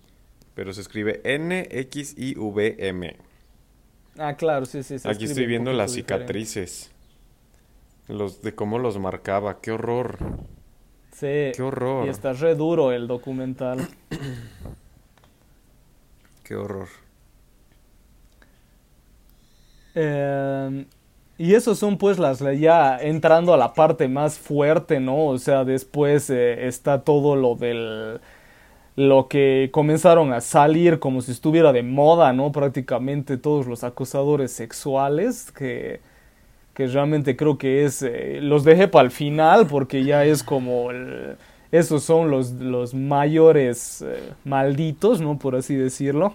Pero 0.53 0.71
se 0.73 0.81
escribe 0.81 1.21
N-X-I-V-M. 1.23 3.15
Ah, 4.19 4.35
claro, 4.35 4.65
sí, 4.65 4.83
sí. 4.83 4.97
Aquí 5.05 5.25
estoy 5.25 5.47
viendo 5.47 5.73
las 5.73 5.93
cicatrices. 5.93 6.91
Los 8.07 8.43
de 8.43 8.53
cómo 8.53 8.77
los 8.77 8.99
marcaba. 8.99 9.59
Qué 9.59 9.71
horror. 9.71 10.17
Sí. 11.13 11.51
Qué 11.55 11.61
horror. 11.63 12.05
Y 12.05 12.09
está 12.09 12.33
re 12.33 12.53
duro 12.53 12.91
el 12.91 13.07
documental. 13.07 13.87
Qué 16.49 16.55
horror. 16.55 16.87
Em, 19.93 20.87
y 21.37 21.53
esos 21.53 21.77
son 21.77 21.99
pues 21.99 22.17
las 22.17 22.39
ya 22.59 22.97
entrando 22.97 23.53
a 23.53 23.57
la 23.57 23.75
parte 23.75 24.07
más 24.07 24.39
fuerte, 24.39 24.99
¿no? 24.99 25.27
O 25.27 25.37
sea, 25.37 25.63
después 25.63 26.27
eh, 26.31 26.65
está 26.67 27.03
todo 27.03 27.35
lo 27.35 27.53
del 27.53 28.19
lo 28.95 29.27
que 29.27 29.69
comenzaron 29.71 30.33
a 30.33 30.41
salir 30.41 30.97
como 30.97 31.21
si 31.21 31.33
estuviera 31.33 31.71
de 31.71 31.83
moda, 31.83 32.33
¿no? 32.33 32.51
Prácticamente 32.51 33.37
todos 33.37 33.67
los 33.67 33.83
acosadores 33.83 34.51
sexuales 34.51 35.51
que, 35.51 36.01
que 36.73 36.87
realmente 36.87 37.35
creo 37.37 37.59
que 37.59 37.85
es 37.85 38.01
eh, 38.01 38.39
los 38.41 38.63
dejé 38.63 38.87
para 38.87 39.05
el 39.05 39.11
final 39.11 39.67
porque 39.67 40.03
ya 40.03 40.25
es 40.25 40.41
como 40.41 40.89
esos 41.71 42.03
son 42.03 42.31
los, 42.31 42.51
los 42.51 42.93
mayores 42.93 44.01
eh, 44.01 44.33
malditos, 44.43 45.21
¿no? 45.21 45.37
Por 45.37 45.55
así 45.55 45.75
decirlo. 45.75 46.33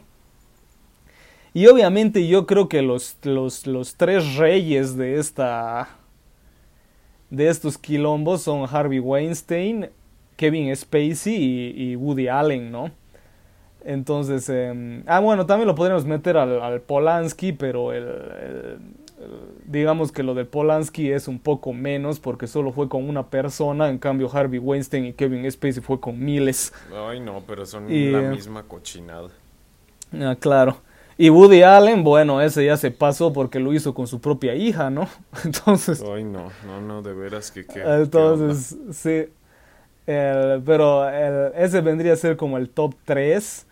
Y 1.52 1.66
obviamente 1.68 2.26
yo 2.26 2.46
creo 2.46 2.68
que 2.68 2.82
los, 2.82 3.16
los, 3.22 3.66
los 3.66 3.94
tres 3.96 4.36
reyes 4.36 4.96
de 4.96 5.18
esta 5.18 5.88
de 7.30 7.48
estos 7.48 7.78
quilombos 7.78 8.42
son 8.42 8.66
Harvey 8.70 9.00
Weinstein, 9.00 9.88
Kevin 10.36 10.74
Spacey 10.74 11.72
y, 11.76 11.96
Woody 11.96 12.28
Allen, 12.28 12.70
¿no? 12.70 12.90
Entonces, 13.84 14.48
em, 14.48 15.02
ah, 15.06 15.20
bueno, 15.20 15.44
también 15.46 15.66
lo 15.66 15.74
podríamos 15.74 16.06
meter 16.06 16.36
al, 16.36 16.80
Polanski, 16.80 17.52
pero 17.52 17.92
el, 17.92 18.78
digamos 19.66 20.12
que 20.12 20.22
lo 20.22 20.34
de 20.34 20.44
Polanski 20.44 21.10
es 21.10 21.28
un 21.28 21.38
poco 21.38 21.72
menos 21.72 22.20
porque 22.20 22.46
solo 22.46 22.72
fue 22.72 22.88
con 22.88 23.08
una 23.08 23.28
persona, 23.28 23.88
en 23.88 23.98
cambio 23.98 24.30
Harvey 24.32 24.58
Weinstein 24.58 25.06
y 25.06 25.12
Kevin 25.12 25.50
Spacey 25.50 25.82
fue 25.82 26.00
con 26.00 26.18
miles. 26.22 26.72
Ay, 26.92 27.20
no, 27.20 27.42
pero 27.46 27.64
son 27.66 27.84
la 28.12 28.22
misma 28.22 28.62
cochinada. 28.64 29.28
Ah, 30.12 30.36
claro. 30.38 30.78
Y 31.16 31.30
Woody 31.30 31.62
Allen, 31.62 32.02
bueno, 32.02 32.40
ese 32.40 32.64
ya 32.64 32.76
se 32.76 32.90
pasó 32.90 33.32
porque 33.32 33.60
lo 33.60 33.72
hizo 33.72 33.94
con 33.94 34.06
su 34.06 34.20
propia 34.20 34.54
hija, 34.54 34.90
¿no? 34.90 35.08
Entonces. 35.44 36.02
Ay, 36.02 36.24
no, 36.24 36.50
no, 36.66 36.80
no, 36.80 37.02
de 37.02 37.12
veras 37.14 37.50
que. 37.50 37.64
entonces, 37.74 38.76
sí. 38.92 39.26
El- 40.06 40.62
pero 40.66 41.08
el- 41.08 41.52
ese 41.54 41.80
vendría 41.80 42.12
a 42.12 42.16
ser 42.16 42.36
como 42.36 42.58
el 42.58 42.68
top 42.68 42.94
3. 43.04 43.66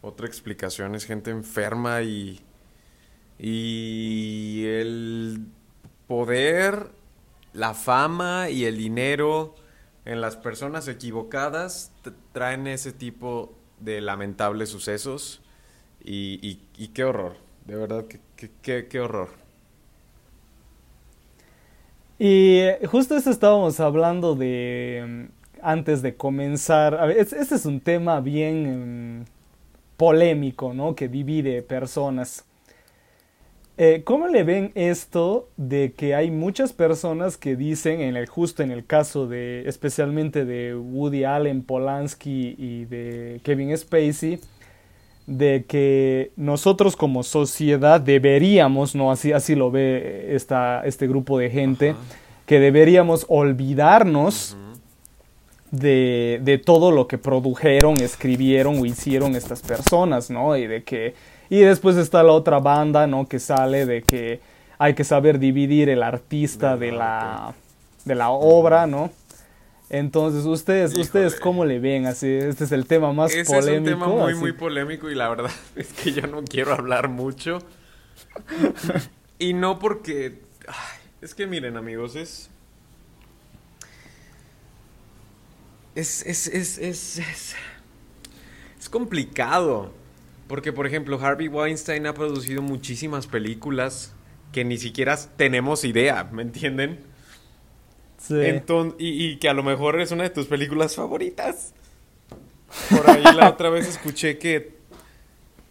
Otra 0.00 0.26
explicación 0.26 0.94
es 0.94 1.04
gente 1.04 1.30
enferma 1.30 2.00
y. 2.02 2.40
Y 3.38 4.64
el 4.66 5.46
poder, 6.06 6.90
la 7.52 7.74
fama 7.74 8.50
y 8.50 8.64
el 8.64 8.76
dinero 8.78 9.54
en 10.04 10.20
las 10.20 10.36
personas 10.36 10.88
equivocadas 10.88 11.92
traen 12.32 12.66
ese 12.66 12.92
tipo 12.92 13.54
de 13.80 14.00
lamentables 14.00 14.70
sucesos. 14.70 15.42
Y, 16.04 16.60
y- 16.78 16.88
qué 16.88 17.04
horror, 17.04 17.36
de 17.66 17.76
verdad, 17.76 18.06
que- 18.08 18.20
que- 18.62 18.88
qué 18.88 19.00
horror. 19.00 19.30
Y 22.18 22.58
eh, 22.58 22.80
justo 22.86 23.16
eso 23.16 23.30
estábamos 23.30 23.78
hablando 23.80 24.34
de 24.34 25.28
mm, 25.30 25.60
antes 25.62 26.02
de 26.02 26.16
comenzar. 26.16 27.10
Este 27.16 27.40
es 27.40 27.66
un 27.66 27.80
tema 27.80 28.20
bien 28.20 29.20
mm, 29.20 29.24
polémico, 29.98 30.74
¿no? 30.74 30.96
Que 30.96 31.08
divide 31.08 31.62
personas. 31.62 32.46
Eh, 33.80 34.02
¿cómo 34.04 34.26
le 34.26 34.42
ven 34.42 34.72
esto 34.74 35.50
de 35.56 35.92
que 35.96 36.16
hay 36.16 36.32
muchas 36.32 36.72
personas 36.72 37.36
que 37.36 37.54
dicen, 37.54 38.00
en 38.00 38.16
el, 38.16 38.26
justo 38.26 38.64
en 38.64 38.72
el 38.72 38.84
caso 38.84 39.28
de, 39.28 39.68
especialmente 39.68 40.44
de 40.44 40.74
Woody 40.74 41.22
Allen, 41.22 41.62
Polanski 41.62 42.56
y 42.58 42.86
de 42.86 43.40
Kevin 43.44 43.78
Spacey, 43.78 44.40
de 45.28 45.64
que 45.68 46.32
nosotros 46.34 46.96
como 46.96 47.22
sociedad 47.22 48.00
deberíamos, 48.00 48.96
no 48.96 49.12
así, 49.12 49.30
así 49.30 49.54
lo 49.54 49.70
ve 49.70 50.34
esta, 50.34 50.82
este 50.84 51.06
grupo 51.06 51.38
de 51.38 51.48
gente, 51.48 51.90
Ajá. 51.90 52.00
que 52.46 52.58
deberíamos 52.58 53.26
olvidarnos 53.28 54.56
de, 55.70 56.40
de 56.42 56.58
todo 56.58 56.90
lo 56.90 57.06
que 57.06 57.16
produjeron, 57.16 58.00
escribieron 58.00 58.80
o 58.80 58.86
hicieron 58.86 59.36
estas 59.36 59.62
personas, 59.62 60.30
¿no? 60.30 60.56
Y 60.56 60.66
de 60.66 60.82
que 60.82 61.14
y 61.50 61.60
después 61.60 61.96
está 61.96 62.22
la 62.22 62.32
otra 62.32 62.58
banda, 62.58 63.06
¿no? 63.06 63.26
Que 63.28 63.38
sale 63.38 63.86
de 63.86 64.02
que 64.02 64.40
hay 64.78 64.94
que 64.94 65.04
saber 65.04 65.38
dividir 65.38 65.88
el 65.88 66.02
artista 66.02 66.76
de 66.76 66.92
la 66.92 67.54
de 68.04 68.14
la 68.14 68.30
obra, 68.30 68.86
¿no? 68.86 69.10
Entonces, 69.90 70.44
ustedes, 70.44 70.90
Híjole. 70.90 71.02
ustedes 71.04 71.40
cómo 71.40 71.64
le 71.64 71.78
ven 71.78 72.06
así, 72.06 72.26
este 72.28 72.64
es 72.64 72.72
el 72.72 72.86
tema 72.86 73.12
más 73.12 73.32
Ese 73.32 73.44
polémico. 73.44 73.72
es 73.72 73.78
un 73.78 73.84
tema 73.84 74.06
muy, 74.08 74.32
así. 74.32 74.40
muy 74.40 74.52
polémico 74.52 75.10
y 75.10 75.14
la 75.14 75.28
verdad 75.30 75.50
es 75.76 75.92
que 75.94 76.12
yo 76.12 76.26
no 76.26 76.42
quiero 76.44 76.74
hablar 76.74 77.08
mucho. 77.08 77.58
y 79.38 79.54
no 79.54 79.78
porque... 79.78 80.42
ay, 80.66 80.98
es 81.22 81.34
que 81.34 81.46
miren 81.46 81.76
amigos, 81.76 82.16
es... 82.16 82.50
Es, 85.94 86.24
es, 86.26 86.46
es, 86.46 86.78
es, 86.78 87.18
es, 87.18 87.54
es 88.78 88.88
complicado. 88.88 89.92
Porque, 90.48 90.72
por 90.72 90.86
ejemplo, 90.86 91.20
Harvey 91.20 91.48
Weinstein 91.48 92.06
ha 92.06 92.14
producido 92.14 92.62
muchísimas 92.62 93.26
películas 93.26 94.14
que 94.50 94.64
ni 94.64 94.78
siquiera 94.78 95.16
tenemos 95.36 95.84
idea, 95.84 96.24
¿me 96.32 96.42
entienden? 96.42 97.00
Sí. 98.16 98.34
Y, 98.98 99.26
y 99.26 99.36
que 99.36 99.48
a 99.48 99.52
lo 99.52 99.62
mejor 99.62 100.00
es 100.00 100.10
una 100.10 100.24
de 100.24 100.30
tus 100.30 100.46
películas 100.46 100.96
favoritas. 100.96 101.74
Por 102.90 103.10
ahí 103.10 103.22
la 103.36 103.50
otra 103.50 103.70
vez 103.70 103.88
escuché 103.88 104.38
que, 104.38 104.76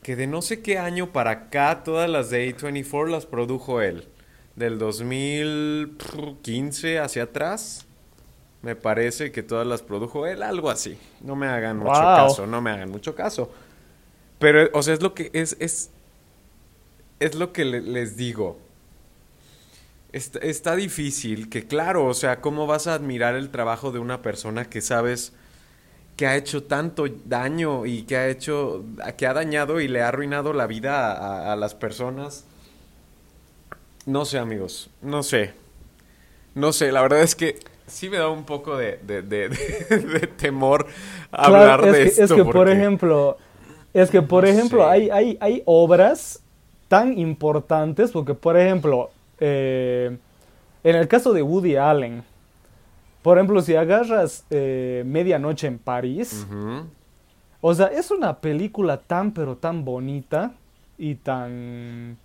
que 0.04 0.16
de 0.16 0.28
no 0.28 0.42
sé 0.42 0.62
qué 0.62 0.78
año 0.78 1.12
para 1.12 1.32
acá 1.32 1.84
todas 1.84 2.10
las 2.10 2.30
de 2.30 2.56
A24 2.56 3.10
las 3.10 3.26
produjo 3.26 3.82
él. 3.82 4.08
Del 4.56 4.78
2015 4.78 7.00
hacia 7.00 7.24
atrás. 7.24 7.86
Me 8.62 8.76
parece 8.76 9.32
que 9.32 9.44
todas 9.44 9.68
las 9.68 9.84
produjo 9.84 10.26
él, 10.26 10.42
algo 10.42 10.70
así. 10.70 10.98
No 11.22 11.36
me 11.36 11.48
hagan 11.48 11.78
mucho 11.78 11.92
caso, 11.92 12.48
no 12.48 12.62
me 12.62 12.72
hagan 12.72 12.90
mucho 12.90 13.14
caso. 13.14 13.52
Pero, 14.40 14.70
o 14.74 14.84
sea, 14.84 14.94
es 14.94 15.02
lo 15.02 15.14
que 15.14 15.30
es, 15.34 15.58
es, 15.60 15.90
es 17.20 17.36
lo 17.36 17.54
que 17.54 17.66
le- 17.66 17.82
les 17.82 18.18
digo. 18.18 18.58
Está, 20.14 20.40
está 20.40 20.76
difícil, 20.76 21.50
que 21.50 21.68
claro, 21.68 22.06
o 22.06 22.14
sea, 22.14 22.40
¿cómo 22.40 22.66
vas 22.66 22.88
a 22.88 22.94
admirar 22.94 23.36
el 23.36 23.50
trabajo 23.50 23.92
de 23.92 24.00
una 24.00 24.22
persona 24.22 24.66
que 24.70 24.80
sabes 24.82 25.34
que 26.18 26.28
ha 26.28 26.38
hecho 26.38 26.64
tanto 26.64 27.06
daño 27.26 27.86
y 27.86 28.04
que 28.04 28.18
ha 28.18 28.28
hecho, 28.30 28.86
que 29.18 29.28
ha 29.28 29.34
dañado 29.34 29.82
y 29.82 29.88
le 29.90 30.02
ha 30.02 30.10
arruinado 30.10 30.54
la 30.54 30.68
vida 30.68 31.14
a, 31.14 31.54
a 31.54 31.56
las 31.58 31.76
personas? 31.76 32.46
No 34.06 34.26
sé, 34.26 34.38
amigos, 34.40 34.90
no 35.02 35.22
sé. 35.24 35.54
No 36.56 36.74
sé, 36.74 36.92
la 36.92 37.02
verdad 37.02 37.22
es 37.22 37.36
que 37.36 37.60
sí 37.88 38.10
me 38.10 38.18
da 38.18 38.30
un 38.30 38.46
poco 38.46 38.78
de, 38.78 38.98
de, 39.04 39.22
de- 39.22 39.50
temor 40.38 40.88
Claro, 41.42 41.76
hablar 41.76 41.88
es 41.90 42.00
de 42.00 42.00
que, 42.00 42.10
esto. 42.10 42.24
es 42.24 42.34
que 42.34 42.46
por 42.46 42.70
ejemplo, 42.70 43.38
es 44.02 44.10
que 44.12 44.22
por 44.22 44.44
No 44.44 44.50
ejemplo 44.50 44.84
sé. 44.84 44.90
hay, 44.90 45.10
hay, 45.10 45.38
hay 45.40 45.64
obras 45.66 46.42
tan 46.88 47.18
importantes, 47.18 48.12
porque 48.12 48.34
por 48.34 48.58
ejemplo, 48.58 49.10
eh, 49.40 50.18
en 50.84 50.96
el 50.96 51.08
caso 51.08 51.34
de 51.34 51.42
Woody 51.42 51.76
Allen, 51.76 52.24
por 53.24 53.38
ejemplo, 53.38 53.62
si 53.62 53.76
agarras 53.76 54.46
eh, 54.50 55.04
Medianoche 55.06 55.68
en 55.68 55.80
París, 55.80 56.46
o 57.60 57.74
sea, 57.74 57.88
es 57.88 58.12
una 58.12 58.38
película 58.38 58.98
tan 58.98 59.32
pero 59.32 59.58
tan 59.58 59.84
bonita 59.84 60.54
y 60.98 61.16
tan, 61.16 62.18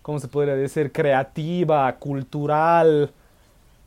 ¿cómo 0.00 0.18
se 0.18 0.28
podría 0.28 0.56
decir? 0.56 0.90
Creativa, 0.90 1.92
cultural. 1.96 3.12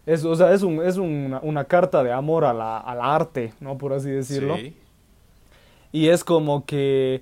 Es, 0.06 0.24
o 0.24 0.36
sea, 0.36 0.54
es, 0.54 0.62
un, 0.62 0.82
es 0.82 0.98
una, 0.98 1.40
una 1.42 1.66
carta 1.66 2.04
de 2.04 2.12
amor 2.14 2.46
a 2.46 2.54
la, 2.54 2.78
al 2.78 3.02
arte, 3.02 3.54
¿no? 3.60 3.78
Por 3.78 3.92
así 3.92 4.10
decirlo. 4.12 4.56
Sí. 4.56 4.76
Y 5.96 6.10
es 6.10 6.26
como 6.26 6.66
que 6.66 7.22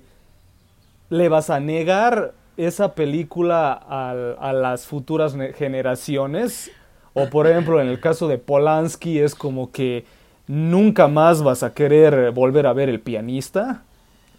le 1.08 1.28
vas 1.28 1.48
a 1.48 1.60
negar 1.60 2.32
esa 2.56 2.94
película 2.94 3.72
al- 3.72 4.36
a, 4.40 4.52
las 4.52 4.86
futuras 4.86 5.36
ne- 5.36 5.52
generaciones. 5.52 6.72
O 7.12 7.30
por 7.30 7.46
ejemplo, 7.46 7.80
en 7.80 7.86
el 7.88 8.00
caso 8.00 8.26
de 8.26 8.38
Polanski 8.38 9.20
es 9.20 9.36
como 9.36 9.70
que 9.70 10.04
nunca 10.48 11.06
más 11.06 11.42
vas 11.42 11.62
a 11.62 11.72
querer 11.72 12.32
volver 12.32 12.66
a 12.66 12.72
ver 12.72 12.88
El 12.88 12.98
pianista. 13.00 13.82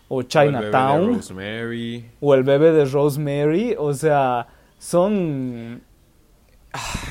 O 0.10 0.22
Chinatown. 0.22 1.20
O 2.20 2.34
el 2.36 2.44
bebé 2.44 2.72
de 2.74 2.84
Rosemary. 2.86 3.76
O 3.78 3.94
sea, 3.94 4.48
son... 4.78 5.82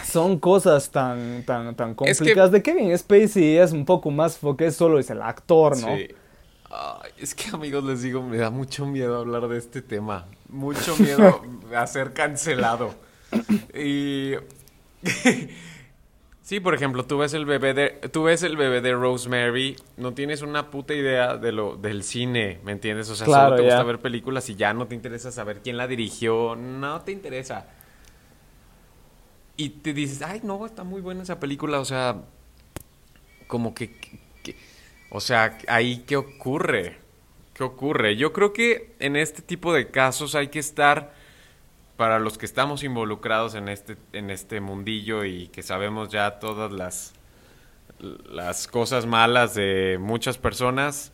Son 0.05 0.39
cosas 0.39 0.91
tan, 0.91 1.43
tan, 1.47 1.75
tan 1.75 1.97
Es 2.05 2.19
que- 2.19 2.25
complicadas. 2.27 2.53
De 2.53 2.63
Kevin 2.63 2.97
Spacey 2.99 3.57
es 3.57 3.73
un 3.73 3.87
poco 3.87 4.11
más 4.11 4.37
porque 4.37 4.71
solo 4.71 4.99
es 4.99 5.09
el 5.09 5.23
actor, 5.23 5.79
¿no? 5.79 5.97
Sí. 5.97 6.09
Ay, 6.71 7.11
es 7.19 7.35
que 7.35 7.51
amigos 7.55 7.85
les 7.85 8.03
digo, 8.03 8.23
me 8.23 8.37
da 8.37 8.51
mucho 8.51 8.87
miedo 8.87 9.19
hablar 9.19 9.47
de 9.49 9.59
este 9.59 9.83
tema. 9.83 10.27
Mucho 10.49 10.97
miedo 10.99 11.43
a 11.77 11.87
ser 11.87 12.13
cancelado. 12.13 12.95
Y 13.75 14.33
sí, 16.43 16.61
por 16.61 16.75
ejemplo, 16.75 17.05
tú 17.05 17.19
ves 17.19 17.35
el 17.35 17.45
bebé 17.47 17.75
de 17.75 17.91
tú 18.11 18.25
ves 18.25 18.43
el 18.43 18.57
bebé 18.57 18.81
de 18.81 18.93
Rosemary, 18.95 19.77
no 19.97 20.15
tienes 20.15 20.43
una 20.43 20.71
puta 20.71 20.95
idea 20.95 21.37
de 21.37 21.53
lo 21.53 21.77
del 21.77 22.03
cine, 22.03 22.61
¿me 22.65 22.73
entiendes? 22.73 23.09
O 23.11 23.17
sea, 23.17 23.27
Claro, 23.27 23.45
solo 23.51 23.57
te 23.57 23.63
ya. 23.69 23.75
gusta 23.77 23.83
ver 23.85 24.01
películas 24.01 24.49
y 24.51 24.55
ya 24.57 24.73
no 24.75 24.87
te 24.87 24.95
interesa 24.95 25.31
saber 25.33 25.61
quién 25.63 25.77
la 25.77 25.87
dirigió, 25.87 26.57
no 26.57 27.01
te 27.03 27.13
interesa. 27.13 27.67
Y 29.57 29.69
te 29.69 29.93
dices, 29.93 30.23
"Ay, 30.23 30.41
no, 30.43 30.67
está 30.67 30.83
muy 30.83 31.01
buena 31.01 31.23
esa 31.23 31.39
película", 31.39 31.79
o 31.79 31.85
sea, 31.85 32.17
como 33.47 33.73
que- 33.75 33.95
o 35.15 35.21
sea, 35.21 35.59
ahí 35.69 35.99
qué 36.09 36.17
ocurre? 36.17 36.99
¿Qué 37.55 37.63
ocurre? 37.63 38.17
Yo 38.17 38.33
creo 38.33 38.53
que 38.53 38.93
en 38.99 39.15
este 39.15 39.41
tipo 39.43 39.73
de 39.73 39.89
casos 39.89 40.35
hay 40.35 40.49
que 40.49 40.59
estar 40.59 41.15
para 41.97 42.19
los 42.19 42.37
que 42.37 42.47
estamos 42.47 42.83
involucrados 42.83 43.55
en 43.55 43.69
este 43.69 43.97
en 44.13 44.31
este 44.31 44.61
mundillo 44.61 45.25
y 45.25 45.47
que 45.49 45.63
sabemos 45.63 46.09
ya 46.09 46.41
todas 46.41 46.73
las 46.73 47.13
las 48.01 48.67
cosas 48.67 49.07
malas 49.07 49.55
de 49.55 49.99
muchas 50.01 50.37
personas, 50.37 51.13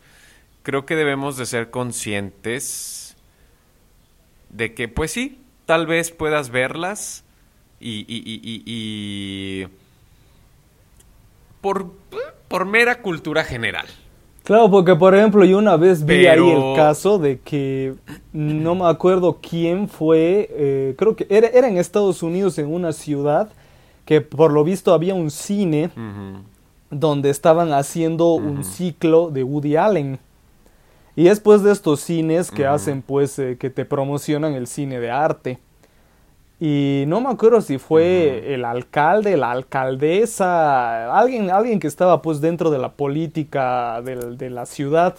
creo 0.63 0.87
que 0.87 0.95
debemos 0.95 1.37
de 1.37 1.45
ser 1.45 1.69
conscientes 1.69 3.15
de 4.49 4.73
que 4.73 4.87
pues 4.87 5.11
sí, 5.11 5.39
tal 5.67 5.85
vez 5.85 6.09
puedas 6.09 6.49
verlas 6.49 7.23
y, 7.79 7.99
y- 8.07 8.23
y- 8.25 8.63
y- 8.65 9.67
por, 11.61 11.91
por 12.51 12.65
mera 12.65 13.01
cultura 13.01 13.45
general. 13.45 13.85
Claro, 14.43 14.69
porque 14.69 14.93
por 14.93 15.15
ejemplo 15.15 15.45
yo 15.45 15.57
una 15.57 15.77
vez 15.77 16.03
vi 16.05 16.27
ahí 16.27 16.49
el 16.49 16.75
caso 16.75 17.17
de 17.17 17.39
que 17.39 17.93
no 18.33 18.75
me 18.75 18.87
acuerdo 18.87 19.39
quién 19.41 19.87
fue, 19.87 20.49
eh, 20.51 20.95
creo 20.97 21.15
que 21.15 21.25
era, 21.29 21.47
era 21.47 21.69
en 21.69 21.77
Estados 21.77 22.21
Unidos, 22.21 22.57
en 22.57 22.73
una 22.73 22.91
ciudad, 22.91 23.49
que 24.03 24.19
por 24.19 24.51
lo 24.51 24.65
visto 24.65 24.93
había 24.93 25.15
un 25.15 25.31
cine 25.31 25.91
donde 26.89 27.29
estaban 27.29 27.71
haciendo 27.71 28.33
un 28.33 28.65
ciclo 28.65 29.31
de 29.31 29.43
Woody 29.43 29.77
Allen. 29.77 30.19
Y 31.15 31.25
después 31.25 31.63
de 31.63 31.71
estos 31.71 32.01
cines 32.01 32.51
que 32.51 32.65
hacen 32.65 33.01
pues 33.01 33.39
eh, 33.39 33.55
que 33.57 33.69
te 33.69 33.85
promocionan 33.85 34.55
el 34.55 34.67
cine 34.67 34.99
de 34.99 35.09
arte. 35.09 35.59
Y 36.63 37.05
no 37.07 37.21
me 37.21 37.29
acuerdo 37.29 37.59
si 37.59 37.79
fue 37.79 38.53
el 38.53 38.65
alcalde, 38.65 39.35
la 39.35 39.49
alcaldesa, 39.49 41.11
alguien, 41.17 41.49
alguien 41.49 41.79
que 41.79 41.87
estaba 41.87 42.21
pues 42.21 42.39
dentro 42.39 42.69
de 42.69 42.77
la 42.77 42.91
política 42.91 43.99
de 44.03 44.49
la 44.51 44.67
ciudad. 44.67 45.15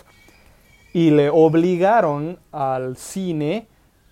Y 0.92 1.10
le 1.10 1.30
obligaron 1.30 2.38
al 2.52 2.96
cine 2.96 3.66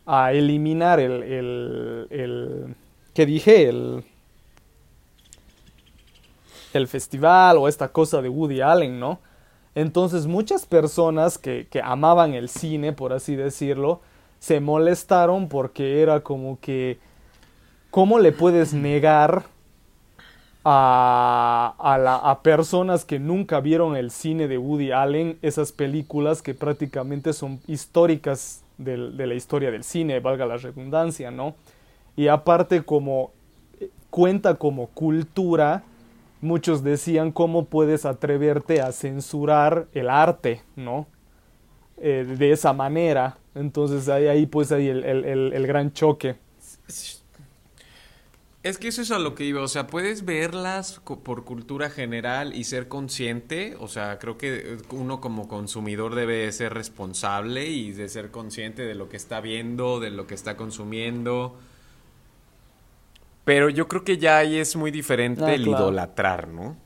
a 0.07 0.33
eliminar 0.33 0.99
el, 0.99 1.23
el, 1.23 2.07
el 2.11 2.75
que 3.15 3.27
dije, 3.27 3.69
el, 3.69 4.03
el 6.73 6.89
festival 6.89 7.59
o 7.59 7.69
esta 7.69 7.87
cosa 7.93 8.21
de 8.21 8.29
Woody 8.29 8.61
Allen, 8.61 8.99
¿no? 8.99 9.21
Entonces 9.77 10.27
muchas 10.27 10.67
personas 10.67 11.39
que, 11.39 11.69
que 11.71 11.81
amaban 11.81 12.35
el 12.35 12.49
cine, 12.49 12.93
por 12.93 13.13
así 13.13 13.37
decirlo, 13.37 14.01
se 14.41 14.59
molestaron 14.59 15.49
porque 15.49 16.03
era 16.03 16.21
como 16.25 16.59
que, 16.59 16.99
¿cómo 17.91 18.19
le 18.19 18.33
puedes 18.33 18.73
negar 18.73 19.45
a, 20.65 21.75
a, 21.79 21.99
la, 21.99 22.17
a, 22.17 22.43
personas 22.43 23.05
que 23.05 23.19
nunca 23.19 23.61
vieron 23.61 23.97
el 23.97 24.11
cine 24.11 24.47
de 24.47 24.59
Woody 24.59 24.93
Allen 24.93 25.39
esas 25.43 25.73
películas 25.73 26.43
que 26.43 26.55
prácticamente 26.55 27.33
son 27.33 27.61
históricas 27.67 28.63
de, 28.77 29.11
de 29.13 29.27
la 29.27 29.35
historia 29.35 29.71
del 29.71 29.85
cine, 29.85 30.21
valga 30.21 30.47
la 30.47 30.59
redundancia, 30.59 31.31
¿no? 31.31 31.55
Y 32.17 32.29
aparte 32.29 32.83
como 32.83 33.31
eh, 33.81 33.89
cuenta 34.11 34.57
como 34.57 34.89
cultura, 34.89 35.83
muchos 36.41 36.83
decían 36.83 37.33
cómo 37.33 37.67
puedes 37.67 38.05
atreverte 38.05 38.81
a 38.81 38.93
censurar 38.93 39.87
el 39.95 40.11
arte, 40.11 40.63
¿no? 40.77 41.07
Eh, 41.99 42.25
de 42.39 42.53
esa 42.53 42.73
manera. 42.73 43.37
Entonces 43.55 44.09
ahí, 44.09 44.27
ahí 44.27 44.47
pues 44.47 44.73
hay 44.73 44.89
el, 44.89 45.05
el, 45.05 45.53
el, 45.53 45.67
gran 45.67 45.93
choque. 45.93 46.37
Es 48.63 48.77
que 48.77 48.89
eso 48.89 49.01
es 49.01 49.11
a 49.11 49.19
lo 49.19 49.35
que 49.35 49.45
iba, 49.45 49.63
o 49.63 49.69
sea, 49.69 49.87
puedes 49.87 50.27
verlas 50.27 51.01
por 51.01 51.45
cultura 51.45 51.89
general 51.89 52.55
y 52.55 52.65
ser 52.65 52.89
consciente, 52.89 53.75
o 53.81 53.89
sea, 53.89 54.19
creo 54.19 54.37
que 54.37 54.77
uno 54.91 55.23
como 55.23 55.49
consumidor 55.49 56.15
debe 56.15 56.53
ser 56.53 56.75
responsable 56.75 57.67
y 57.69 57.93
de 57.93 58.11
ser 58.11 58.31
consciente 58.31 58.83
de 58.83 58.95
lo 58.95 59.09
que 59.09 59.17
está 59.17 59.41
viendo, 59.41 59.99
de 59.99 60.11
lo 60.11 60.27
que 60.27 60.35
está 60.35 60.59
consumiendo. 60.59 61.59
Pero 63.45 63.71
yo 63.71 63.89
creo 63.89 64.05
que 64.05 64.19
ya 64.19 64.37
ahí 64.37 64.59
es 64.59 64.77
muy 64.77 64.91
diferente 64.91 65.43
ah, 65.43 65.55
el 65.55 65.67
idolatrar, 65.67 66.49
¿no? 66.49 66.77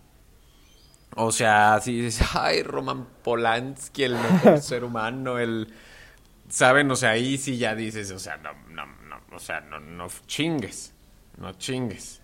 O 1.16 1.32
sea, 1.32 1.80
si 1.82 2.00
dices, 2.00 2.26
ay, 2.34 2.62
Roman 2.62 3.06
Polanski, 3.24 4.04
el 4.04 4.14
mejor 4.14 4.58
ser 4.62 4.84
humano, 4.84 5.38
el... 5.40 5.72
¿Saben? 6.48 6.90
O 6.90 6.96
sea, 6.96 7.10
ahí 7.10 7.36
sí 7.36 7.56
ya 7.58 7.74
dices, 7.74 8.12
o 8.12 8.18
sea, 8.20 8.36
no, 8.36 8.52
no, 8.68 8.86
no, 8.86 9.16
o 9.34 9.38
sea, 9.40 9.60
no, 9.60 9.80
no 9.80 10.06
chingues, 10.26 10.93
no 11.38 11.52
chingues. 11.52 12.20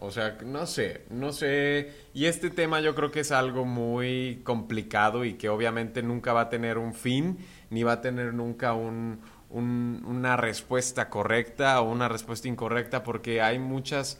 O 0.00 0.10
sea, 0.10 0.38
no 0.44 0.66
sé, 0.66 1.04
no 1.10 1.32
sé. 1.32 1.92
Y 2.14 2.26
este 2.26 2.50
tema 2.50 2.80
yo 2.80 2.94
creo 2.94 3.10
que 3.10 3.20
es 3.20 3.32
algo 3.32 3.64
muy 3.64 4.42
complicado 4.44 5.24
y 5.24 5.34
que 5.34 5.48
obviamente 5.48 6.02
nunca 6.02 6.32
va 6.32 6.42
a 6.42 6.48
tener 6.48 6.78
un 6.78 6.94
fin, 6.94 7.38
ni 7.70 7.84
va 7.84 7.92
a 7.92 8.00
tener 8.00 8.34
nunca 8.34 8.74
un, 8.74 9.20
una 9.50 10.36
respuesta 10.36 11.08
correcta 11.08 11.80
o 11.80 11.90
una 11.90 12.08
respuesta 12.08 12.48
incorrecta, 12.48 13.04
porque 13.04 13.40
hay 13.40 13.58
muchas, 13.58 14.18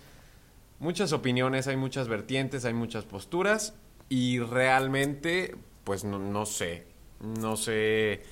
muchas 0.79 1.12
opiniones, 1.12 1.66
hay 1.66 1.77
muchas 1.77 2.09
vertientes, 2.09 2.64
hay 2.64 2.75
muchas 2.75 3.05
posturas 3.05 3.75
y 4.09 4.39
realmente, 4.39 5.57
pues 5.83 6.05
no, 6.05 6.47
sé, 6.47 6.87
no 7.20 7.57
sé 7.57 8.22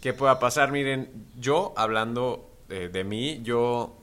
qué 0.00 0.14
pueda 0.14 0.38
pasar. 0.38 0.72
Miren, 0.72 1.28
yo 1.38 1.74
hablando 1.76 2.50
de, 2.68 3.04
mí, 3.04 3.40
yo 3.42 4.01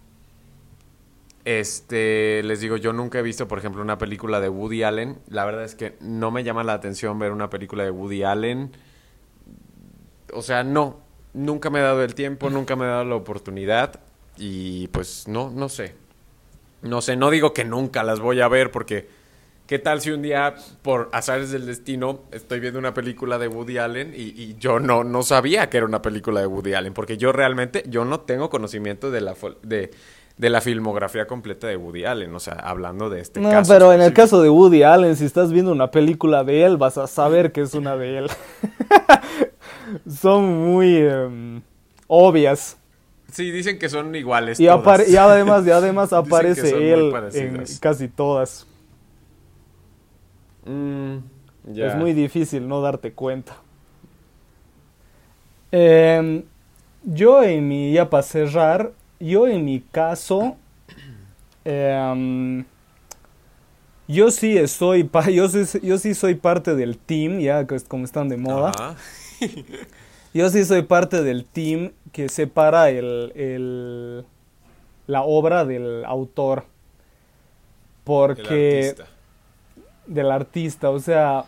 este, 1.46 2.44
les 2.44 2.60
digo, 2.60 2.78
yo 2.78 2.94
nunca 2.94 3.20
he 3.20 3.22
visto, 3.22 3.48
por 3.48 3.60
ejemplo, 3.60 3.82
una 3.82 3.98
película 3.98 4.40
de 4.40 4.50
Woody 4.50 4.84
Allen. 4.84 5.20
La 5.30 5.46
verdad 5.46 5.64
es 5.64 5.76
que 5.76 5.96
no 6.02 6.32
me 6.32 6.44
llama 6.44 6.64
la 6.64 6.74
atención 6.74 7.18
ver 7.20 7.32
una 7.32 7.50
película 7.50 7.84
de 7.84 7.92
Woody 7.92 8.24
Allen. 8.24 8.72
O 10.34 10.42
sea, 10.42 10.64
no, 10.64 11.00
nunca 11.34 11.70
me 11.70 11.80
he 11.80 11.82
dado 11.82 12.04
el 12.04 12.16
tiempo, 12.16 12.50
nunca 12.50 12.76
me 12.76 12.86
he 12.86 12.90
dado 12.90 13.06
la 13.06 13.16
oportunidad 13.16 14.00
y 14.38 14.88
pues 14.90 15.28
no, 15.28 15.50
no 15.50 15.70
sé. 15.70 15.96
No 16.82 17.02
sé, 17.02 17.16
no 17.18 17.30
digo 17.30 17.54
que 17.54 17.66
nunca 17.66 18.04
las 18.04 18.20
voy 18.20 18.40
a 18.42 18.48
ver 18.48 18.72
porque 18.72 19.08
¿Qué 19.70 19.78
tal 19.78 20.02
si 20.02 20.10
un 20.10 20.24
día, 20.24 20.56
por 20.82 21.12
azares 21.14 21.52
del 21.52 21.68
destino, 21.68 22.24
estoy 22.32 22.60
viendo 22.60 22.80
una 22.80 22.96
película 22.96 23.38
de 23.38 23.48
Woody 23.48 23.78
Allen 23.78 24.14
y, 24.16 24.56
yo 24.56 24.80
no, 24.80 25.04
no 25.04 25.22
sabía 25.22 25.70
que 25.70 25.78
era 25.78 25.86
una 25.86 26.02
película 26.02 26.40
de 26.40 26.48
Woody 26.48 26.74
Allen? 26.74 26.92
Porque 26.92 27.18
yo 27.18 27.32
realmente, 27.32 27.84
yo 27.88 28.04
no 28.04 28.22
tengo 28.22 28.50
conocimiento 28.50 29.12
de 29.12 29.22
la, 29.22 29.36
de, 29.62 29.92
de 30.40 30.50
la 30.50 30.62
filmografía 30.62 31.28
completa 31.28 31.68
de 31.68 31.76
Woody 31.76 32.06
Allen, 32.06 32.34
o 32.34 32.40
sea, 32.40 32.54
hablando 32.54 33.10
de 33.10 33.20
este 33.20 33.42
no, 33.42 33.50
caso. 33.50 33.74
No, 33.74 33.78
pero 33.78 33.92
en 33.92 34.02
el 34.02 34.14
caso 34.14 34.42
de 34.42 34.50
Woody 34.50 34.84
Allen, 34.84 35.18
si 35.18 35.26
estás 35.26 35.52
viendo 35.52 35.74
una 35.74 35.92
película 35.92 36.46
de 36.46 36.64
él, 36.64 36.78
vas 36.78 36.98
a 36.98 37.08
saber 37.08 37.52
que 37.52 37.60
es 37.60 37.74
una 37.74 37.98
de 37.98 38.20
él. 38.20 38.28
Son 40.10 40.46
muy 40.46 40.96
em, 40.96 41.62
obvias. 42.08 42.78
Sí, 43.34 43.52
dicen 43.52 43.78
que 43.78 43.90
son 43.90 44.16
iguales. 44.16 44.60
Y, 44.60 44.64
y 44.64 44.68
además, 44.70 45.68
y 45.68 45.72
además 45.72 46.14
aparece 46.14 46.94
él 46.94 47.14
en 47.34 47.64
casi 47.82 48.08
todas. 48.08 48.66
Mm, 50.66 51.18
es 51.76 51.96
muy 51.96 52.14
difícil 52.14 52.66
no 52.68 52.82
darte 52.82 53.12
cuenta. 53.12 53.58
Em, 55.72 56.44
yo 57.04 57.44
en 57.44 57.68
mi, 57.68 57.92
ya 57.92 58.10
para 58.10 58.24
cerrar, 58.24 58.94
yo 59.20 59.48
en 59.48 59.66
mi 59.66 59.82
caso, 59.82 60.58
em, 61.66 62.66
yo 64.08 64.32
sí 64.32 64.58
estoy, 64.58 65.10
yo 65.32 65.48
yo 65.82 65.98
sí 65.98 66.14
soy 66.14 66.36
parte 66.36 66.76
del 66.76 66.98
team, 66.98 67.40
ya 67.40 67.66
que 67.68 67.80
como 67.82 68.06
están 68.06 68.30
de 68.30 68.38
moda. 68.38 68.96
yo 70.34 70.50
sí 70.50 70.66
soy 70.66 70.84
parte 70.84 71.24
del 71.24 71.46
team 71.46 71.92
que 72.12 72.30
separa 72.30 72.90
el, 72.90 73.32
el 73.36 74.26
la 75.08 75.24
obra 75.24 75.66
del 75.66 76.06
autor. 76.06 76.66
Porque 78.04 78.96
del 80.06 80.32
artista. 80.32 80.90
O 80.90 81.00
sea, 81.00 81.46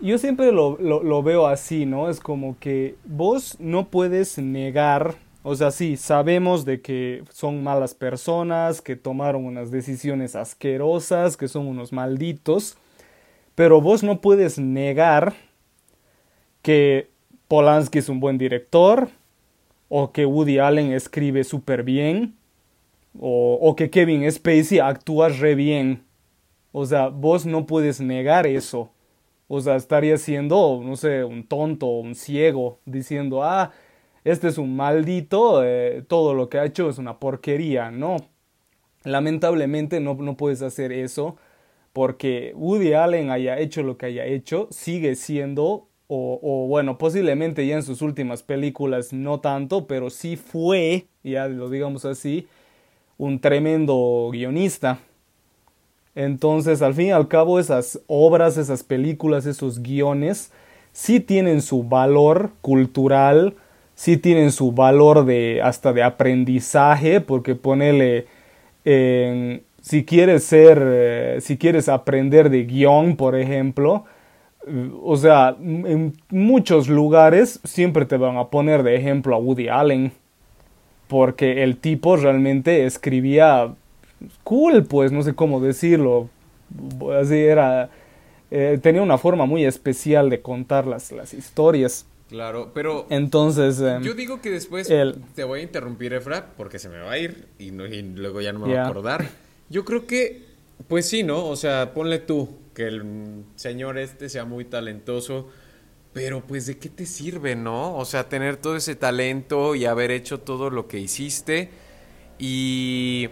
yo 0.00 0.18
siempre 0.18 0.52
lo, 0.52 0.78
lo, 0.78 1.22
veo 1.22 1.46
así, 1.46 1.86
¿no? 1.86 2.08
Es 2.08 2.20
como 2.20 2.56
que 2.58 2.96
vos 3.04 3.56
no 3.60 3.88
puedes 3.88 4.38
negar, 4.38 5.14
o 5.42 5.54
sea, 5.54 5.70
sí, 5.70 5.96
sabemos 5.96 6.64
de 6.64 6.80
que 6.80 7.24
son 7.30 7.62
malas 7.62 7.94
personas, 7.94 8.80
que 8.80 8.96
tomaron 8.96 9.44
unas 9.44 9.70
decisiones 9.70 10.36
asquerosas, 10.36 11.36
que 11.36 11.48
son 11.48 11.66
unos 11.66 11.92
malditos, 11.92 12.76
pero 13.54 13.80
vos 13.80 14.02
no 14.02 14.20
puedes 14.20 14.58
negar 14.58 15.34
que 16.62 17.10
Polanski 17.48 17.98
es 17.98 18.08
un 18.08 18.20
buen 18.20 18.38
director, 18.38 19.08
o 19.88 20.12
que 20.12 20.24
Woody 20.24 20.58
Allen 20.58 20.92
escribe 20.92 21.44
súper 21.44 21.82
bien, 21.82 22.34
o, 23.18 23.74
que 23.76 23.90
Kevin 23.90 24.30
Spacey 24.30 24.78
actúa 24.78 25.28
re 25.28 25.54
bien. 25.54 26.02
O 26.72 26.86
sea, 26.86 27.08
vos 27.08 27.44
no 27.44 27.66
puedes 27.66 28.00
negar 28.00 28.46
eso. 28.46 28.90
O 29.48 29.60
sea, 29.60 29.76
estaría 29.76 30.16
siendo, 30.16 30.80
no 30.82 30.96
sé, 30.96 31.24
un 31.24 31.46
tonto, 31.46 31.86
un 31.88 32.14
ciego, 32.14 32.78
diciendo, 32.86 33.44
ah, 33.44 33.70
este 34.24 34.48
es 34.48 34.58
un 34.58 34.76
maldito, 34.76 35.64
eh, 35.64 36.04
todo 36.08 36.34
lo 36.34 36.48
que 36.48 36.58
ha 36.58 36.64
hecho 36.64 36.88
es 36.88 36.98
una 36.98 37.18
porquería. 37.18 37.90
No, 37.90 38.16
lamentablemente 39.04 40.00
no, 40.00 40.14
no 40.14 40.36
puedes 40.36 40.62
hacer 40.62 40.92
eso 40.92 41.36
porque 41.92 42.52
Woody 42.56 42.94
Allen 42.94 43.30
haya 43.30 43.58
hecho 43.58 43.82
lo 43.82 43.96
que 43.98 44.06
haya 44.06 44.24
hecho, 44.24 44.68
sigue 44.70 45.14
siendo, 45.14 45.88
o, 46.08 46.40
o, 46.42 46.66
bueno, 46.66 46.98
posiblemente 46.98 47.66
ya 47.66 47.76
en 47.76 47.82
sus 47.82 48.02
últimas 48.02 48.42
películas 48.42 49.12
no 49.12 49.40
tanto, 49.40 49.86
pero 49.86 50.10
sí 50.10 50.36
fue, 50.36 51.06
ya 51.22 51.48
lo 51.48 51.68
digamos 51.70 52.04
así, 52.04 52.46
un 53.18 53.40
tremendo 53.40 54.30
guionista. 54.32 55.00
Entonces, 56.14 56.82
al 56.82 56.94
fin 56.94 57.08
y 57.08 57.10
al 57.12 57.28
cabo, 57.28 57.58
esas 57.58 58.00
obras, 58.06 58.58
esas 58.58 58.82
películas, 58.82 59.46
esos 59.46 59.82
guiones, 59.82 60.52
sí 60.92 61.20
tienen 61.20 61.62
su 61.62 61.82
valor 61.84 62.52
cultural, 62.60 63.54
sí 64.02 64.16
tienen 64.16 64.50
su 64.50 64.72
valor 64.72 65.24
de 65.24 65.60
hasta 65.62 65.92
de 65.92 66.02
aprendizaje, 66.02 67.20
porque 67.20 67.54
ponele, 67.54 68.26
si 69.80 70.04
quieres 70.04 70.42
ser, 70.42 70.80
eh, 70.82 71.38
si 71.40 71.56
quieres 71.56 71.88
aprender 71.88 72.50
de 72.50 72.64
guion, 72.64 73.14
por 73.14 73.36
ejemplo, 73.36 74.04
eh, 74.66 74.90
o 75.04 75.16
sea, 75.16 75.56
en 75.60 76.14
muchos 76.30 76.88
lugares 76.88 77.60
siempre 77.62 78.04
te 78.04 78.16
van 78.16 78.38
a 78.38 78.46
poner 78.46 78.82
de 78.82 78.96
ejemplo 78.96 79.36
a 79.36 79.38
Woody 79.38 79.68
Allen, 79.68 80.12
porque 81.06 81.62
el 81.62 81.76
tipo 81.76 82.16
realmente 82.16 82.86
escribía 82.86 83.74
cool, 84.42 84.84
pues, 84.84 85.12
no 85.12 85.22
sé 85.22 85.34
cómo 85.34 85.60
decirlo. 85.60 86.28
Así 87.20 87.38
era. 87.38 87.90
Eh, 88.50 88.78
tenía 88.82 89.02
una 89.02 89.18
forma 89.18 89.46
muy 89.46 89.64
especial 89.64 90.28
de 90.28 90.40
contar 90.42 90.86
las, 90.86 91.12
las 91.12 91.34
historias. 91.34 92.06
Claro, 92.32 92.70
pero 92.72 93.06
Entonces, 93.10 93.78
em, 93.78 94.02
yo 94.02 94.14
digo 94.14 94.40
que 94.40 94.50
después 94.50 94.88
el- 94.88 95.22
te 95.34 95.44
voy 95.44 95.60
a 95.60 95.62
interrumpir, 95.64 96.14
Efra, 96.14 96.54
porque 96.56 96.78
se 96.78 96.88
me 96.88 96.98
va 96.98 97.12
a 97.12 97.18
ir 97.18 97.46
y, 97.58 97.72
no- 97.72 97.84
y 97.84 98.00
luego 98.00 98.40
ya 98.40 98.54
no 98.54 98.60
me 98.60 98.64
voy 98.68 98.74
Ya. 98.74 98.84
a 98.84 98.88
acordar. 98.88 99.28
Yo 99.68 99.84
creo 99.84 100.06
que, 100.06 100.46
pues 100.88 101.06
sí, 101.06 101.22
¿no? 101.24 101.44
O 101.46 101.56
sea, 101.56 101.92
ponle 101.92 102.18
tú 102.20 102.48
que 102.74 102.84
el 102.86 103.44
señor 103.56 103.98
este 103.98 104.30
sea 104.30 104.46
muy 104.46 104.64
talentoso, 104.64 105.50
pero 106.14 106.40
pues 106.40 106.64
¿de 106.64 106.78
qué 106.78 106.88
te 106.88 107.04
sirve, 107.04 107.54
no? 107.54 107.98
O 107.98 108.06
sea, 108.06 108.30
tener 108.30 108.56
todo 108.56 108.76
ese 108.76 108.96
talento 108.96 109.74
y 109.74 109.84
haber 109.84 110.10
hecho 110.10 110.40
todo 110.40 110.70
lo 110.70 110.88
que 110.88 110.98
hiciste 111.00 111.68
y, 112.38 113.28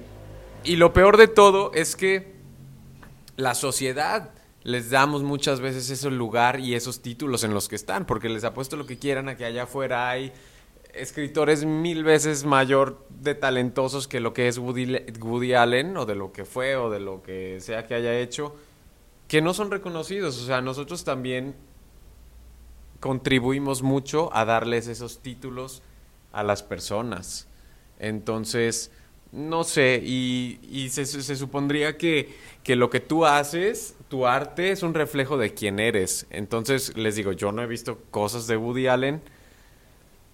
y 0.63 0.77
lo 0.77 0.93
peor 0.93 1.17
de 1.17 1.27
todo 1.29 1.73
es 1.73 1.97
que 1.97 2.33
la 3.37 3.55
sociedad 3.55 4.29
les 4.63 4.91
damos 4.91 5.23
muchas 5.23 5.61
veces 5.61 5.89
ese 5.91 6.11
lugar 6.11 6.61
y 6.61 6.75
esos 6.75 7.01
títulos 7.01 7.45
en 7.45 7.55
los 7.55 7.69
que 7.69 7.77
están, 7.77 8.07
porque 8.07 8.29
les 8.29 8.45
apuesto 8.45 8.77
lo 8.77 8.87
que 8.87 8.99
quieran 8.99 9.29
a 9.29 9.37
que 9.37 9.45
allá 9.45 9.65
afuera 9.65 10.11
hay 10.11 10.33
escritores 10.95 11.65
mil 11.65 12.05
veces 12.05 12.45
mayor 12.45 13.07
de 13.09 13.35
talentosos 13.35 14.09
que 14.09 14.21
lo 14.21 14.33
que 14.33 14.49
es 14.49 14.59
Woody, 14.59 15.05
Woody 15.21 15.55
Allen 15.55 15.97
o 15.97 16.05
de 16.05 16.15
lo 16.15 16.33
que 16.33 16.45
fue 16.45 16.77
o 16.77 16.91
de 16.91 17.01
lo 17.01 17.23
que 17.23 17.61
sea 17.61 17.87
que 17.87 17.95
haya 17.95 18.19
hecho, 18.19 18.55
que 19.29 19.41
no 19.41 19.55
son 19.55 19.71
reconocidos. 19.71 20.41
O 20.43 20.47
sea, 20.47 20.61
nosotros 20.61 21.05
también 21.05 21.55
contribuimos 22.99 23.83
mucho 23.83 24.35
a 24.35 24.45
darles 24.45 24.89
esos 24.89 25.21
títulos 25.21 25.83
a 26.33 26.43
las 26.43 26.63
personas. 26.63 27.49
Entonces, 27.99 28.91
no 29.33 29.65
sé, 29.65 30.01
y, 30.03 30.89
se, 30.91 31.07
se 31.07 31.37
supondría 31.37 31.97
que, 31.97 32.35
que 32.63 32.77
lo 32.77 32.91
que 32.91 33.01
tú 33.01 33.27
haces, 33.27 33.95
tu 34.09 34.27
arte, 34.27 34.71
es 34.73 34.83
un 34.83 34.95
reflejo 34.95 35.39
de 35.39 35.55
quién 35.55 35.79
eres. 35.79 36.27
Entonces, 36.31 36.97
les 36.97 37.17
digo, 37.17 37.33
yo 37.33 37.53
no 37.53 37.63
he 37.63 37.67
visto 37.67 37.99
cosas 38.11 38.47
de 38.47 38.57
Woody 38.57 38.89
Allen, 38.89 39.21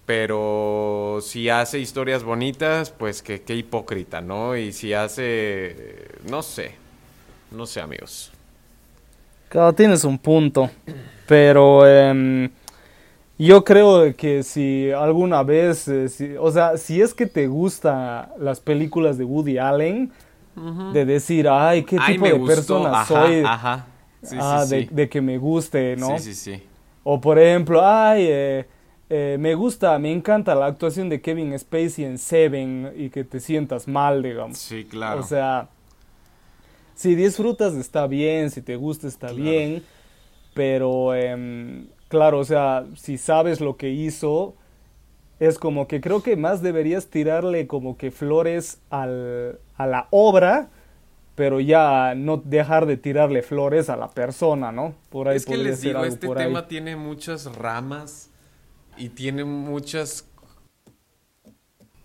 pero 0.07 1.19
si 1.21 1.49
hace 1.49 1.79
historias 1.79 2.23
bonitas, 2.23 2.91
pues 2.91 3.21
que 3.21 3.41
qué 3.41 3.55
hipócrita, 3.55 4.21
¿no? 4.21 4.55
Y 4.55 4.71
si 4.71 4.93
hace, 4.93 6.07
no 6.29 6.41
sé, 6.41 6.71
no 7.51 7.65
sé, 7.65 7.81
amigos. 7.81 8.31
Claro, 9.49 9.73
tienes 9.73 10.03
un 10.03 10.17
punto, 10.17 10.69
pero 11.27 11.85
em, 11.85 12.49
yo 13.37 13.63
creo 13.63 14.15
que 14.15 14.43
si 14.43 14.91
alguna 14.91 15.43
vez, 15.43 15.87
eh, 15.87 16.09
si- 16.09 16.35
o 16.37 16.51
sea, 16.51 16.77
si 16.77 17.01
es 17.01 17.13
que 17.13 17.25
te 17.27 17.47
gustan 17.47 18.29
las 18.39 18.59
películas 18.59 19.17
de 19.17 19.23
Woody 19.25 19.57
Allen, 19.57 20.11
de 20.93 21.05
decir, 21.05 21.47
ay, 21.49 21.83
qué 21.83 21.99
Ay, 21.99 22.15
tipo 22.15 22.25
de 22.27 22.33
gustó, 22.33 22.47
persona 22.47 23.01
ajá, 23.01 23.05
soy, 23.05 23.45
Ajá. 23.45 23.85
Sí, 24.23 24.37
ah, 24.39 24.65
sí, 24.67 24.69
de, 24.75 24.81
sí. 24.81 24.89
de 24.91 25.09
que 25.09 25.21
me 25.21 25.37
guste, 25.37 25.95
¿no? 25.97 26.17
Sí, 26.17 26.33
sí, 26.33 26.55
sí. 26.55 26.63
O 27.03 27.21
por 27.21 27.39
ejemplo, 27.39 27.81
ay, 27.85 28.25
eh, 28.29 28.65
eh, 29.09 29.37
me 29.39 29.55
gusta, 29.55 29.97
me 29.99 30.11
encanta 30.11 30.55
la 30.55 30.65
actuación 30.65 31.07
de 31.09 31.21
Kevin 31.21 31.57
Spacey 31.57 32.05
en 32.05 32.17
Seven 32.17 32.93
y 32.97 33.09
que 33.09 33.23
te 33.23 33.39
sientas 33.39 33.87
mal, 33.87 34.23
digamos. 34.23 34.57
Sí, 34.57 34.85
claro. 34.85 35.21
O 35.21 35.23
sea, 35.23 35.69
si 36.95 37.15
disfrutas 37.15 37.75
está 37.75 38.07
bien, 38.07 38.49
si 38.49 38.61
te 38.61 38.75
gusta 38.75 39.07
está 39.07 39.27
Claro. 39.27 39.41
bien, 39.41 39.83
pero 40.53 41.13
em, 41.15 41.87
claro, 42.07 42.39
o 42.39 42.43
sea, 42.45 42.85
si 42.95 43.17
sabes 43.17 43.61
lo 43.61 43.77
que 43.77 43.89
hizo, 43.89 44.55
es 45.39 45.59
como 45.59 45.87
que 45.87 46.01
creo 46.01 46.23
que 46.23 46.35
más 46.35 46.61
deberías 46.61 47.07
tirarle 47.07 47.67
como 47.67 47.97
que 47.97 48.11
flores 48.11 48.79
al, 48.89 49.59
a 49.75 49.85
la 49.87 50.07
obra, 50.11 50.69
pero 51.35 51.59
ya 51.59 52.15
no 52.15 52.37
dejar 52.37 52.87
de 52.87 52.97
tirarle 52.97 53.43
flores 53.43 53.89
a 53.89 53.95
la 53.95 54.09
persona, 54.09 54.71
¿no? 54.71 54.95
Por 55.09 55.27
ahí 55.27 55.37
es 55.37 55.45
que 55.45 55.57
les 55.57 55.81
digo, 55.81 56.03
este 56.03 56.27
ahí. 56.27 56.33
tema 56.33 56.67
tiene 56.67 56.95
muchas 56.95 57.45
ramas 57.55 58.31
y 58.97 59.09
tiene 59.09 59.43
muchas... 59.43 60.27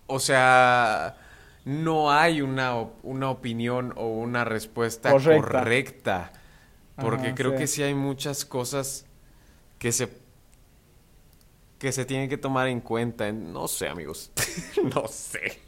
O 0.07 0.19
sea, 0.21 1.17
no 1.65 2.11
hay 2.11 2.43
una, 2.43 2.75
una 3.03 3.31
opinión 3.31 3.95
o 3.97 4.09
una 4.09 4.45
respuesta 4.45 5.11
Correcta. 5.11 5.41
correcta. 5.41 6.33
porque 6.97 7.29
Ajá, 7.29 7.35
creo 7.35 7.53
sí. 7.53 7.57
que 7.57 7.67
sí 7.67 7.83
hay 7.83 7.95
muchas 7.95 8.45
cosas 8.45 9.07
que 9.83 9.91
se 9.93 10.09
que 11.79 11.91
se 11.91 12.05
tienen 12.05 12.29
que 12.29 12.37
tomar 12.39 12.69
en 12.69 12.81
cuenta. 12.81 13.33
No 13.33 13.67
sé, 13.67 13.89
amigos. 13.89 14.31
no 14.95 15.09
sé. 15.09 15.59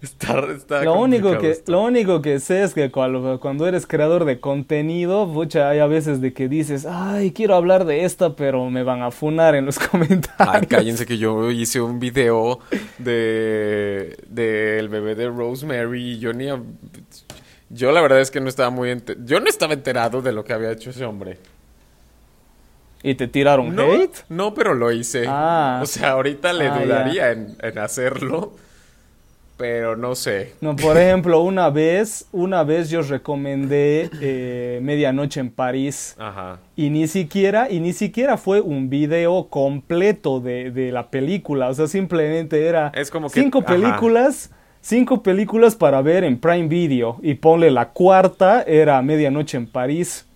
Está, 0.00 0.38
está 0.52 0.84
Lo 0.84 0.94
único, 1.00 1.36
que, 1.38 1.50
esto. 1.50 1.72
lo 1.72 1.82
único 1.82 2.22
que 2.22 2.38
sé 2.38 2.62
es 2.62 2.72
que 2.72 2.92
cuando, 2.92 3.40
cuando 3.40 3.66
eres 3.66 3.84
creador 3.84 4.26
de 4.26 4.38
contenido, 4.38 5.28
pucha, 5.32 5.70
hay 5.70 5.80
a 5.80 5.86
veces 5.88 6.20
de 6.20 6.32
que 6.32 6.48
dices, 6.48 6.86
ay, 6.88 7.32
quiero 7.32 7.56
hablar 7.56 7.84
de 7.84 8.04
esta, 8.04 8.36
pero 8.36 8.70
me 8.70 8.84
van 8.84 9.02
a 9.02 9.10
funar 9.10 9.56
en 9.56 9.66
los 9.66 9.76
comentarios. 9.90 10.36
Ay, 10.38 10.66
cállense 10.68 11.04
que 11.04 11.18
yo 11.18 11.50
hice 11.50 11.80
un 11.80 11.98
video 11.98 12.60
de 12.98 14.16
del 14.28 14.88
bebé 14.88 15.16
de 15.16 15.28
Rosemary 15.30 16.12
y 16.12 16.18
yo 16.20 16.32
ni 16.32 16.44
hab- 16.44 16.62
yo 17.70 17.90
la 17.90 18.00
verdad 18.02 18.20
es 18.20 18.30
que 18.30 18.40
no 18.40 18.48
estaba 18.48 18.70
muy 18.70 18.90
ente- 18.90 19.16
yo 19.24 19.40
no 19.40 19.46
estaba 19.48 19.72
enterado 19.72 20.22
de 20.22 20.30
lo 20.30 20.44
que 20.44 20.52
había 20.52 20.70
hecho 20.70 20.90
ese 20.90 21.04
hombre. 21.04 21.38
¿Y 23.04 23.14
te 23.16 23.28
tiraron 23.28 23.76
No, 23.76 23.92
hate? 23.92 24.16
no, 24.30 24.54
pero 24.54 24.74
lo 24.74 24.90
hice. 24.90 25.26
Ah. 25.28 25.78
O 25.82 25.86
sea, 25.86 26.12
ahorita 26.12 26.52
le 26.54 26.66
Ah, 26.68 26.78
dudaría 26.80 27.30
en, 27.32 27.54
en 27.60 27.78
hacerlo, 27.78 28.54
pero 29.56 29.94
no 29.94 30.14
sé. 30.14 30.54
No, 30.60 30.74
por 30.74 30.96
ejemplo, 30.96 31.40
una 31.42 31.70
vez, 31.70 32.26
una 32.32 32.64
vez 32.64 32.88
yo 32.90 33.02
recomendé 33.02 34.10
eh, 34.20 34.80
Medianoche 34.82 35.38
en 35.38 35.50
París 35.50 36.16
Ajá. 36.18 36.58
y 36.74 36.90
ni 36.90 37.06
siquiera, 37.06 37.70
y 37.70 37.78
ni 37.78 37.92
siquiera 37.92 38.36
fue 38.36 38.60
un 38.60 38.88
video 38.90 39.48
completo 39.48 40.40
de, 40.40 40.70
de 40.72 40.90
la 40.90 41.08
película, 41.10 41.68
o 41.68 41.74
sea, 41.74 41.86
simplemente 41.86 42.66
era 42.66 42.90
Es 42.94 43.10
como 43.10 43.28
que- 43.30 43.40
cinco 43.40 43.60
ajá. 43.60 43.74
películas, 43.74 44.50
cinco 44.80 45.22
películas 45.22 45.76
para 45.76 46.02
ver 46.02 46.24
en 46.24 46.38
Prime 46.38 46.66
Video 46.68 47.18
y 47.22 47.34
ponle 47.34 47.70
la 47.70 47.90
cuarta 47.90 48.62
era 48.62 49.00
Medianoche 49.02 49.56
en 49.56 49.66
París 49.66 50.26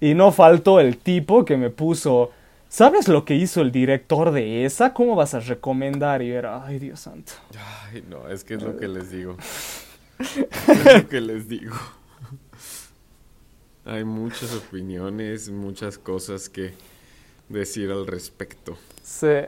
y 0.00 0.14
no 0.14 0.32
faltó 0.32 0.80
el 0.80 0.98
tipo 0.98 1.44
que 1.44 1.56
me 1.56 1.70
puso, 1.70 2.30
¿sabes 2.68 3.08
lo 3.08 3.24
que 3.24 3.34
hizo 3.34 3.60
el 3.60 3.72
director 3.72 4.30
de 4.30 4.64
esa? 4.64 4.92
¿Cómo 4.92 5.16
vas 5.16 5.34
a 5.34 5.40
recomendar? 5.40 6.22
Y 6.22 6.30
era, 6.30 6.64
ay 6.64 6.78
Dios 6.78 7.00
santo. 7.00 7.32
Ay, 7.92 8.04
no, 8.08 8.28
es 8.28 8.44
que 8.44 8.54
es 8.54 8.62
lo 8.62 8.76
que 8.76 8.88
les 8.88 9.10
digo. 9.10 9.36
es 10.18 10.94
lo 11.02 11.08
que 11.08 11.20
les 11.20 11.48
digo. 11.48 11.74
Hay 13.84 14.04
muchas 14.04 14.52
opiniones, 14.54 15.48
muchas 15.48 15.96
cosas 15.96 16.48
que 16.48 16.74
decir 17.48 17.90
al 17.90 18.06
respecto. 18.06 18.76
Sí, 19.02 19.46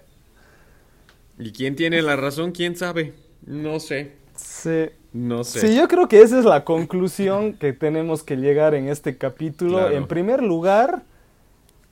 ¿Y 1.39 1.53
quién 1.53 1.77
tiene 1.77 2.03
la 2.03 2.17
razón? 2.17 2.51
¿Quién 2.51 2.77
sabe? 2.77 3.15
No 3.47 3.79
sé. 3.79 4.13
sí. 4.35 4.87
No 5.19 5.43
sé. 5.43 5.61
Sí, 5.61 5.77
yo 5.77 5.89
creo 5.89 6.07
que 6.09 6.23
esa 6.23 6.39
es 6.39 6.45
la 6.45 6.65
conclusión 6.65 7.53
que 7.59 7.73
tenemos 7.73 8.23
que 8.23 8.37
llegar 8.37 8.75
en 8.75 8.89
este 8.89 9.19
capítulo. 9.19 9.79
Claro. 9.79 9.97
En 9.97 10.07
primer 10.07 10.43
lugar... 10.43 11.03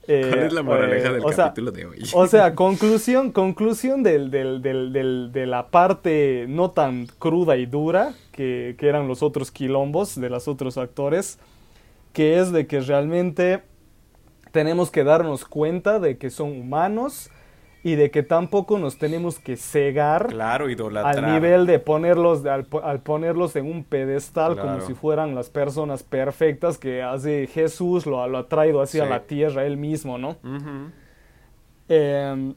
eh, 0.07 0.27
¿Cuál 0.29 0.43
es 0.45 0.53
la 0.53 0.63
moraleja 0.63 1.09
eh, 1.09 1.13
del 1.13 1.25
o 1.25 1.31
sea, 1.33 1.45
capítulo 1.45 1.71
de 1.71 1.85
hoy? 1.85 2.03
O 2.13 2.27
sea, 2.27 2.55
conclusión, 2.55 3.31
conclusión 3.33 4.01
del, 4.03 4.31
del- 4.31 4.61
del- 4.61 4.93
del- 4.93 5.31
de 5.33 5.45
la 5.45 5.67
parte 5.67 6.45
no 6.47 6.71
tan 6.71 7.07
cruda 7.19 7.57
y 7.57 7.65
dura 7.65 8.13
que, 8.31 8.75
que 8.77 8.87
eran 8.87 9.07
los 9.09 9.21
otros 9.21 9.51
quilombos 9.51 10.19
de 10.19 10.29
los 10.29 10.47
otros 10.47 10.77
actores, 10.77 11.37
que 12.13 12.39
es 12.39 12.51
de 12.53 12.65
que 12.67 12.79
realmente 12.79 13.61
tenemos 14.53 14.89
que 14.89 15.03
darnos 15.03 15.43
cuenta 15.43 15.99
de 15.99 16.17
que 16.17 16.29
son 16.29 16.51
humanos 16.59 17.29
y 17.87 17.95
de 17.95 18.11
que 18.11 18.21
tampoco 18.21 18.77
nos 18.79 18.97
tenemos 18.97 19.39
que 19.39 19.55
cegar 19.55 20.27
Claro, 20.27 20.69
idolatrar. 20.69 21.23
al 21.23 21.33
nivel 21.33 21.65
de 21.65 21.79
ponerlos, 21.79 22.45
al, 22.45 22.67
al 22.83 22.99
ponerlos 22.99 23.55
en 23.55 23.65
un 23.65 23.85
pedestal 23.85 24.59
como 24.59 24.81
si 24.81 24.93
fueran 24.93 25.33
las 25.35 25.49
personas 25.49 26.03
perfectas 26.03 26.77
que 26.77 27.01
hace 27.01 27.47
Jesús, 27.47 28.05
lo, 28.05 28.27
lo 28.27 28.39
ha 28.39 28.47
traído 28.49 28.81
así 28.81 28.99
a 28.99 29.03
Sí. 29.05 29.09
la 29.09 29.19
tierra 29.23 29.65
él 29.65 29.77
mismo, 29.77 30.17
¿no? 30.17 30.35
Eh, 31.89 32.53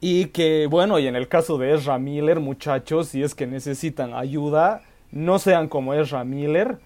y 0.00 0.26
que, 0.26 0.66
bueno, 0.68 0.98
y 0.98 1.06
en 1.06 1.16
el 1.16 1.28
caso 1.28 1.56
de 1.56 1.72
Ezra 1.74 1.98
Miller, 1.98 2.40
muchachos, 2.40 3.08
si 3.08 3.22
es 3.22 3.34
que 3.34 3.46
necesitan 3.46 4.14
ayuda, 4.14 4.82
no 5.12 5.38
sean 5.38 5.68
como 5.68 5.94
Ezra 5.94 6.24
Miller 6.24 6.78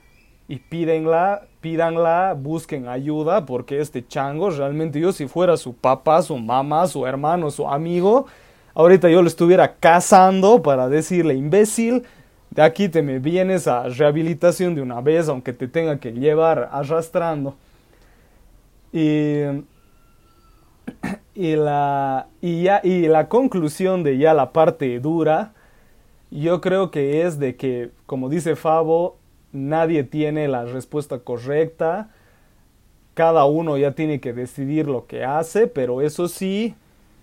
y 0.49 0.57
pídenla, 0.57 1.42
pídanla, 1.61 2.34
busquen 2.36 2.88
ayuda, 2.88 3.46
porque 3.46 3.80
este 3.80 4.07
chango, 4.07 4.51
realmente 4.51 4.99
yo 4.99 5.12
si 5.12 5.28
fuera 5.28 5.57
su 5.57 5.74
papá, 5.74 6.22
su 6.22 6.36
mamá, 6.38 6.86
su 6.86 7.07
hermano, 7.07 7.51
su 7.51 7.68
amigo, 7.68 8.26
ahorita 8.74 9.11
yo 9.11 9.22
lo 9.22 9.28
estuviera 9.28 9.76
cazando 9.76 10.62
para 10.62 10.88
decirle, 10.88 11.34
imbécil, 11.34 12.05
de 12.51 12.62
aquí 12.62 12.88
te 12.88 13.03
me 13.03 13.18
vienes 13.18 13.68
a 13.68 13.84
rehabilitación 13.84 14.74
de 14.74 14.82
una 14.82 15.01
vez, 15.03 15.28
aunque 15.28 15.53
te 15.53 15.68
tenga 15.68 16.01
que 16.01 16.12
llevar 16.12 16.70
arrastrando. 16.72 17.55
Y 18.90 19.42
y 21.38 21.55
la, 21.55 22.26
y, 22.40 22.62
ya, 22.64 22.80
y 22.82 23.07
la 23.07 23.28
conclusión 23.28 24.03
de 24.03 24.18
ya 24.18 24.34
la 24.34 24.53
parte 24.53 24.99
dura, 24.99 25.53
yo 26.32 26.61
creo 26.61 26.90
que 26.90 27.22
es 27.22 27.38
de 27.38 27.55
que, 27.55 27.92
como 28.07 28.28
dice 28.28 28.57
Fabo, 28.57 29.18
nadie 29.53 30.05
tiene 30.05 30.49
la 30.49 30.64
respuesta 30.64 31.18
correcta, 31.20 32.11
cada 33.14 33.46
uno 33.46 33.76
ya 33.76 33.92
tiene 33.92 34.20
que 34.20 34.32
decidir 34.32 34.86
lo 34.86 35.07
que 35.07 35.24
hace, 35.24 35.66
pero 35.66 36.03
eso 36.03 36.28
sí, 36.28 36.74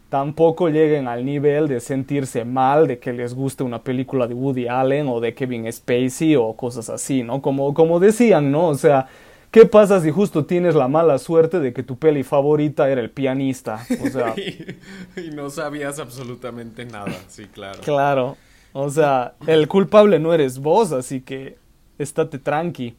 tampoco 0.10 0.70
lleguen 0.70 1.08
al 1.08 1.26
nivel 1.26 1.68
de 1.68 1.80
sentirse 1.80 2.46
mal 2.46 2.88
de 2.88 3.00
que 3.00 3.14
les 3.14 3.34
guste 3.34 3.64
una 3.64 3.82
película 3.82 4.28
de 4.28 4.34
Woody 4.34 4.68
Allen 4.68 5.08
o 5.08 5.20
de 5.20 5.34
Kevin 5.34 5.72
Spacey 5.72 6.36
o 6.36 6.54
cosas 6.54 6.90
así, 6.90 7.24
¿no? 7.24 7.42
Como, 7.42 7.74
como 7.74 8.00
decían, 8.00 8.52
¿no? 8.52 8.68
O 8.68 8.76
sea, 8.76 9.08
¿qué 9.52 9.66
pasa 9.66 10.02
si 10.02 10.12
justo 10.12 10.46
tienes 10.46 10.76
la 10.76 10.88
mala 10.88 11.18
suerte 11.18 11.60
de 11.60 11.74
que 11.74 11.84
tu 11.84 11.98
peli 11.98 12.24
favorita 12.24 12.90
era 12.90 13.02
el 13.02 13.10
pianista? 13.10 13.86
O 14.04 14.10
sea, 14.10 14.36
y, 15.18 15.30
no 15.34 15.50
sabías 15.50 16.00
absolutamente 16.00 16.86
nada, 16.86 17.14
sí, 17.28 17.46
claro. 17.46 17.80
Claro, 17.84 18.38
o 18.74 18.90
sea, 18.90 19.36
el 19.48 19.68
culpable 19.68 20.20
no 20.20 20.34
eres 20.34 20.60
vos, 20.60 20.92
así 20.92 21.22
que 21.22 21.58
estate 21.98 22.40
tranqui. 22.40 22.96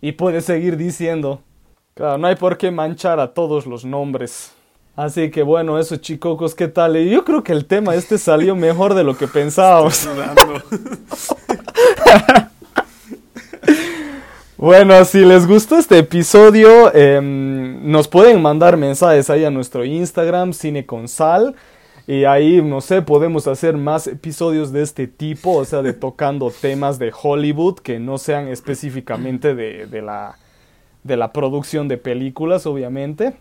Y 0.00 0.12
puedes 0.12 0.44
seguir 0.44 0.76
diciendo, 0.76 1.40
claro, 1.94 2.18
no 2.18 2.26
hay 2.26 2.36
por 2.36 2.58
qué 2.58 2.70
manchar 2.70 3.20
a 3.20 3.32
todos 3.32 3.66
los 3.66 3.84
nombres. 3.84 4.52
Así 4.96 5.30
que 5.30 5.42
bueno, 5.42 5.78
eso 5.78 5.96
chicocos, 5.96 6.54
¿qué 6.54 6.68
tal? 6.68 6.96
Y 6.96 7.10
yo 7.10 7.24
creo 7.24 7.42
que 7.42 7.52
el 7.52 7.64
tema 7.66 7.96
este 7.96 8.16
salió 8.16 8.54
mejor 8.54 8.94
de 8.94 9.02
lo 9.02 9.16
que 9.16 9.26
pensábamos. 9.26 10.08
bueno, 14.56 15.04
si 15.04 15.24
les 15.24 15.48
gustó 15.48 15.78
este 15.78 15.98
episodio, 15.98 16.94
em, 16.94 17.90
nos 17.90 18.06
pueden 18.06 18.40
mandar 18.40 18.76
mensajes 18.76 19.30
ahí 19.30 19.44
a 19.44 19.50
nuestro 19.50 19.84
Instagram, 19.84 20.52
Cine 20.52 20.86
con 20.86 21.08
Sal. 21.08 21.56
Y 22.06 22.24
ahí, 22.24 22.60
no 22.60 22.80
sé, 22.80 23.00
podemos 23.02 23.46
hacer 23.46 23.76
más 23.76 24.06
episodios 24.06 24.72
de 24.72 24.82
este 24.82 25.06
tipo, 25.06 25.52
o 25.52 25.64
sea, 25.64 25.82
de 25.82 25.92
tocando 25.92 26.50
temas 26.60 26.98
de 26.98 27.12
Hollywood 27.12 27.78
que 27.78 27.98
no 27.98 28.18
sean 28.18 28.48
específicamente 28.48 29.54
de, 29.54 29.86
de 29.86 30.02
la, 30.02 30.36
de 31.02 31.16
la 31.16 31.32
producción 31.32 31.88
de 31.88 31.96
películas, 31.96 32.66
obviamente 32.66 33.34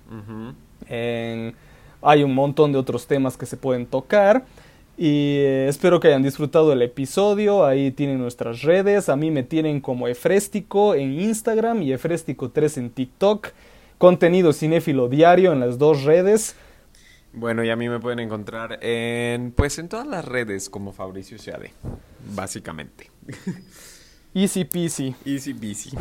hay 2.01 2.23
un 2.23 2.35
montón 2.35 2.71
de 2.71 2.77
otros 2.77 3.07
temas 3.07 3.37
que 3.37 3.45
se 3.45 3.57
pueden 3.57 3.85
tocar. 3.85 4.45
Y 4.95 5.37
eh, 5.37 5.67
espero 5.67 5.99
que 5.99 6.09
hayan 6.09 6.21
disfrutado 6.21 6.71
el 6.71 6.81
episodio. 6.81 7.65
Ahí 7.65 7.91
tienen 7.91 8.19
nuestras 8.19 8.61
redes. 8.61 9.09
A 9.09 9.15
mí 9.15 9.31
me 9.31 9.43
tienen 9.43 9.81
como 9.81 10.07
Efrestico 10.07 10.93
en 10.93 11.19
Instagram 11.19 11.81
y 11.81 11.93
Efrestico3 11.93 12.77
en 12.77 12.89
TikTok. 12.91 13.49
Contenido 13.97 14.53
cinéfilo 14.53 15.07
diario 15.07 15.53
en 15.53 15.61
las 15.61 15.77
dos 15.79 16.03
redes. 16.03 16.55
Bueno, 17.33 17.63
y 17.63 17.69
a 17.71 17.75
mí 17.75 17.89
me 17.89 17.99
pueden 17.99 18.19
encontrar 18.19 18.77
en 18.81 19.51
pues 19.51 19.79
en 19.79 19.89
todas 19.89 20.05
las 20.05 20.23
redes 20.23 20.69
como 20.69 20.93
Fabricio 20.93 21.39
Seade, 21.39 21.73
básicamente. 22.35 23.09
Easy 24.35 24.65
peasy. 24.65 25.15
Easy 25.25 25.53
peasy. 25.53 25.91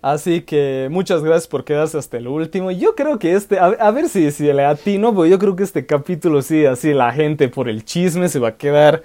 Así 0.00 0.42
que 0.42 0.88
muchas 0.90 1.24
gracias 1.24 1.48
por 1.48 1.64
quedarse 1.64 1.98
hasta 1.98 2.16
el 2.18 2.28
último. 2.28 2.70
Yo 2.70 2.94
creo 2.94 3.18
que 3.18 3.34
este, 3.34 3.58
a, 3.58 3.90
ver 3.90 4.08
si, 4.08 4.30
si 4.30 4.44
le 4.52 4.64
atino, 4.64 5.12
porque 5.12 5.30
yo 5.30 5.38
creo 5.38 5.56
que 5.56 5.64
este 5.64 5.86
capítulo 5.86 6.42
sí, 6.42 6.64
así 6.66 6.92
la 6.94 7.12
gente 7.12 7.48
por 7.48 7.68
el 7.68 7.84
chisme 7.84 8.28
se 8.28 8.38
va 8.38 8.48
a 8.48 8.56
quedar 8.56 9.02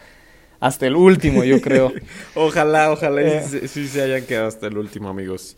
hasta 0.60 0.86
el 0.86 0.96
último, 0.96 1.44
yo 1.44 1.60
creo. 1.62 1.92
ojalá, 2.36 2.92
ojalá 2.92 3.22
eh. 3.22 3.68
sí, 3.68 3.88
se 3.88 4.02
hayan 4.04 4.26
quedado 4.26 4.48
hasta 4.48 4.68
el 4.68 4.78
último, 4.78 5.10
amigos. 5.10 5.58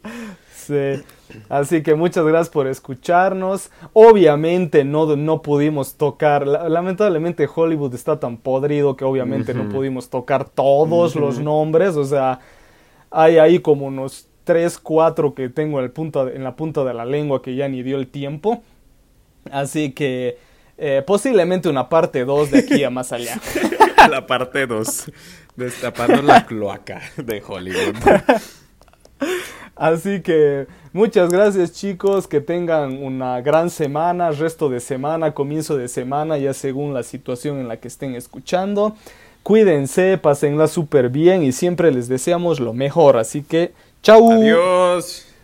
Sí. 0.67 1.03
Así 1.49 1.83
que 1.83 1.95
muchas 1.95 2.25
gracias 2.25 2.49
por 2.49 2.67
escucharnos. 2.67 3.71
Obviamente 3.93 4.83
no, 4.83 5.15
no 5.15 5.41
pudimos 5.41 5.95
tocar, 5.95 6.47
lamentablemente 6.47 7.47
Hollywood 7.53 7.93
está 7.93 8.19
tan 8.19 8.37
podrido 8.37 8.95
que 8.95 9.05
obviamente 9.05 9.53
no 9.53 9.69
pudimos 9.69 10.09
tocar 10.09 10.49
todos 10.49 11.15
los 11.15 11.39
nombres. 11.39 11.95
O 11.95 12.05
sea, 12.05 12.39
hay 13.11 13.37
ahí 13.37 13.59
como 13.59 13.87
unos 13.87 14.27
3, 14.43 14.77
4 14.79 15.33
que 15.33 15.49
tengo 15.49 15.81
en, 15.81 15.91
en 16.33 16.43
la 16.43 16.55
punta 16.55 16.83
de 16.83 16.93
la 16.93 17.05
lengua 17.05 17.41
que 17.41 17.55
ya 17.55 17.67
ni 17.67 17.83
dio 17.83 17.97
el 17.97 18.07
tiempo. 18.07 18.63
Así 19.51 19.91
que 19.91 20.37
eh, 20.77 21.03
posiblemente 21.05 21.69
una 21.69 21.87
parte 21.87 22.25
2 22.25 22.51
de 22.51 22.59
aquí 22.59 22.83
a 22.83 22.89
más 22.89 23.11
allá. 23.11 23.39
la 24.09 24.25
parte 24.27 24.67
2. 24.67 25.11
Destapando 25.55 26.21
la 26.21 26.45
cloaca 26.45 27.01
de 27.17 27.41
Hollywood. 27.45 27.95
Así 29.75 30.21
que 30.21 30.67
muchas 30.93 31.29
gracias 31.29 31.73
chicos, 31.73 32.27
que 32.27 32.41
tengan 32.41 33.03
una 33.03 33.41
gran 33.41 33.69
semana, 33.69 34.31
resto 34.31 34.69
de 34.69 34.79
semana, 34.79 35.33
comienzo 35.33 35.77
de 35.77 35.87
semana, 35.87 36.37
ya 36.37 36.53
según 36.53 36.93
la 36.93 37.03
situación 37.03 37.59
en 37.59 37.67
la 37.67 37.77
que 37.77 37.89
estén 37.89 38.15
escuchando. 38.15 38.95
Cuídense, 39.43 40.17
pásenla 40.17 40.67
súper 40.67 41.09
bien 41.09 41.43
y 41.43 41.51
siempre 41.51 41.91
les 41.91 42.07
deseamos 42.07 42.59
lo 42.59 42.73
mejor. 42.73 43.17
Así 43.17 43.43
que 43.43 43.73
Chau. 44.05 44.31
Adiós. 44.31 45.34